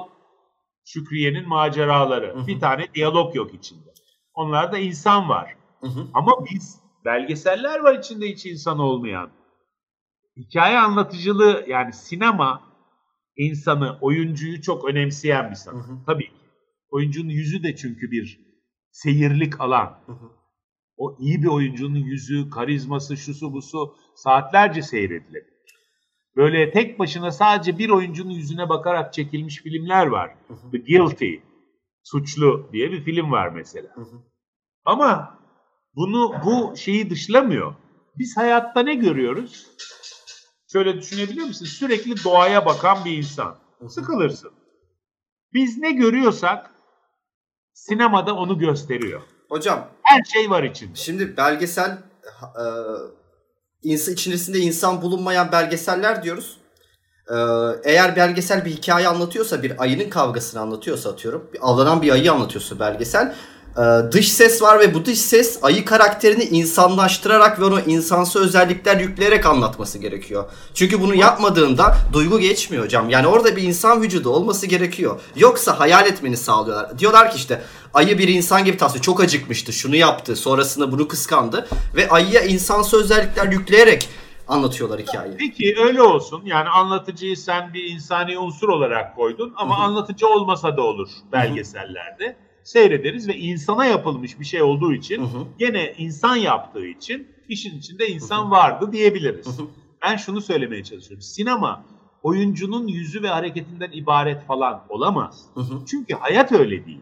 Şükriye'nin 0.85 1.47
maceraları. 1.47 2.35
Hı 2.35 2.39
hı. 2.39 2.47
Bir 2.47 2.59
tane 2.59 2.93
diyalog 2.93 3.35
yok 3.35 3.53
içinde. 3.53 3.93
Onlarda 4.33 4.77
insan 4.77 5.29
var. 5.29 5.55
Hı 5.81 5.87
hı. 5.87 6.07
Ama 6.13 6.31
biz 6.51 6.79
belgeseller 7.05 7.79
var 7.79 7.99
içinde 7.99 8.27
hiç 8.27 8.45
insan 8.45 8.79
olmayan. 8.79 9.31
Hikaye 10.37 10.79
anlatıcılığı 10.79 11.65
yani 11.67 11.93
sinema 11.93 12.61
insanı, 13.37 13.97
oyuncuyu 14.01 14.61
çok 14.61 14.85
önemseyen 14.85 15.49
bir 15.49 15.55
sanat. 15.55 15.87
Hı 15.87 15.91
hı. 15.91 15.97
Tabii 16.05 16.27
ki. 16.27 16.35
Oyuncunun 16.89 17.29
yüzü 17.29 17.63
de 17.63 17.75
çünkü 17.75 18.11
bir 18.11 18.39
seyirlik 18.91 19.61
alan. 19.61 19.99
Hı 20.05 20.11
hı. 20.11 20.31
O 20.97 21.17
iyi 21.19 21.43
bir 21.43 21.47
oyuncunun 21.47 21.99
yüzü, 21.99 22.49
karizması, 22.49 23.17
şusu 23.17 23.53
busu 23.53 23.95
saatlerce 24.15 24.81
seyredilir. 24.81 25.43
Böyle 26.35 26.71
tek 26.71 26.99
başına 26.99 27.31
sadece 27.31 27.77
bir 27.77 27.89
oyuncunun 27.89 28.29
yüzüne 28.29 28.69
bakarak 28.69 29.13
çekilmiş 29.13 29.55
filmler 29.57 30.07
var. 30.07 30.35
The 30.71 30.77
Guilty, 30.77 31.35
Suçlu 32.03 32.69
diye 32.73 32.91
bir 32.91 33.03
film 33.03 33.31
var 33.31 33.49
mesela. 33.49 33.95
Ama 34.85 35.39
bunu 35.95 36.33
bu 36.45 36.77
şeyi 36.77 37.09
dışlamıyor. 37.09 37.75
Biz 38.17 38.37
hayatta 38.37 38.79
ne 38.79 38.95
görüyoruz? 38.95 39.67
Şöyle 40.71 40.97
düşünebilir 40.97 41.43
misin? 41.43 41.65
Sürekli 41.65 42.23
doğaya 42.23 42.65
bakan 42.65 43.05
bir 43.05 43.17
insan. 43.17 43.55
Sıkılırsın. 43.89 44.51
Biz 45.53 45.77
ne 45.77 45.91
görüyorsak 45.91 46.71
sinemada 47.73 48.35
onu 48.35 48.59
gösteriyor. 48.59 49.21
Hocam. 49.49 49.87
Her 50.03 50.23
şey 50.23 50.49
var 50.49 50.63
içinde. 50.63 50.95
Şimdi 50.95 51.37
belgesel 51.37 51.91
e, 52.41 52.65
insan, 53.85 54.13
içerisinde 54.13 54.59
insan 54.59 55.01
bulunmayan 55.01 55.51
belgeseller 55.51 56.23
diyoruz. 56.23 56.57
Ee, 57.29 57.35
eğer 57.83 58.15
belgesel 58.15 58.65
bir 58.65 58.71
hikaye 58.71 59.07
anlatıyorsa, 59.07 59.63
bir 59.63 59.81
ayının 59.81 60.09
kavgasını 60.09 60.61
anlatıyorsa 60.61 61.09
atıyorum, 61.09 61.51
avlanan 61.61 62.01
bir 62.01 62.11
ayı 62.11 62.31
anlatıyorsa 62.31 62.79
belgesel, 62.79 63.35
e, 63.77 64.11
dış 64.11 64.31
ses 64.31 64.61
var 64.61 64.79
ve 64.79 64.93
bu 64.93 65.05
dış 65.05 65.19
ses 65.19 65.59
ayı 65.61 65.85
karakterini 65.85 66.43
insanlaştırarak 66.43 67.59
ve 67.59 67.65
onu 67.65 67.79
insansı 67.79 68.39
özellikler 68.39 68.99
yükleyerek 68.99 69.45
anlatması 69.45 69.99
gerekiyor. 69.99 70.43
Çünkü 70.73 71.01
bunu 71.01 71.15
yapmadığında 71.15 71.97
duygu 72.13 72.39
geçmiyor 72.39 72.83
hocam. 72.83 73.09
Yani 73.09 73.27
orada 73.27 73.55
bir 73.55 73.63
insan 73.63 74.01
vücudu 74.01 74.29
olması 74.29 74.67
gerekiyor. 74.67 75.21
Yoksa 75.35 75.79
hayal 75.79 76.05
etmeni 76.07 76.37
sağlıyorlar. 76.37 76.99
Diyorlar 76.99 77.31
ki 77.31 77.37
işte 77.37 77.61
ayı 77.93 78.17
bir 78.17 78.27
insan 78.27 78.65
gibi 78.65 78.77
tasvir 78.77 79.01
çok 79.01 79.21
acıkmıştı 79.23 79.73
şunu 79.73 79.95
yaptı 79.95 80.35
sonrasında 80.35 80.91
bunu 80.91 81.07
kıskandı 81.07 81.67
ve 81.95 82.09
ayıya 82.09 82.41
insansı 82.41 82.97
özellikler 82.97 83.51
yükleyerek 83.51 84.09
anlatıyorlar 84.47 84.99
hikayeyi. 84.99 85.37
Peki 85.37 85.75
öyle 85.79 86.01
olsun. 86.01 86.41
Yani 86.45 86.69
anlatıcıyı 86.69 87.37
sen 87.37 87.73
bir 87.73 87.83
insani 87.83 88.39
unsur 88.39 88.69
olarak 88.69 89.15
koydun 89.15 89.53
ama 89.55 89.77
Hı 89.77 89.81
hı. 89.81 89.83
anlatıcı 89.83 90.27
olmasa 90.27 90.77
da 90.77 90.81
olur 90.81 91.09
belgesellerde. 91.31 92.35
Seyrederiz 92.65 93.27
ve 93.27 93.37
insana 93.37 93.85
yapılmış 93.85 94.39
bir 94.39 94.45
şey 94.45 94.61
olduğu 94.61 94.93
için 94.93 95.21
Hı 95.21 95.25
hı. 95.25 95.47
gene 95.57 95.93
insan 95.97 96.35
yaptığı 96.35 96.87
için 96.87 97.27
işin 97.47 97.77
içinde 97.77 98.07
insan 98.07 98.43
Hı 98.43 98.47
hı. 98.47 98.51
vardı 98.51 98.91
diyebiliriz. 98.91 99.45
Hı 99.45 99.63
hı. 99.63 99.67
Ben 100.03 100.15
şunu 100.15 100.41
söylemeye 100.41 100.83
çalışıyorum. 100.83 101.21
Sinema 101.21 101.85
oyuncunun 102.21 102.87
yüzü 102.87 103.23
ve 103.23 103.27
hareketinden 103.27 103.91
ibaret 103.91 104.45
falan 104.45 104.85
olamaz. 104.89 105.49
Hı 105.53 105.59
hı. 105.59 105.85
Çünkü 105.85 106.13
hayat 106.13 106.51
öyle 106.51 106.85
değil. 106.85 107.01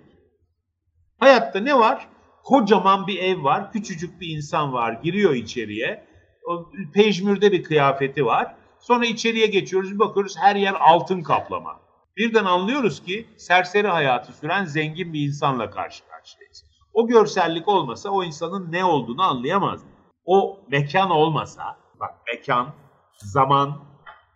Hayatta 1.20 1.60
ne 1.60 1.80
var? 1.80 2.08
Kocaman 2.44 3.08
bir 3.08 3.18
ev 3.20 3.44
var, 3.44 3.72
küçücük 3.72 4.22
bir 4.22 4.28
insan 4.28 4.74
var, 4.74 4.94
giriyor 4.94 5.34
içeriye. 5.34 6.04
O 6.50 6.72
pejmürde 6.94 7.52
bir 7.52 7.64
kıyafeti 7.64 8.26
var. 8.26 8.56
Sonra 8.80 9.06
içeriye 9.06 9.48
geçiyoruz, 9.48 10.00
bakıyoruz 10.00 10.38
her 10.38 10.56
yer 10.56 10.76
altın 10.80 11.24
kaplama. 11.24 11.83
Birden 12.18 12.46
anlıyoruz 12.46 13.04
ki 13.04 13.28
serseri 13.38 13.88
hayatı 13.88 14.34
süren 14.34 14.66
zengin 14.66 15.14
bir 15.14 15.28
insanla 15.28 15.70
karşı 15.72 16.04
karşıyayız. 16.08 16.64
O 16.94 17.08
görsellik 17.08 17.68
olmasa 17.68 18.10
o 18.10 18.24
insanın 18.24 18.72
ne 18.72 18.86
olduğunu 18.86 19.22
anlayamazdık. 19.24 19.90
O 20.26 20.60
mekan 20.72 21.10
olmasa, 21.10 21.78
bak 22.00 22.12
mekan, 22.34 22.74
zaman, 23.18 23.84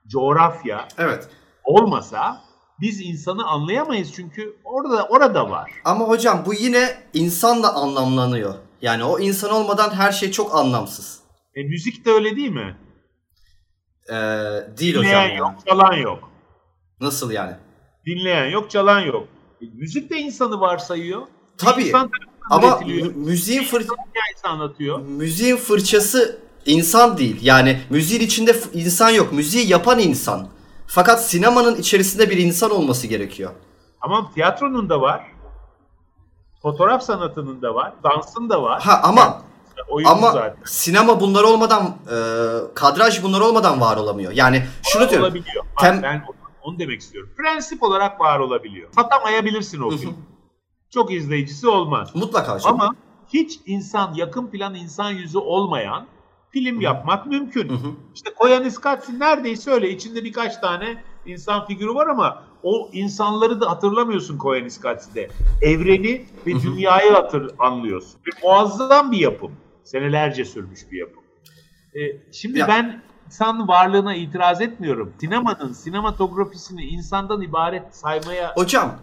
coğrafya 0.08 0.88
Evet. 0.98 1.30
olmasa 1.64 2.42
biz 2.82 3.02
insanı 3.02 3.48
anlayamayız 3.48 4.14
çünkü 4.14 4.56
orada 4.64 5.08
orada 5.08 5.50
var. 5.50 5.72
Ama 5.86 6.06
hocam 6.06 6.44
bu 6.46 6.54
yine 6.54 6.98
insanla 7.14 7.74
anlamlanıyor. 7.74 8.56
Yani 8.82 9.04
o 9.04 9.20
insan 9.20 9.52
olmadan 9.52 9.90
her 9.94 10.12
şey 10.12 10.32
çok 10.32 10.56
anlamsız. 10.56 11.20
E, 11.56 11.64
müzik 11.64 12.06
de 12.06 12.12
öyle 12.12 12.36
değil 12.36 12.52
mi? 12.52 12.78
Ee, 14.10 14.14
değil 14.78 14.96
hocam. 14.96 15.04
Dinleyen 15.04 15.30
ya. 15.30 15.36
yok, 15.36 15.52
çalan 15.68 15.94
yok. 15.94 16.30
Nasıl 17.02 17.32
yani? 17.32 17.56
Dinleyen 18.08 18.46
yok, 18.46 18.70
çalan 18.72 19.00
yok. 19.00 19.28
E, 19.62 19.66
müzik 19.74 20.10
de 20.10 20.18
insanı 20.18 20.60
varsayıyor. 20.62 21.22
Tabii. 21.58 21.84
İnsan 21.84 22.10
Ama 22.50 22.80
müziğin 23.16 23.64
fır 23.64 23.82
Hikayesi 23.82 24.48
anlatıyor. 24.48 25.00
müziğin 25.00 25.56
fırçası 25.58 26.40
insan 26.66 27.18
değil. 27.18 27.38
Yani 27.42 27.82
müziğin 27.90 28.22
içinde 28.22 28.56
insan 28.74 29.10
yok. 29.10 29.34
Müziği 29.34 29.68
yapan 29.70 30.00
insan. 30.00 30.48
Fakat 30.88 31.26
sinemanın 31.26 31.76
içerisinde 31.76 32.30
bir 32.30 32.38
insan 32.38 32.72
olması 32.72 33.08
gerekiyor. 33.08 33.52
Tamam 34.02 34.32
tiyatronun 34.34 34.90
da 34.90 35.02
var. 35.02 35.24
Fotoğraf 36.62 37.04
sanatının 37.04 37.62
da 37.62 37.76
var. 37.76 37.94
Dansın 38.04 38.50
da 38.50 38.64
var. 38.64 38.82
Ha 38.82 39.00
ama 39.04 39.42
Oyun 39.90 40.08
ama 40.08 40.32
zaten. 40.32 40.56
sinema 40.66 41.20
bunlar 41.20 41.44
olmadan 41.44 41.84
e, 41.86 42.16
kadraj 42.74 43.24
bunlar 43.24 43.42
olmadan 43.42 43.82
var 43.82 43.98
olamıyor. 43.98 44.32
Yani 44.32 44.64
şunu 44.84 45.10
diyorum. 45.10 45.26
olabiliyor. 45.26 45.66
Bak, 45.76 45.84
Tem- 45.84 46.04
ben 46.04 46.26
onu 46.68 46.80
demek 46.80 47.02
istiyorum. 47.02 47.30
Prensip 47.38 47.84
olarak 47.84 48.22
var 48.22 48.40
olabiliyor. 48.40 48.90
Satamayabilirsin 48.96 49.82
o 49.82 49.90
Hı 49.92 49.94
hı. 49.94 49.98
filmi. 49.98 50.14
Çok 50.90 51.14
izleyicisi 51.14 51.68
olmaz. 51.68 52.16
Mutlaka 52.16 52.56
hocam. 52.56 52.74
Ama 52.74 52.96
hiç 53.34 53.60
insan, 53.66 54.14
yakın 54.14 54.48
plan 54.48 54.76
insan 54.76 55.12
yüzü 55.12 55.38
olmayan 55.38 56.08
film 56.52 56.82
yapmak 56.82 57.26
mümkün. 57.26 57.70
Hı 57.70 57.74
hı. 57.74 57.92
İşte 58.16 58.30
Koyaanisqatsi 58.34 59.20
neredeyse 59.20 59.72
öyle. 59.72 59.90
İçinde 59.90 60.24
birkaç 60.24 60.58
tane 60.58 61.04
insan 61.26 61.66
figürü 61.66 61.94
var 61.96 62.08
ama 62.08 62.44
o 62.64 62.90
insanları 62.94 63.62
da 63.62 63.70
hatırlamıyorsun 63.70 64.38
Koyaanisqatsi'de. 64.38 65.30
Evreni 65.62 66.26
ve 66.48 66.52
Hı 66.54 66.58
hı. 66.58 66.64
dünyayı 66.64 67.12
hatır 67.12 67.52
anlıyorsun. 67.60 68.20
Bir 68.26 68.34
muazzam 68.44 69.12
bir 69.12 69.18
yapım. 69.18 69.52
Senelerce 69.84 70.46
sürmüş 70.46 70.92
bir 70.92 70.98
yapım. 70.98 71.24
Ee, 71.96 72.32
şimdi 72.32 72.60
Ya- 72.60 72.68
ben 72.68 73.02
insan 73.28 73.68
varlığına 73.68 74.16
itiraz 74.16 74.62
etmiyorum. 74.62 75.14
Sinemanın 75.20 75.74
sinematografisini 75.74 76.84
insandan 76.84 77.42
ibaret 77.42 77.96
saymaya 77.96 78.54
Hocam 78.56 78.96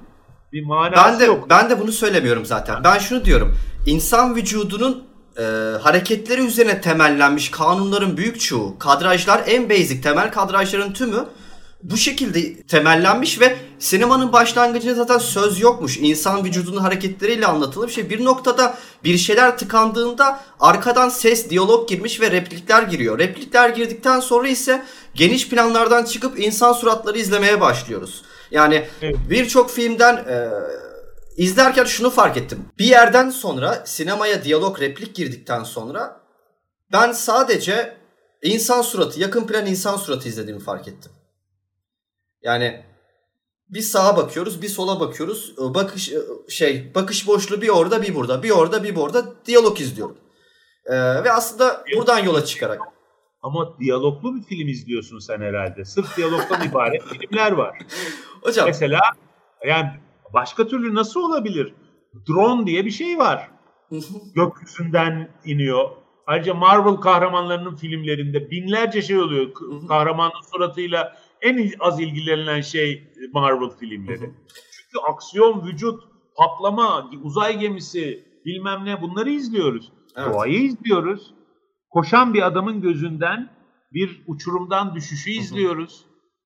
bir 0.53 0.67
manası 0.67 1.05
ben 1.05 1.21
de 1.21 1.25
yok. 1.25 1.51
ben 1.51 1.71
de 1.71 1.81
bunu 1.81 1.93
söylemiyorum 1.93 2.45
zaten. 2.45 2.85
Ben 2.85 2.99
şunu 2.99 3.25
diyorum. 3.25 3.57
İnsan 3.87 4.37
vücudunun 4.37 5.05
e, 5.39 5.43
hareketleri 5.83 6.41
üzerine 6.47 6.81
temellenmiş 6.81 7.51
kanunların 7.51 8.17
büyük 8.17 8.41
çoğu, 8.41 8.79
kadrajlar 8.79 9.43
en 9.47 9.71
basic 9.71 10.01
temel 10.01 10.33
kadrajların 10.33 10.93
tümü 10.93 11.25
bu 11.85 11.97
şekilde 11.97 12.63
temellenmiş 12.63 13.41
ve 13.41 13.57
sinemanın 13.79 14.33
başlangıcında 14.33 14.95
zaten 14.95 15.19
söz 15.19 15.61
yokmuş. 15.61 15.99
İnsan 15.99 16.45
vücudunun 16.45 16.81
hareketleriyle 16.81 17.47
anlatılır 17.47 17.89
bir 17.89 17.93
şey. 17.93 18.11
Bir 18.11 18.25
noktada 18.25 18.79
bir 19.05 19.19
şeyler 19.19 19.59
tıkandığında 19.59 20.41
arkadan 20.61 21.09
ses, 21.09 21.51
diyalog 21.51 21.89
girmiş 21.89 22.21
ve 22.21 22.31
replikler 22.31 22.83
giriyor. 22.83 23.19
Replikler 23.19 23.69
girdikten 23.69 24.21
sonra 24.21 24.49
ise 24.49 24.83
geniş 25.15 25.49
planlardan 25.49 26.05
çıkıp 26.05 26.41
insan 26.41 26.73
suratları 26.73 27.19
izlemeye 27.19 27.61
başlıyoruz. 27.61 28.23
Yani 28.51 28.87
Evet. 29.03 29.17
birçok 29.31 29.71
filmden 29.71 30.17
e, 30.17 30.49
izlerken 31.37 31.85
şunu 31.85 32.11
fark 32.11 32.37
ettim. 32.37 32.65
Bir 32.79 32.85
yerden 32.85 33.31
sonra 33.31 33.83
sinemaya 33.87 34.45
diyalog 34.45 34.81
replik 34.81 35.15
girdikten 35.15 35.65
sonra 35.65 36.21
ben 36.93 37.13
sadece 37.13 37.97
insan 38.43 38.83
suratı, 38.83 39.21
yakın 39.21 39.47
plan 39.47 39.67
insan 39.67 39.97
suratı 39.97 40.29
izlediğimi 40.29 40.63
fark 40.63 40.89
ettim. 40.89 41.13
Yani 42.45 42.85
bir 43.69 43.81
sağa 43.81 44.17
bakıyoruz, 44.17 44.63
bir 44.63 44.69
sola 44.69 45.01
bakıyoruz. 45.01 45.55
E, 45.59 45.75
Bakış 45.75 46.13
e, 46.13 46.19
şey, 46.49 46.95
bakış 46.95 47.27
boşluğu 47.27 47.63
bir 47.63 47.69
orada, 47.69 48.03
bir 48.03 48.15
burada, 48.15 48.43
bir 48.43 48.51
orada, 48.51 48.83
bir 48.83 48.97
burada 48.97 49.25
diyalog 49.47 49.81
izliyorum. 49.81 50.17
E, 50.87 50.95
ve 51.25 51.33
aslında 51.33 51.85
buradan 51.97 52.19
yola 52.19 52.45
çıkarak 52.45 52.81
Ama 53.43 53.79
diyaloglu 53.79 54.35
bir 54.37 54.43
film 54.43 54.69
izliyorsun 54.69 55.19
sen 55.19 55.41
herhalde. 55.41 55.85
Sırf 55.85 56.17
diyalogdan 56.17 56.69
ibaret 56.71 57.03
filmler 57.03 57.53
var. 57.53 57.79
hocam 58.43 58.67
Mesela 58.67 59.01
yani 59.67 59.91
başka 60.35 60.67
türlü 60.67 60.95
nasıl 60.95 61.21
olabilir? 61.21 61.75
Drone 62.29 62.67
diye 62.67 62.85
bir 62.85 62.91
şey 62.91 63.19
var. 63.19 63.51
Gökyüzünden 64.35 65.29
iniyor. 65.45 65.91
Ayrıca 66.27 66.55
Marvel 66.55 66.95
kahramanlarının 66.95 67.77
filmlerinde 67.77 68.51
binlerce 68.51 69.03
şey 69.03 69.19
oluyor. 69.19 69.53
Kahramanın 69.89 70.43
suratıyla 70.53 71.17
en 71.45 71.71
az 71.81 72.01
ilgilenilen 72.01 72.61
şey 72.61 73.03
Marvel 73.33 73.71
filmleri. 73.71 74.21
Hı 74.21 74.27
hı. 74.27 74.31
Çünkü 74.73 75.07
aksiyon, 75.13 75.67
vücut, 75.67 76.03
patlama, 76.37 77.11
uzay 77.23 77.59
gemisi 77.59 78.25
bilmem 78.45 78.85
ne 78.85 79.03
bunları 79.03 79.31
izliyoruz. 79.31 79.93
Evet. 80.17 80.35
Doğayı 80.35 80.63
izliyoruz. 80.63 81.35
Koşan 81.91 82.35
bir 82.35 82.47
adamın 82.47 82.81
gözünden 82.81 83.51
bir 83.93 84.23
uçurumdan 84.27 84.95
düşüşü 84.95 85.31
izliyoruz. 85.31 86.05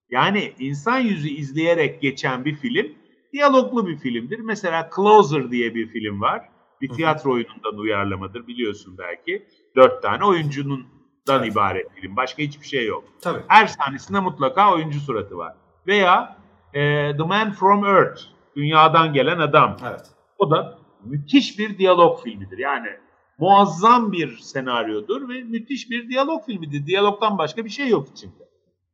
Yani 0.09 0.53
insan 0.59 0.99
yüzü 0.99 1.29
izleyerek 1.29 2.01
geçen 2.01 2.45
bir 2.45 2.55
film 2.55 2.87
diyaloglu 3.33 3.87
bir 3.87 3.97
filmdir. 3.97 4.39
Mesela 4.39 4.89
Closer 4.95 5.51
diye 5.51 5.75
bir 5.75 5.87
film 5.87 6.21
var. 6.21 6.49
Bir 6.81 6.89
tiyatro 6.89 7.33
oyunundan 7.33 7.77
uyarlamadır 7.77 8.47
biliyorsun 8.47 8.97
belki. 8.97 9.47
Dört 9.75 10.01
tane 10.01 10.25
oyuncunun 10.25 10.85
dan 11.27 11.43
ibaret 11.43 11.91
film. 11.93 12.15
Başka 12.15 12.43
hiçbir 12.43 12.65
şey 12.67 12.85
yok. 12.85 13.03
tabii. 13.21 13.41
Her 13.47 13.67
sahnesinde 13.67 14.19
mutlaka 14.19 14.73
oyuncu 14.73 14.99
suratı 14.99 15.37
var. 15.37 15.53
Veya 15.87 16.37
e, 16.73 17.11
The 17.17 17.23
Man 17.23 17.51
from 17.51 17.85
Earth, 17.85 18.21
dünyadan 18.55 19.13
gelen 19.13 19.39
adam. 19.39 19.77
Evet. 19.89 20.05
O 20.37 20.51
da 20.51 20.79
müthiş 21.03 21.59
bir 21.59 21.77
diyalog 21.77 22.23
filmidir. 22.23 22.57
Yani 22.57 22.89
muazzam 23.37 24.11
bir 24.11 24.37
senaryodur 24.37 25.29
ve 25.29 25.43
müthiş 25.43 25.89
bir 25.89 26.09
diyalog 26.09 26.45
filmidir. 26.45 26.85
Diyalogdan 26.85 27.37
başka 27.37 27.65
bir 27.65 27.69
şey 27.69 27.87
yok 27.87 28.09
içinde. 28.09 28.49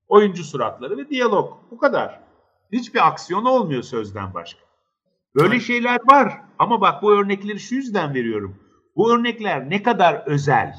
Oyuncu 0.07 0.43
suratları 0.43 0.97
ve 0.97 1.09
diyalog. 1.09 1.53
Bu 1.71 1.78
kadar. 1.78 2.19
Hiçbir 2.71 3.07
aksiyon 3.07 3.45
olmuyor 3.45 3.84
sözden 3.84 4.34
başka. 4.34 4.59
Böyle 5.36 5.59
şeyler 5.59 5.99
var. 6.11 6.41
Ama 6.59 6.82
bak 6.82 7.01
bu 7.01 7.13
örnekleri 7.13 7.59
şu 7.59 7.76
yüzden 7.76 8.13
veriyorum. 8.13 8.59
Bu 8.95 9.13
örnekler 9.13 9.69
ne 9.69 9.84
kadar 9.84 10.23
özel, 10.26 10.76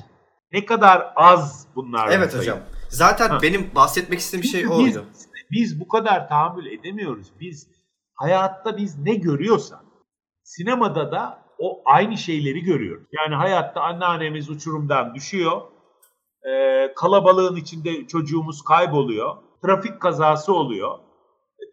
ne 0.53 0.64
kadar 0.64 1.12
az 1.16 1.66
bunlar. 1.76 2.09
Evet 2.12 2.30
sayı. 2.30 2.40
hocam. 2.42 2.59
Zaten 2.88 3.28
Ha. 3.28 3.38
benim 3.42 3.70
bahsetmek 3.74 4.18
istediğim 4.18 4.44
şey 4.44 4.61
Çünkü 4.61 4.74
o 4.74 4.78
biz, 4.78 4.97
oydu. 4.97 5.07
biz 5.51 5.80
bu 5.80 5.88
kadar 5.88 6.28
tahammül 6.28 6.66
edemiyoruz. 6.66 7.32
Biz 7.40 7.68
hayatta 8.14 8.76
biz 8.76 8.99
ne 8.99 9.14
görüyorsak 9.14 9.80
sinemada 10.42 11.12
da 11.12 11.47
o 11.59 11.82
aynı 11.84 12.16
şeyleri 12.16 12.61
görüyoruz. 12.61 13.07
Yani 13.12 13.34
hayatta 13.34 13.80
anneannemiz 13.80 14.51
uçurumdan 14.51 15.14
düşüyor. 15.14 15.61
Ee, 16.49 16.92
kalabalığın 16.97 17.57
içinde 17.57 18.07
çocuğumuz 18.07 18.62
kayboluyor. 18.62 19.36
Trafik 19.64 20.01
kazası 20.01 20.53
oluyor. 20.53 20.99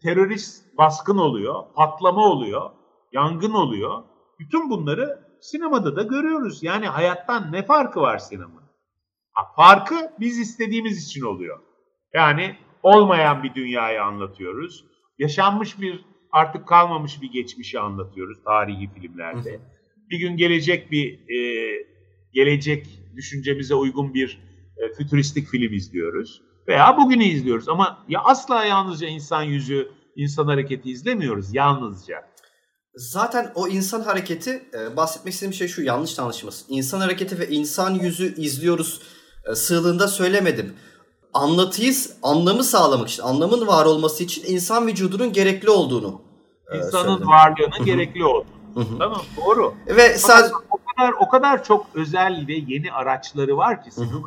Terörist 0.03 0.77
baskın 0.77 1.17
oluyor. 1.17 1.63
Patlama 1.75 2.21
oluyor. 2.25 2.69
Yangın 3.11 3.53
oluyor. 3.53 4.03
Bütün 4.39 4.69
bunları 4.69 5.19
sinemada 5.41 5.95
da 5.95 6.01
görüyoruz. 6.03 6.63
Yani 6.63 6.87
hayattan 6.87 7.51
ne 7.51 7.65
farkı 7.65 8.01
var 8.01 8.17
sinemanın? 8.17 8.62
Farkı 9.55 10.11
biz 10.19 10.39
istediğimiz 10.39 11.07
için 11.07 11.21
oluyor. 11.21 11.59
Yani 12.13 12.55
olmayan 12.83 13.43
bir 13.43 13.53
dünyayı 13.53 14.03
anlatıyoruz. 14.03 14.85
Yaşanmış 15.19 15.81
bir 15.81 16.05
artık 16.31 16.67
kalmamış 16.67 17.21
bir 17.21 17.31
geçmişi 17.31 17.79
anlatıyoruz 17.79 18.43
tarihi 18.43 18.89
filmlerde. 18.93 19.59
Bir 20.09 20.19
gün 20.19 20.37
gelecek 20.37 20.91
bir 20.91 21.29
e, 21.29 21.69
gelecek 22.33 22.87
düşüncemize 23.15 23.75
uygun 23.75 24.13
bir 24.13 24.39
e, 24.77 24.93
fütüristik 24.93 25.47
film 25.47 25.73
izliyoruz 25.73 26.41
veya 26.67 26.97
bugünü 26.97 27.23
izliyoruz 27.23 27.69
ama 27.69 28.05
ya 28.09 28.21
asla 28.23 28.65
yalnızca 28.65 29.07
insan 29.07 29.43
yüzü, 29.43 29.91
insan 30.15 30.45
hareketi 30.45 30.91
izlemiyoruz 30.91 31.55
yalnızca. 31.55 32.15
Zaten 32.95 33.51
o 33.55 33.67
insan 33.67 34.01
hareketi 34.01 34.63
e, 34.73 34.97
bahsetmek 34.97 35.33
istediğim 35.33 35.53
şey 35.53 35.67
şu 35.67 35.81
yanlış 35.81 36.19
anlaşılmasın. 36.19 36.73
İnsan 36.73 36.99
hareketi 36.99 37.39
ve 37.39 37.47
insan 37.47 37.93
yüzü 37.93 38.35
izliyoruz 38.35 39.01
sığlığında 39.53 40.07
söylemedim. 40.07 40.73
Anlatıyı, 41.33 41.93
anlamı 42.23 42.63
sağlamak 42.63 43.09
için, 43.09 43.23
anlamın 43.23 43.67
var 43.67 43.85
olması 43.85 44.23
için 44.23 44.43
insan 44.53 44.87
vücudunun 44.87 45.33
gerekli 45.33 45.69
olduğunu 45.69 46.21
e, 46.73 46.77
İnsanın 46.77 47.03
söyledim. 47.07 47.27
varlığının 47.27 47.85
gerekli 47.85 48.25
olduğunu. 48.25 48.97
Tamam 48.99 49.21
doğru. 49.37 49.73
Ve 49.87 50.17
sadece 50.17 50.53
o 50.71 50.77
kadar 50.95 51.13
o 51.19 51.29
kadar 51.29 51.63
çok 51.63 51.85
özel 51.93 52.45
ve 52.47 52.53
yeni 52.53 52.91
araçları 52.91 53.57
var 53.57 53.83
ki 53.83 53.91
sinemanın. 53.91 54.23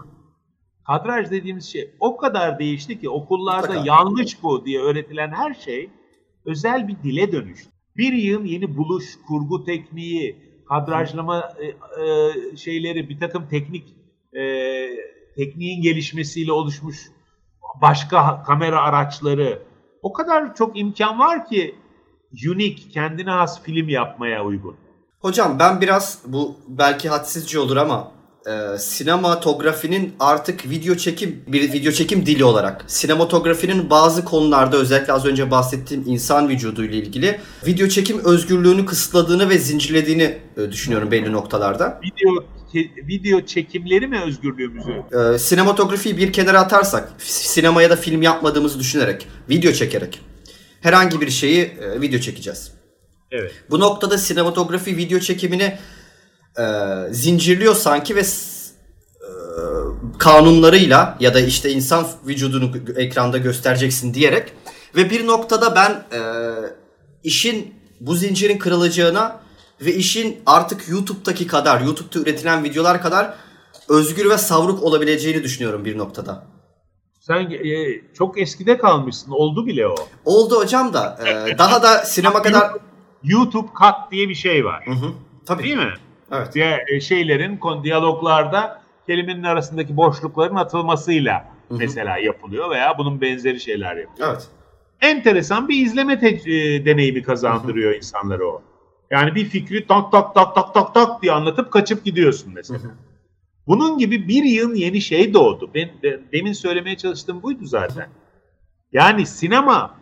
Kadraj 0.86 1.30
dediğimiz 1.30 1.64
şey 1.72 1.94
o 2.00 2.16
kadar 2.16 2.58
değişti 2.58 3.00
ki 3.00 3.08
okullarda 3.10 3.66
Mutlaka. 3.66 3.86
yanlış 3.86 4.42
bu 4.42 4.64
diye 4.64 4.80
öğretilen 4.80 5.30
her 5.30 5.54
şey 5.54 5.90
özel 6.44 6.88
bir 6.88 6.96
dile 7.02 7.32
dönüştü. 7.32 7.70
Bir 7.96 8.12
yığın 8.12 8.44
yeni 8.44 8.76
buluş, 8.76 9.04
kurgu 9.28 9.64
tekniği, 9.64 10.36
kadrajlama 10.68 11.52
e, 11.60 11.66
e, 12.04 12.56
şeyleri, 12.56 13.08
bir 13.08 13.20
takım 13.20 13.48
teknik 13.48 13.95
e, 14.38 14.42
tekniğin 15.36 15.82
gelişmesiyle 15.82 16.52
oluşmuş 16.52 16.96
başka 17.82 18.42
kamera 18.42 18.80
araçları 18.82 19.62
o 20.02 20.12
kadar 20.12 20.54
çok 20.54 20.78
imkan 20.78 21.18
var 21.18 21.48
ki 21.48 21.74
unique, 22.50 22.88
kendine 22.92 23.30
has 23.30 23.62
film 23.62 23.88
yapmaya 23.88 24.44
uygun. 24.44 24.76
Hocam 25.18 25.58
ben 25.58 25.80
biraz 25.80 26.18
bu 26.26 26.56
belki 26.68 27.08
hadsizce 27.08 27.58
olur 27.58 27.76
ama 27.76 28.12
e, 28.46 28.78
sinematografinin 28.78 30.14
artık 30.20 30.70
video 30.70 30.94
çekim 30.94 31.44
bir 31.46 31.72
video 31.72 31.92
çekim 31.92 32.26
dili 32.26 32.44
olarak 32.44 32.84
sinematografinin 32.86 33.90
bazı 33.90 34.24
konularda 34.24 34.76
özellikle 34.76 35.12
az 35.12 35.26
önce 35.26 35.50
bahsettiğim 35.50 36.04
insan 36.06 36.48
vücudu 36.48 36.84
ile 36.84 36.96
ilgili 36.96 37.40
video 37.66 37.88
çekim 37.88 38.24
özgürlüğünü 38.24 38.86
kısıtladığını 38.86 39.48
ve 39.48 39.58
zincirlediğini 39.58 40.38
e, 40.56 40.70
düşünüyorum 40.72 41.10
belli 41.10 41.32
noktalarda. 41.32 42.00
Video 42.02 42.55
video 42.74 43.40
çekimleri 43.40 44.06
mi 44.06 44.20
özgürlüğümüzü? 44.22 45.02
E, 45.34 45.38
sinematografiyi 45.38 46.16
bir 46.16 46.32
kenara 46.32 46.60
atarsak 46.60 47.12
sinema 47.18 47.82
ya 47.82 47.90
da 47.90 47.96
film 47.96 48.22
yapmadığımızı 48.22 48.78
düşünerek 48.78 49.26
video 49.50 49.72
çekerek 49.72 50.20
herhangi 50.80 51.20
bir 51.20 51.30
şeyi 51.30 51.62
e, 51.62 52.00
video 52.00 52.20
çekeceğiz. 52.20 52.72
Evet. 53.30 53.52
Bu 53.70 53.80
noktada 53.80 54.18
sinematografi 54.18 54.96
video 54.96 55.18
çekimini 55.20 55.78
e, 56.58 56.64
zincirliyor 57.10 57.74
sanki 57.74 58.16
ve 58.16 58.20
e, 58.20 58.24
kanunlarıyla 60.18 61.16
ya 61.20 61.34
da 61.34 61.40
işte 61.40 61.70
insan 61.70 62.06
vücudunu 62.26 62.70
ekranda 62.96 63.38
göstereceksin 63.38 64.14
diyerek 64.14 64.52
ve 64.96 65.10
bir 65.10 65.26
noktada 65.26 65.74
ben 65.74 65.90
e, 65.90 66.20
işin 67.24 67.74
bu 68.00 68.14
zincirin 68.14 68.58
kırılacağına 68.58 69.40
ve 69.80 69.94
işin 69.94 70.42
artık 70.46 70.88
YouTube'daki 70.88 71.46
kadar, 71.46 71.80
YouTube'da 71.80 72.18
üretilen 72.18 72.64
videolar 72.64 73.02
kadar 73.02 73.34
özgür 73.88 74.30
ve 74.30 74.38
savruk 74.38 74.82
olabileceğini 74.82 75.42
düşünüyorum 75.42 75.84
bir 75.84 75.98
noktada. 75.98 76.46
Sen 77.20 77.50
e, 77.50 78.00
çok 78.14 78.40
eskide 78.40 78.78
kalmışsın. 78.78 79.30
Oldu 79.30 79.66
bile 79.66 79.88
o. 79.88 79.94
Oldu 80.24 80.60
hocam 80.60 80.92
da 80.92 81.18
e, 81.26 81.58
daha 81.58 81.82
da 81.82 81.98
sinema 81.98 82.42
kadar... 82.42 82.70
YouTube 83.22 83.68
Cut 83.78 84.12
diye 84.12 84.28
bir 84.28 84.34
şey 84.34 84.64
var. 84.64 84.86
Hı 84.86 84.90
hı, 84.90 85.12
tabii. 85.46 85.62
Değil 85.62 85.76
mi? 85.76 85.94
Evet. 86.32 86.48
Diğer 86.54 86.80
e, 86.88 87.00
şeylerin 87.00 87.60
diyaloglarda 87.84 88.82
kelimenin 89.06 89.42
arasındaki 89.42 89.96
boşlukların 89.96 90.56
atılmasıyla 90.56 91.44
Hı 91.68 91.74
hı. 91.74 91.78
mesela 91.78 92.18
yapılıyor 92.18 92.70
veya 92.70 92.98
bunun 92.98 93.20
benzeri 93.20 93.60
şeyler 93.60 93.96
yapılıyor. 93.96 94.28
Evet. 94.30 94.48
Enteresan 95.00 95.68
bir 95.68 95.86
izleme 95.86 96.12
e, 96.12 96.84
deneyimi 96.84 97.22
kazandırıyor 97.22 97.94
insanlara 97.94 98.44
o. 98.44 98.62
Yani 99.10 99.34
bir 99.34 99.44
fikri 99.44 99.86
tak 99.86 100.12
tak 100.12 100.34
tak 100.34 100.54
tak 100.54 100.74
tak 100.74 100.94
tak 100.94 101.22
diye 101.22 101.32
anlatıp 101.32 101.72
kaçıp 101.72 102.04
gidiyorsun 102.04 102.52
mesela. 102.54 102.80
Bunun 103.66 103.98
gibi 103.98 104.28
bir 104.28 104.44
yığın 104.44 104.74
yeni 104.74 105.00
şey 105.00 105.34
doğdu. 105.34 105.70
Ben 105.74 106.02
de- 106.02 106.20
demin 106.32 106.52
söylemeye 106.52 106.96
çalıştığım 106.96 107.42
buydu 107.42 107.64
zaten. 107.64 108.08
Yani 108.92 109.26
sinema 109.26 109.96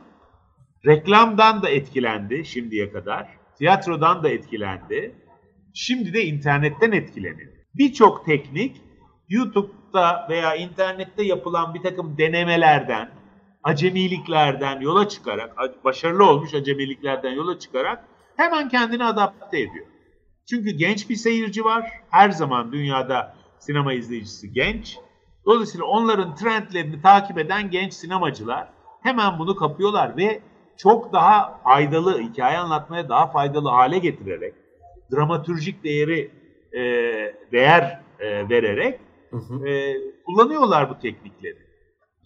reklamdan 0.87 1.63
da 1.63 1.71
etkilendi 1.71 2.45
şimdiye 2.45 2.93
kadar. 2.93 3.29
Tiyatrodan 3.59 4.23
da 4.23 4.29
etkilendi. 4.29 5.15
Şimdi 5.75 6.15
de 6.15 6.25
internetten 6.25 6.93
etkileniyor. 6.93 7.53
Birçok 7.75 8.27
teknik 8.27 8.83
YouTube'da 9.29 10.27
veya 10.31 10.55
internette 10.57 11.23
yapılan 11.23 11.75
bir 11.75 11.83
takım 11.83 12.19
denemelerden, 12.19 13.11
acemiliklerden 13.63 14.81
yola 14.81 15.09
çıkarak, 15.09 15.85
başarılı 15.85 16.25
olmuş 16.31 16.55
acemiliklerden 16.55 17.31
yola 17.33 17.59
çıkarak 17.59 18.05
hemen 18.37 18.69
kendini 18.69 19.05
adapte 19.05 19.61
ediyor. 19.61 19.87
Çünkü 20.51 20.71
genç 20.71 21.11
bir 21.11 21.17
seyirci 21.17 21.65
var. 21.65 21.91
Her 22.11 22.31
zaman 22.31 22.73
dünyada 22.73 23.35
sinema 23.59 23.93
izleyicisi 23.93 24.53
genç. 24.53 24.99
Dolayısıyla 25.47 25.87
onların 25.87 26.35
trendlerini 26.35 27.03
takip 27.03 27.39
eden 27.39 27.71
genç 27.71 27.93
sinemacılar 27.93 28.69
hemen 29.03 29.39
bunu 29.39 29.57
kapıyorlar 29.57 30.17
ve 30.17 30.41
çok 30.77 31.13
daha 31.13 31.61
faydalı, 31.65 32.21
hikaye 32.21 32.59
anlatmaya 32.59 33.09
daha 33.09 33.27
faydalı 33.27 33.69
hale 33.69 33.99
getirerek, 33.99 34.55
dramatürjik 35.13 35.85
değeri 35.85 36.31
e, 36.73 36.81
değer 37.53 38.01
e, 38.19 38.49
vererek 38.49 39.01
Hı 39.31 39.37
hı. 39.37 39.69
e, 39.69 39.97
kullanıyorlar 40.27 40.91
bu 40.91 40.99
teknikleri. 40.99 41.59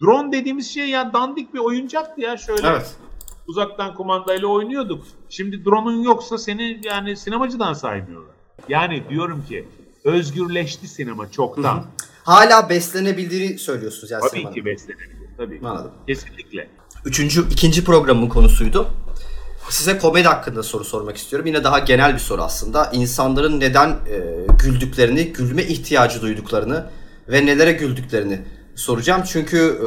Drone 0.01 0.31
dediğimiz 0.31 0.73
şey 0.73 0.89
ya 0.89 1.13
dandik 1.13 1.53
bir 1.53 1.59
oyuncaktı 1.59 2.21
ya 2.21 2.37
şöyle 2.37 2.67
Evet. 2.67 2.97
Uzaktan 3.49 3.95
kumandayla 3.95 4.47
oynuyorduk. 4.47 5.05
Şimdi 5.29 5.65
drone'un 5.65 6.03
yoksa 6.03 6.37
seni 6.37 6.81
yani 6.83 7.17
sinemacıdan 7.17 7.73
saymıyorlar. 7.73 8.35
Yani 8.69 9.03
diyorum 9.09 9.45
ki 9.49 9.67
özgürleşti 10.03 10.87
sinema 10.87 11.31
çoktan. 11.31 11.85
Hala 12.23 12.69
beslenebildiğini 12.69 13.59
söylüyorsunuz 13.59 14.11
yani 14.11 14.21
Tabii 14.21 14.29
sinemanın. 14.29 14.55
ki 14.55 14.65
beslenebilir. 14.65 15.29
Tabii. 15.37 15.59
Anladım. 15.63 15.91
Kesinlikle. 16.07 16.67
Üçüncü, 17.05 17.49
ikinci 17.51 17.83
programın 17.83 18.29
konusuydu. 18.29 18.87
Size 19.69 19.97
komedi 19.97 20.27
hakkında 20.27 20.63
soru 20.63 20.83
sormak 20.83 21.17
istiyorum. 21.17 21.47
Yine 21.47 21.63
daha 21.63 21.79
genel 21.79 22.13
bir 22.13 22.19
soru 22.19 22.41
aslında. 22.41 22.89
İnsanların 22.93 23.59
neden 23.59 23.89
e, 23.89 24.45
güldüklerini, 24.63 25.33
gülme 25.33 25.63
ihtiyacı 25.63 26.21
duyduklarını 26.21 26.89
ve 27.27 27.45
nelere 27.45 27.71
güldüklerini 27.71 28.41
soracağım. 28.79 29.23
Çünkü 29.25 29.79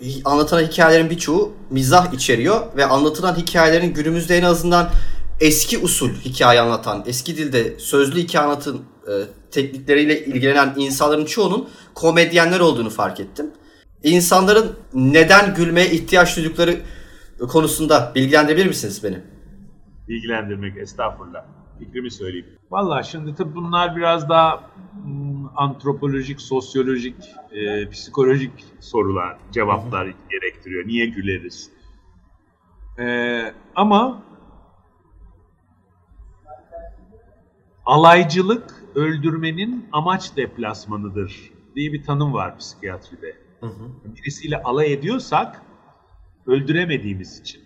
e, 0.00 0.24
anlatılan 0.24 0.62
hikayelerin 0.62 1.10
birçoğu 1.10 1.52
mizah 1.70 2.12
içeriyor 2.12 2.76
ve 2.76 2.84
anlatılan 2.84 3.34
hikayelerin 3.34 3.94
günümüzde 3.94 4.38
en 4.38 4.42
azından 4.42 4.90
eski 5.40 5.78
usul 5.78 6.10
hikaye 6.10 6.60
anlatan, 6.60 7.04
eski 7.06 7.36
dilde 7.36 7.78
sözlü 7.78 8.20
hikaye 8.20 8.44
anlatım 8.44 8.82
e, 9.08 9.12
teknikleriyle 9.50 10.24
ilgilenen 10.24 10.74
insanların 10.76 11.24
çoğunun 11.24 11.68
komedyenler 11.94 12.60
olduğunu 12.60 12.90
fark 12.90 13.20
ettim. 13.20 13.50
İnsanların 14.02 14.72
neden 14.94 15.54
gülmeye 15.54 15.90
ihtiyaç 15.90 16.36
duydukları 16.36 16.76
konusunda 17.48 18.12
bilgilendirebilir 18.14 18.66
misiniz 18.66 19.04
beni? 19.04 19.18
Bilgilendirmek 20.08 20.76
estağfurullah. 20.76 21.44
Fikrimi 21.84 22.10
söyleyeyim. 22.10 22.46
Valla 22.70 23.02
şimdi 23.02 23.34
tabii 23.34 23.54
bunlar 23.54 23.96
biraz 23.96 24.28
daha 24.28 24.70
mm, 25.06 25.46
antropolojik, 25.56 26.40
sosyolojik, 26.40 27.16
e, 27.52 27.88
psikolojik 27.90 28.64
sorular, 28.80 29.36
cevaplar 29.52 30.14
gerektiriyor. 30.30 30.86
Niye 30.86 31.06
güleriz? 31.06 31.70
E, 32.98 33.04
ama 33.74 34.22
alaycılık 37.86 38.84
öldürmenin 38.94 39.86
amaç 39.92 40.36
deplasmanıdır 40.36 41.52
diye 41.76 41.92
bir 41.92 42.02
tanım 42.04 42.32
var 42.32 42.58
psikiyatride. 42.58 43.36
Birisiyle 44.04 44.62
alay 44.62 44.92
ediyorsak 44.92 45.62
öldüremediğimiz 46.46 47.40
için, 47.40 47.62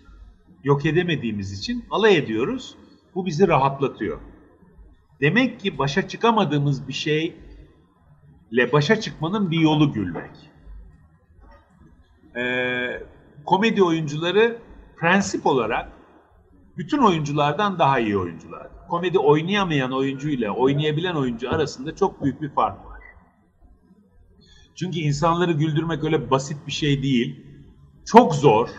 yok 0.63 0.85
edemediğimiz 0.85 1.59
için 1.59 1.85
alay 1.91 2.17
ediyoruz. 2.17 2.75
Bu 3.17 3.25
bizi 3.25 3.47
rahatlatıyor. 3.47 4.19
Demek 5.21 5.59
ki 5.59 5.77
başa 5.77 6.07
çıkamadığımız 6.07 6.87
bir 6.87 6.93
şeyle 6.93 8.71
başa 8.73 8.99
çıkmanın 8.99 9.51
bir 9.51 9.59
yolu 9.59 9.93
gülmek. 9.93 10.31
Ee, 12.35 13.03
komedi 13.45 13.83
oyuncuları 13.83 14.57
prensip 14.97 15.45
olarak 15.45 15.91
bütün 16.77 16.97
oyunculardan 16.97 17.79
daha 17.79 17.99
iyi 17.99 18.17
oyuncular. 18.17 18.67
Komedi 18.89 19.19
oynayamayan 19.19 19.91
oyuncu 19.91 20.29
ile 20.29 20.51
oynayabilen 20.51 21.15
oyuncu 21.15 21.51
arasında 21.51 21.95
çok 21.95 22.23
büyük 22.23 22.41
bir 22.41 22.49
fark 22.49 22.85
var. 22.85 23.01
Çünkü 24.75 24.99
insanları 24.99 25.51
güldürmek 25.51 26.03
öyle 26.03 26.31
basit 26.31 26.67
bir 26.67 26.71
şey 26.71 27.03
değil. 27.03 27.45
Çok 28.05 28.35
zor 28.35 28.69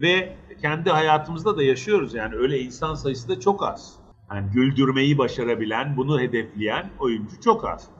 ve 0.00 0.36
kendi 0.62 0.90
hayatımızda 0.90 1.56
da 1.56 1.62
yaşıyoruz 1.62 2.14
yani 2.14 2.34
öyle 2.34 2.60
insan 2.60 2.94
sayısı 2.94 3.28
da 3.28 3.40
çok 3.40 3.62
az. 3.62 3.94
Yani 4.30 4.50
güldürmeyi 4.50 5.18
başarabilen, 5.18 5.96
bunu 5.96 6.20
hedefleyen 6.20 6.90
oyuncu 6.98 7.40
çok 7.40 7.64
az. 7.68 7.90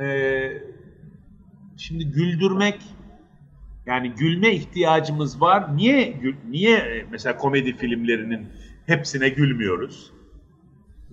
Ee, 0.00 0.62
şimdi 1.76 2.04
güldürmek 2.04 2.80
yani 3.86 4.10
gülme 4.10 4.52
ihtiyacımız 4.52 5.40
var. 5.40 5.76
Niye 5.76 6.20
niye 6.48 7.06
mesela 7.10 7.36
komedi 7.36 7.76
filmlerinin 7.76 8.48
hepsine 8.86 9.28
gülmüyoruz? 9.28 10.12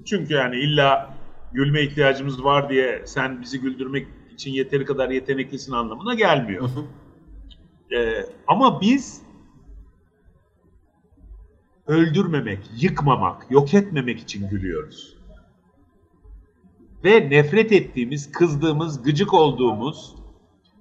Çünkü 0.06 0.34
yani 0.34 0.56
illa 0.56 1.18
gülme 1.54 1.82
ihtiyacımız 1.82 2.44
var 2.44 2.70
diye 2.70 3.02
sen 3.06 3.42
bizi 3.42 3.62
güldürmek 3.62 4.08
için 4.34 4.52
yeteri 4.52 4.86
kadar 4.86 5.10
yeteneklisin 5.10 5.72
anlamına 5.72 6.14
gelmiyor. 6.14 6.70
Ee, 7.92 8.26
ama 8.48 8.82
biz 8.82 9.23
öldürmemek, 11.88 12.60
yıkmamak, 12.78 13.46
yok 13.50 13.74
etmemek 13.74 14.20
için 14.20 14.50
gülüyoruz. 14.50 15.18
Ve 17.04 17.30
nefret 17.30 17.72
ettiğimiz, 17.72 18.32
kızdığımız, 18.32 19.04
gıcık 19.04 19.34
olduğumuz, 19.34 20.16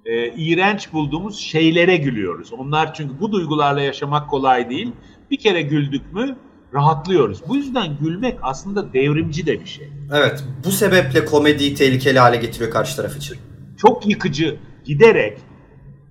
e, 0.05 0.33
iğrenç 0.33 0.93
bulduğumuz 0.93 1.39
şeylere 1.39 1.97
gülüyoruz. 1.97 2.53
Onlar 2.53 2.93
çünkü 2.93 3.19
bu 3.19 3.31
duygularla 3.31 3.81
yaşamak 3.81 4.29
kolay 4.29 4.69
değil. 4.69 4.91
Bir 5.31 5.37
kere 5.37 5.61
güldük 5.61 6.13
mü 6.13 6.37
rahatlıyoruz. 6.73 7.41
Bu 7.47 7.55
yüzden 7.55 7.97
gülmek 7.97 8.39
aslında 8.41 8.93
devrimci 8.93 9.45
de 9.45 9.59
bir 9.59 9.65
şey. 9.65 9.89
Evet, 10.13 10.43
bu 10.65 10.71
sebeple 10.71 11.25
komediyi 11.25 11.75
tehlikeli 11.75 12.19
hale 12.19 12.37
getiriyor 12.37 12.71
karşı 12.71 12.95
taraf 12.95 13.17
için. 13.17 13.37
Çok 13.77 14.07
yıkıcı, 14.09 14.57
giderek 14.85 15.37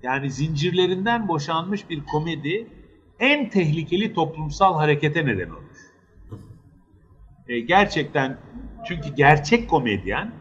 yani 0.03 0.31
zincirlerinden 0.31 1.27
boşanmış 1.27 1.89
bir 1.89 2.03
komedi 2.03 2.67
en 3.23 3.49
tehlikeli 3.49 4.13
toplumsal 4.13 4.75
harekete 4.75 5.25
neden 5.25 5.49
olur. 5.49 5.63
E, 7.47 7.59
gerçekten 7.59 8.37
çünkü 8.87 9.15
gerçek 9.15 9.69
komedyen 9.69 10.33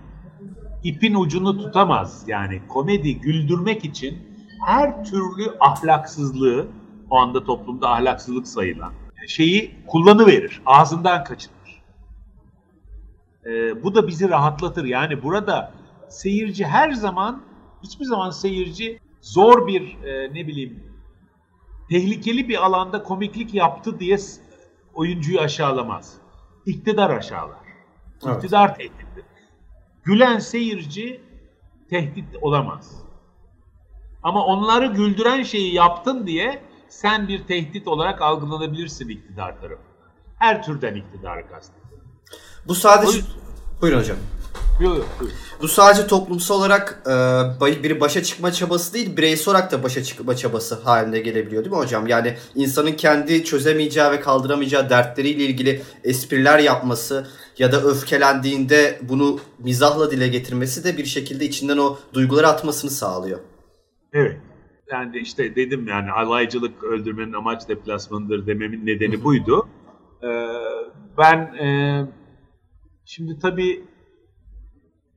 ipin 0.84 1.14
ucunu 1.14 1.58
tutamaz. 1.58 2.24
Yani 2.26 2.62
komedi 2.68 3.20
güldürmek 3.20 3.84
için 3.84 4.18
her 4.66 5.04
türlü 5.04 5.58
ahlaksızlığı 5.60 6.68
o 7.10 7.16
anda 7.16 7.44
toplumda 7.44 7.90
ahlaksızlık 7.90 8.48
sayılan 8.48 8.92
şeyi 9.28 9.74
kullanıverir. 9.86 10.62
Ağzından 10.66 11.24
kaçırır. 11.24 11.82
E, 13.46 13.82
bu 13.82 13.94
da 13.94 14.08
bizi 14.08 14.28
rahatlatır. 14.28 14.84
Yani 14.84 15.22
burada 15.22 15.72
seyirci 16.08 16.64
her 16.64 16.92
zaman 16.92 17.42
hiçbir 17.82 18.04
zaman 18.04 18.30
seyirci 18.30 19.00
zor 19.20 19.66
bir 19.66 19.82
e, 20.04 20.34
ne 20.34 20.46
bileyim 20.46 20.91
tehlikeli 21.92 22.48
bir 22.48 22.64
alanda 22.64 23.02
komiklik 23.02 23.54
yaptı 23.54 24.00
diye 24.00 24.18
oyuncuyu 24.94 25.40
aşağılamaz. 25.40 26.14
İktidar 26.66 27.10
aşağılar. 27.10 27.58
Evet. 28.26 28.36
İktidar 28.36 28.74
tehdittir. 28.74 29.24
Gülen 30.04 30.38
seyirci 30.38 31.20
tehdit 31.90 32.36
olamaz. 32.40 32.92
Ama 34.22 34.46
onları 34.46 34.86
güldüren 34.86 35.42
şeyi 35.42 35.74
yaptın 35.74 36.26
diye 36.26 36.62
sen 36.88 37.28
bir 37.28 37.44
tehdit 37.44 37.88
olarak 37.88 38.22
algılanabilirsin 38.22 39.08
iktidar 39.08 39.60
tarafından. 39.60 40.08
Her 40.38 40.62
türden 40.62 40.94
iktidar 40.94 41.48
kastediyorum. 41.48 42.08
Bu 42.68 42.74
sadece... 42.74 43.18
Buyurun 43.80 43.98
hocam. 43.98 44.16
Yok 44.82 44.96
yok. 44.96 45.08
Bu 45.62 45.68
sadece 45.68 46.06
toplumsal 46.06 46.58
olarak 46.58 47.02
e, 47.06 47.82
bir 47.82 48.00
başa 48.00 48.22
çıkma 48.22 48.52
çabası 48.52 48.94
değil, 48.94 49.16
bireysel 49.16 49.54
olarak 49.54 49.72
da 49.72 49.82
başa 49.82 50.02
çıkma 50.02 50.36
çabası 50.36 50.74
haline 50.74 51.20
gelebiliyor 51.20 51.64
değil 51.64 51.76
mi 51.76 51.82
hocam? 51.82 52.06
Yani 52.06 52.34
insanın 52.54 52.92
kendi 52.92 53.44
çözemeyeceği 53.44 54.10
ve 54.10 54.20
kaldıramayacağı 54.20 54.90
dertleriyle 54.90 55.44
ilgili 55.44 55.82
espriler 56.04 56.58
yapması 56.58 57.26
ya 57.58 57.72
da 57.72 57.82
öfkelendiğinde 57.82 58.98
bunu 59.02 59.38
mizahla 59.58 60.10
dile 60.10 60.28
getirmesi 60.28 60.84
de 60.84 60.98
bir 60.98 61.04
şekilde 61.04 61.44
içinden 61.44 61.78
o 61.78 61.98
duyguları 62.14 62.48
atmasını 62.48 62.90
sağlıyor. 62.90 63.38
Evet. 64.12 64.36
Yani 64.92 65.18
işte 65.18 65.56
dedim 65.56 65.88
yani 65.88 66.10
alaycılık 66.10 66.84
öldürmenin 66.84 67.32
amaç 67.32 67.68
deplasmanıdır 67.68 68.46
dememin 68.46 68.86
nedeni 68.86 69.24
buydu. 69.24 69.68
Ee, 70.22 70.28
ben 71.18 71.38
e, 71.38 71.66
şimdi 73.04 73.38
tabii 73.38 73.84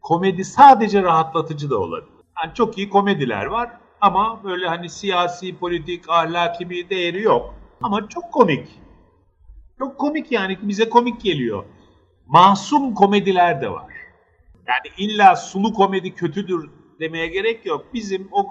komedi 0.05 0.45
sadece 0.45 1.03
rahatlatıcı 1.03 1.69
da 1.69 1.79
olabilir. 1.79 2.09
Yani 2.43 2.53
çok 2.53 2.77
iyi 2.77 2.89
komediler 2.89 3.45
var 3.45 3.69
ama 4.01 4.43
böyle 4.43 4.67
hani 4.67 4.89
siyasi, 4.89 5.57
politik, 5.57 6.09
ahlaki 6.09 6.69
bir 6.69 6.89
değeri 6.89 7.21
yok. 7.21 7.53
Ama 7.81 8.09
çok 8.09 8.31
komik. 8.31 8.67
Çok 9.79 9.97
komik 9.97 10.31
yani 10.31 10.57
bize 10.61 10.89
komik 10.89 11.21
geliyor. 11.21 11.63
Masum 12.25 12.93
komediler 12.93 13.61
de 13.61 13.71
var. 13.71 13.93
Yani 14.67 14.93
illa 14.97 15.35
sulu 15.35 15.73
komedi 15.73 16.15
kötüdür 16.15 16.69
demeye 16.99 17.27
gerek 17.27 17.65
yok. 17.65 17.85
Bizim 17.93 18.27
o 18.31 18.45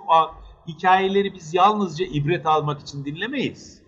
hikayeleri 0.69 1.35
biz 1.35 1.55
yalnızca 1.55 2.07
ibret 2.07 2.47
almak 2.47 2.81
için 2.81 3.05
dinlemeyiz. 3.05 3.83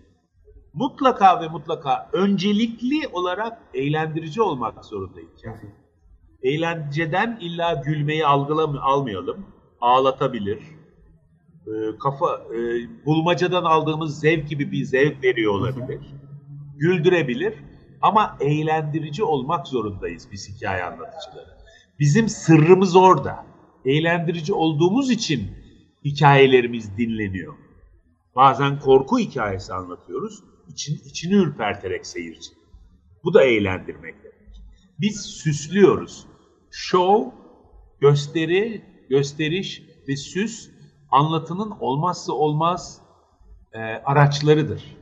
Mutlaka 0.73 1.41
ve 1.41 1.47
mutlaka 1.47 2.09
öncelikli 2.13 3.07
olarak 3.07 3.61
eğlendirici 3.73 4.41
olmak 4.41 4.85
zorunda 4.85 5.19
hikaye 5.19 5.86
eğlenceden 6.47 7.37
illa 7.41 7.73
gülmeyi 7.85 8.25
algılam 8.25 8.77
almayalım. 8.81 9.45
Ağlatabilir. 9.81 10.59
E, 11.67 11.97
kafa 11.99 12.41
e, 12.55 12.57
bulmacadan 13.05 13.63
aldığımız 13.63 14.19
zevk 14.19 14.49
gibi 14.49 14.71
bir 14.71 14.83
zevk 14.83 15.23
veriyor 15.23 15.53
olabilir. 15.53 15.99
Güldürebilir. 16.77 17.53
Ama 18.01 18.37
eğlendirici 18.41 19.23
olmak 19.23 19.67
zorundayız 19.67 20.27
biz 20.31 20.49
hikaye 20.49 20.83
anlatıcıları. 20.83 21.57
Bizim 21.99 22.29
sırrımız 22.29 22.95
orada. 22.95 23.45
Eğlendirici 23.85 24.53
olduğumuz 24.53 25.11
için 25.11 25.51
hikayelerimiz 26.05 26.97
dinleniyor. 26.97 27.53
Bazen 28.35 28.79
korku 28.79 29.19
hikayesi 29.19 29.73
anlatıyoruz. 29.73 30.43
İçin, 30.69 30.95
içini 31.05 31.33
ürperterek 31.33 32.07
seyirci. 32.07 32.51
Bu 33.23 33.33
da 33.33 33.43
eğlendirmek 33.43 34.15
demek. 34.23 34.61
Biz 34.99 35.21
süslüyoruz 35.21 36.25
show, 36.77 37.31
gösteri, 37.99 38.81
gösteriş 39.09 39.83
ve 40.07 40.15
süs 40.15 40.69
anlatının 41.11 41.73
olmazsa 41.79 42.33
olmaz 42.33 43.01
e, 43.73 43.79
araçlarıdır. 43.79 44.97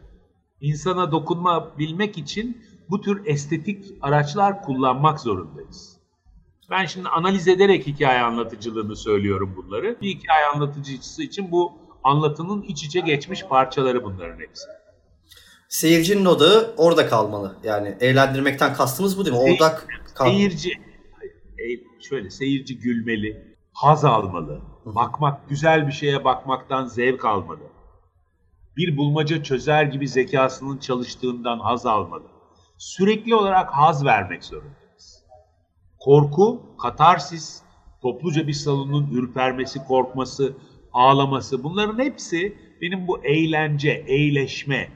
İnsana 0.62 1.12
dokunma 1.12 1.78
bilmek 1.80 2.18
için 2.18 2.66
bu 2.90 3.02
tür 3.02 3.26
estetik 3.26 3.86
araçlar 4.02 4.62
kullanmak 4.62 5.20
zorundayız. 5.20 5.98
Ben 6.70 6.86
şimdi 6.86 7.10
analiz 7.10 7.48
ederek 7.48 7.88
hikaye 7.88 8.22
anlatıcılığını 8.22 8.96
söylüyorum 8.96 9.54
bunları. 9.58 9.98
Bir 10.02 10.10
hikaye 10.10 10.46
anlatıcısı 10.46 11.24
için 11.24 11.52
bu 11.52 11.74
anlatının 12.04 12.62
iç 12.62 12.84
içe 12.84 13.00
geçmiş 13.00 13.44
parçaları 13.46 14.04
bunların 14.04 14.40
hepsi. 14.40 14.66
Seyircinin 15.70 16.26
odağı 16.26 16.74
orada 16.78 17.08
kalmalı. 17.08 17.56
Yani 17.64 17.98
eğlendirmekten 18.00 18.74
kastımız 18.74 19.18
bu 19.18 19.26
değil 19.26 19.38
mi? 19.38 19.56
Odak 19.56 19.88
kalmalı. 20.14 20.36
Seyirci 20.36 20.95
şöyle 22.10 22.30
seyirci 22.30 22.80
gülmeli, 22.80 23.56
haz 23.74 24.06
almalı, 24.06 24.62
bakmak, 24.86 25.50
güzel 25.50 25.88
bir 25.88 25.92
şeye 25.92 26.24
bakmaktan 26.24 26.86
zevk 26.86 27.26
almalı. 27.26 27.64
Bir 28.78 28.98
bulmaca 28.98 29.44
çözer 29.44 29.84
gibi 29.84 30.08
zekasının 30.08 30.78
çalıştığından 30.78 31.60
haz 31.60 31.86
almalı. 31.86 32.24
Sürekli 32.78 33.36
olarak 33.36 33.70
haz 33.70 34.06
vermek 34.06 34.44
zorundayız. 34.44 35.24
Korku, 36.00 36.76
katarsis, 36.82 37.62
topluca 38.02 38.48
bir 38.48 38.54
salonun 38.54 39.12
ürpermesi, 39.12 39.80
korkması, 39.88 40.56
ağlaması 40.94 41.64
bunların 41.64 42.04
hepsi 42.04 42.58
benim 42.82 43.08
bu 43.08 43.24
eğlence, 43.24 43.92
eğleşme, 44.08 44.90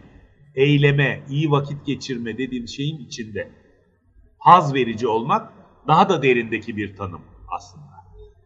eyleme, 0.55 1.23
iyi 1.29 1.51
vakit 1.51 1.85
geçirme 1.85 2.37
dediğim 2.37 2.67
şeyin 2.67 2.99
içinde. 2.99 3.51
Haz 4.39 4.73
verici 4.73 5.07
olmak 5.07 5.58
daha 5.89 6.09
da 6.09 6.23
derindeki 6.23 6.77
bir 6.77 6.95
tanım 6.95 7.21
aslında. 7.47 7.85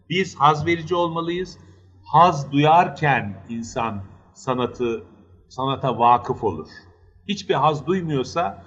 Biz 0.09 0.35
haz 0.35 0.65
verici 0.65 0.95
olmalıyız. 0.95 1.57
Haz 2.05 2.51
duyarken 2.51 3.45
insan 3.49 4.03
sanatı 4.33 5.03
sanata 5.49 5.99
vakıf 5.99 6.43
olur. 6.43 6.67
Hiçbir 7.27 7.53
haz 7.53 7.87
duymuyorsa 7.87 8.63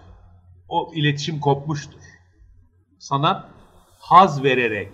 o 0.68 0.92
iletişim 0.94 1.40
kopmuştur. 1.40 2.00
Sanat 2.98 3.50
haz 3.98 4.42
vererek 4.42 4.92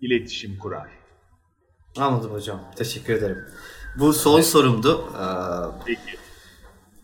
iletişim 0.00 0.58
kurar. 0.58 0.88
Anladım 1.98 2.32
hocam. 2.32 2.60
Teşekkür 2.76 3.14
ederim. 3.14 3.44
Bu 3.98 4.12
son 4.12 4.40
sorumdu. 4.40 5.12
Peki. 5.86 6.00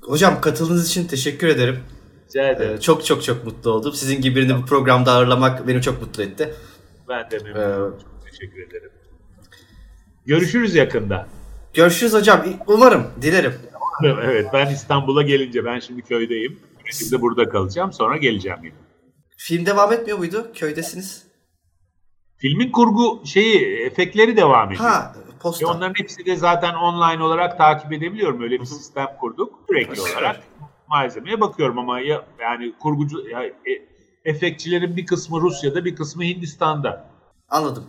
Hocam 0.03 0.41
katıldığınız 0.41 0.89
için 0.89 1.07
teşekkür 1.07 1.49
ederim. 1.49 1.85
Rica 2.31 2.49
ederim. 2.49 2.77
Ee, 2.77 2.81
çok 2.81 3.05
çok 3.07 3.23
çok 3.25 3.45
mutlu 3.45 3.71
oldum. 3.71 3.93
Sizin 3.93 4.21
gibi 4.23 4.37
birini 4.37 4.57
bu 4.63 4.67
programda 4.67 5.13
ağırlamak 5.13 5.69
beni 5.69 5.83
çok 5.83 6.01
mutlu 6.03 6.23
etti. 6.23 6.55
Ben 7.09 7.31
de 7.31 7.39
memnun 7.39 7.61
Ee. 7.61 8.01
Çok 8.03 8.25
teşekkür 8.31 8.63
ederim. 8.69 8.91
Görüşürüz 10.27 10.75
yakında. 10.75 11.27
Görüşürüz 11.75 12.13
hocam. 12.13 12.45
Umarım, 12.67 13.07
dilerim. 13.23 13.55
Evet 14.05 14.47
ben 14.53 14.67
İstanbul'a 14.67 15.23
gelince 15.23 15.65
ben 15.65 15.79
şimdi 15.79 16.03
köydeyim. 16.03 16.61
Şimdi 16.85 17.21
burada 17.23 17.49
kalacağım 17.49 17.93
sonra 17.93 18.17
geleceğim 18.17 18.59
yine. 18.65 18.75
Film 19.37 19.67
devam 19.67 19.93
etmiyor 19.93 20.19
muydu? 20.19 20.51
Köydesiniz. 20.55 21.27
Filmin 22.39 22.73
kurgu 22.73 23.23
şeyi 23.27 23.77
efektleri 23.87 24.37
devam 24.37 24.73
ediyor. 24.73 24.91
Ha, 24.91 25.15
Ve 25.17 25.39
posta. 25.41 25.67
onların 25.67 25.95
hepsi 25.97 26.27
de 26.27 26.37
zaten 26.37 26.75
online 26.75 27.23
olarak 27.23 27.59
takip 27.59 27.93
edebiliyorum. 27.93 28.43
Öyle 28.43 28.61
bir 28.61 28.65
sistem 28.65 29.07
kurduk. 29.21 29.59
Sürekli 29.69 30.01
olarak 30.01 30.41
malzemeye 30.91 31.41
bakıyorum 31.41 31.79
ama 31.79 32.01
ya, 32.01 32.25
yani 32.41 32.73
kurgucu 32.81 33.29
ya, 33.29 33.45
e, 33.45 33.53
efektçilerin 34.25 34.97
bir 34.97 35.07
kısmı 35.07 35.41
Rusya'da 35.41 35.85
bir 35.85 35.97
kısmı 35.97 36.25
Hindistan'da. 36.25 37.11
Anladım. 37.49 37.85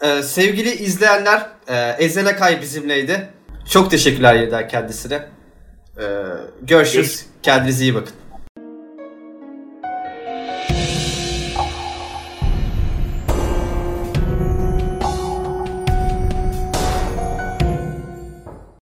Ee, 0.00 0.22
sevgili 0.22 0.70
izleyenler, 0.70 1.50
e, 1.68 2.04
Ezel 2.04 2.28
Akay 2.28 2.60
bizimleydi. 2.60 3.28
Çok 3.70 3.90
teşekkürler 3.90 4.34
yeniden 4.34 4.68
kendisine. 4.68 5.14
Ee, 5.14 6.02
görüşürüz. 6.62 6.66
Görüşürüz. 6.66 7.26
Kendinize 7.42 7.84
iyi 7.84 7.94
bakın. 7.94 8.12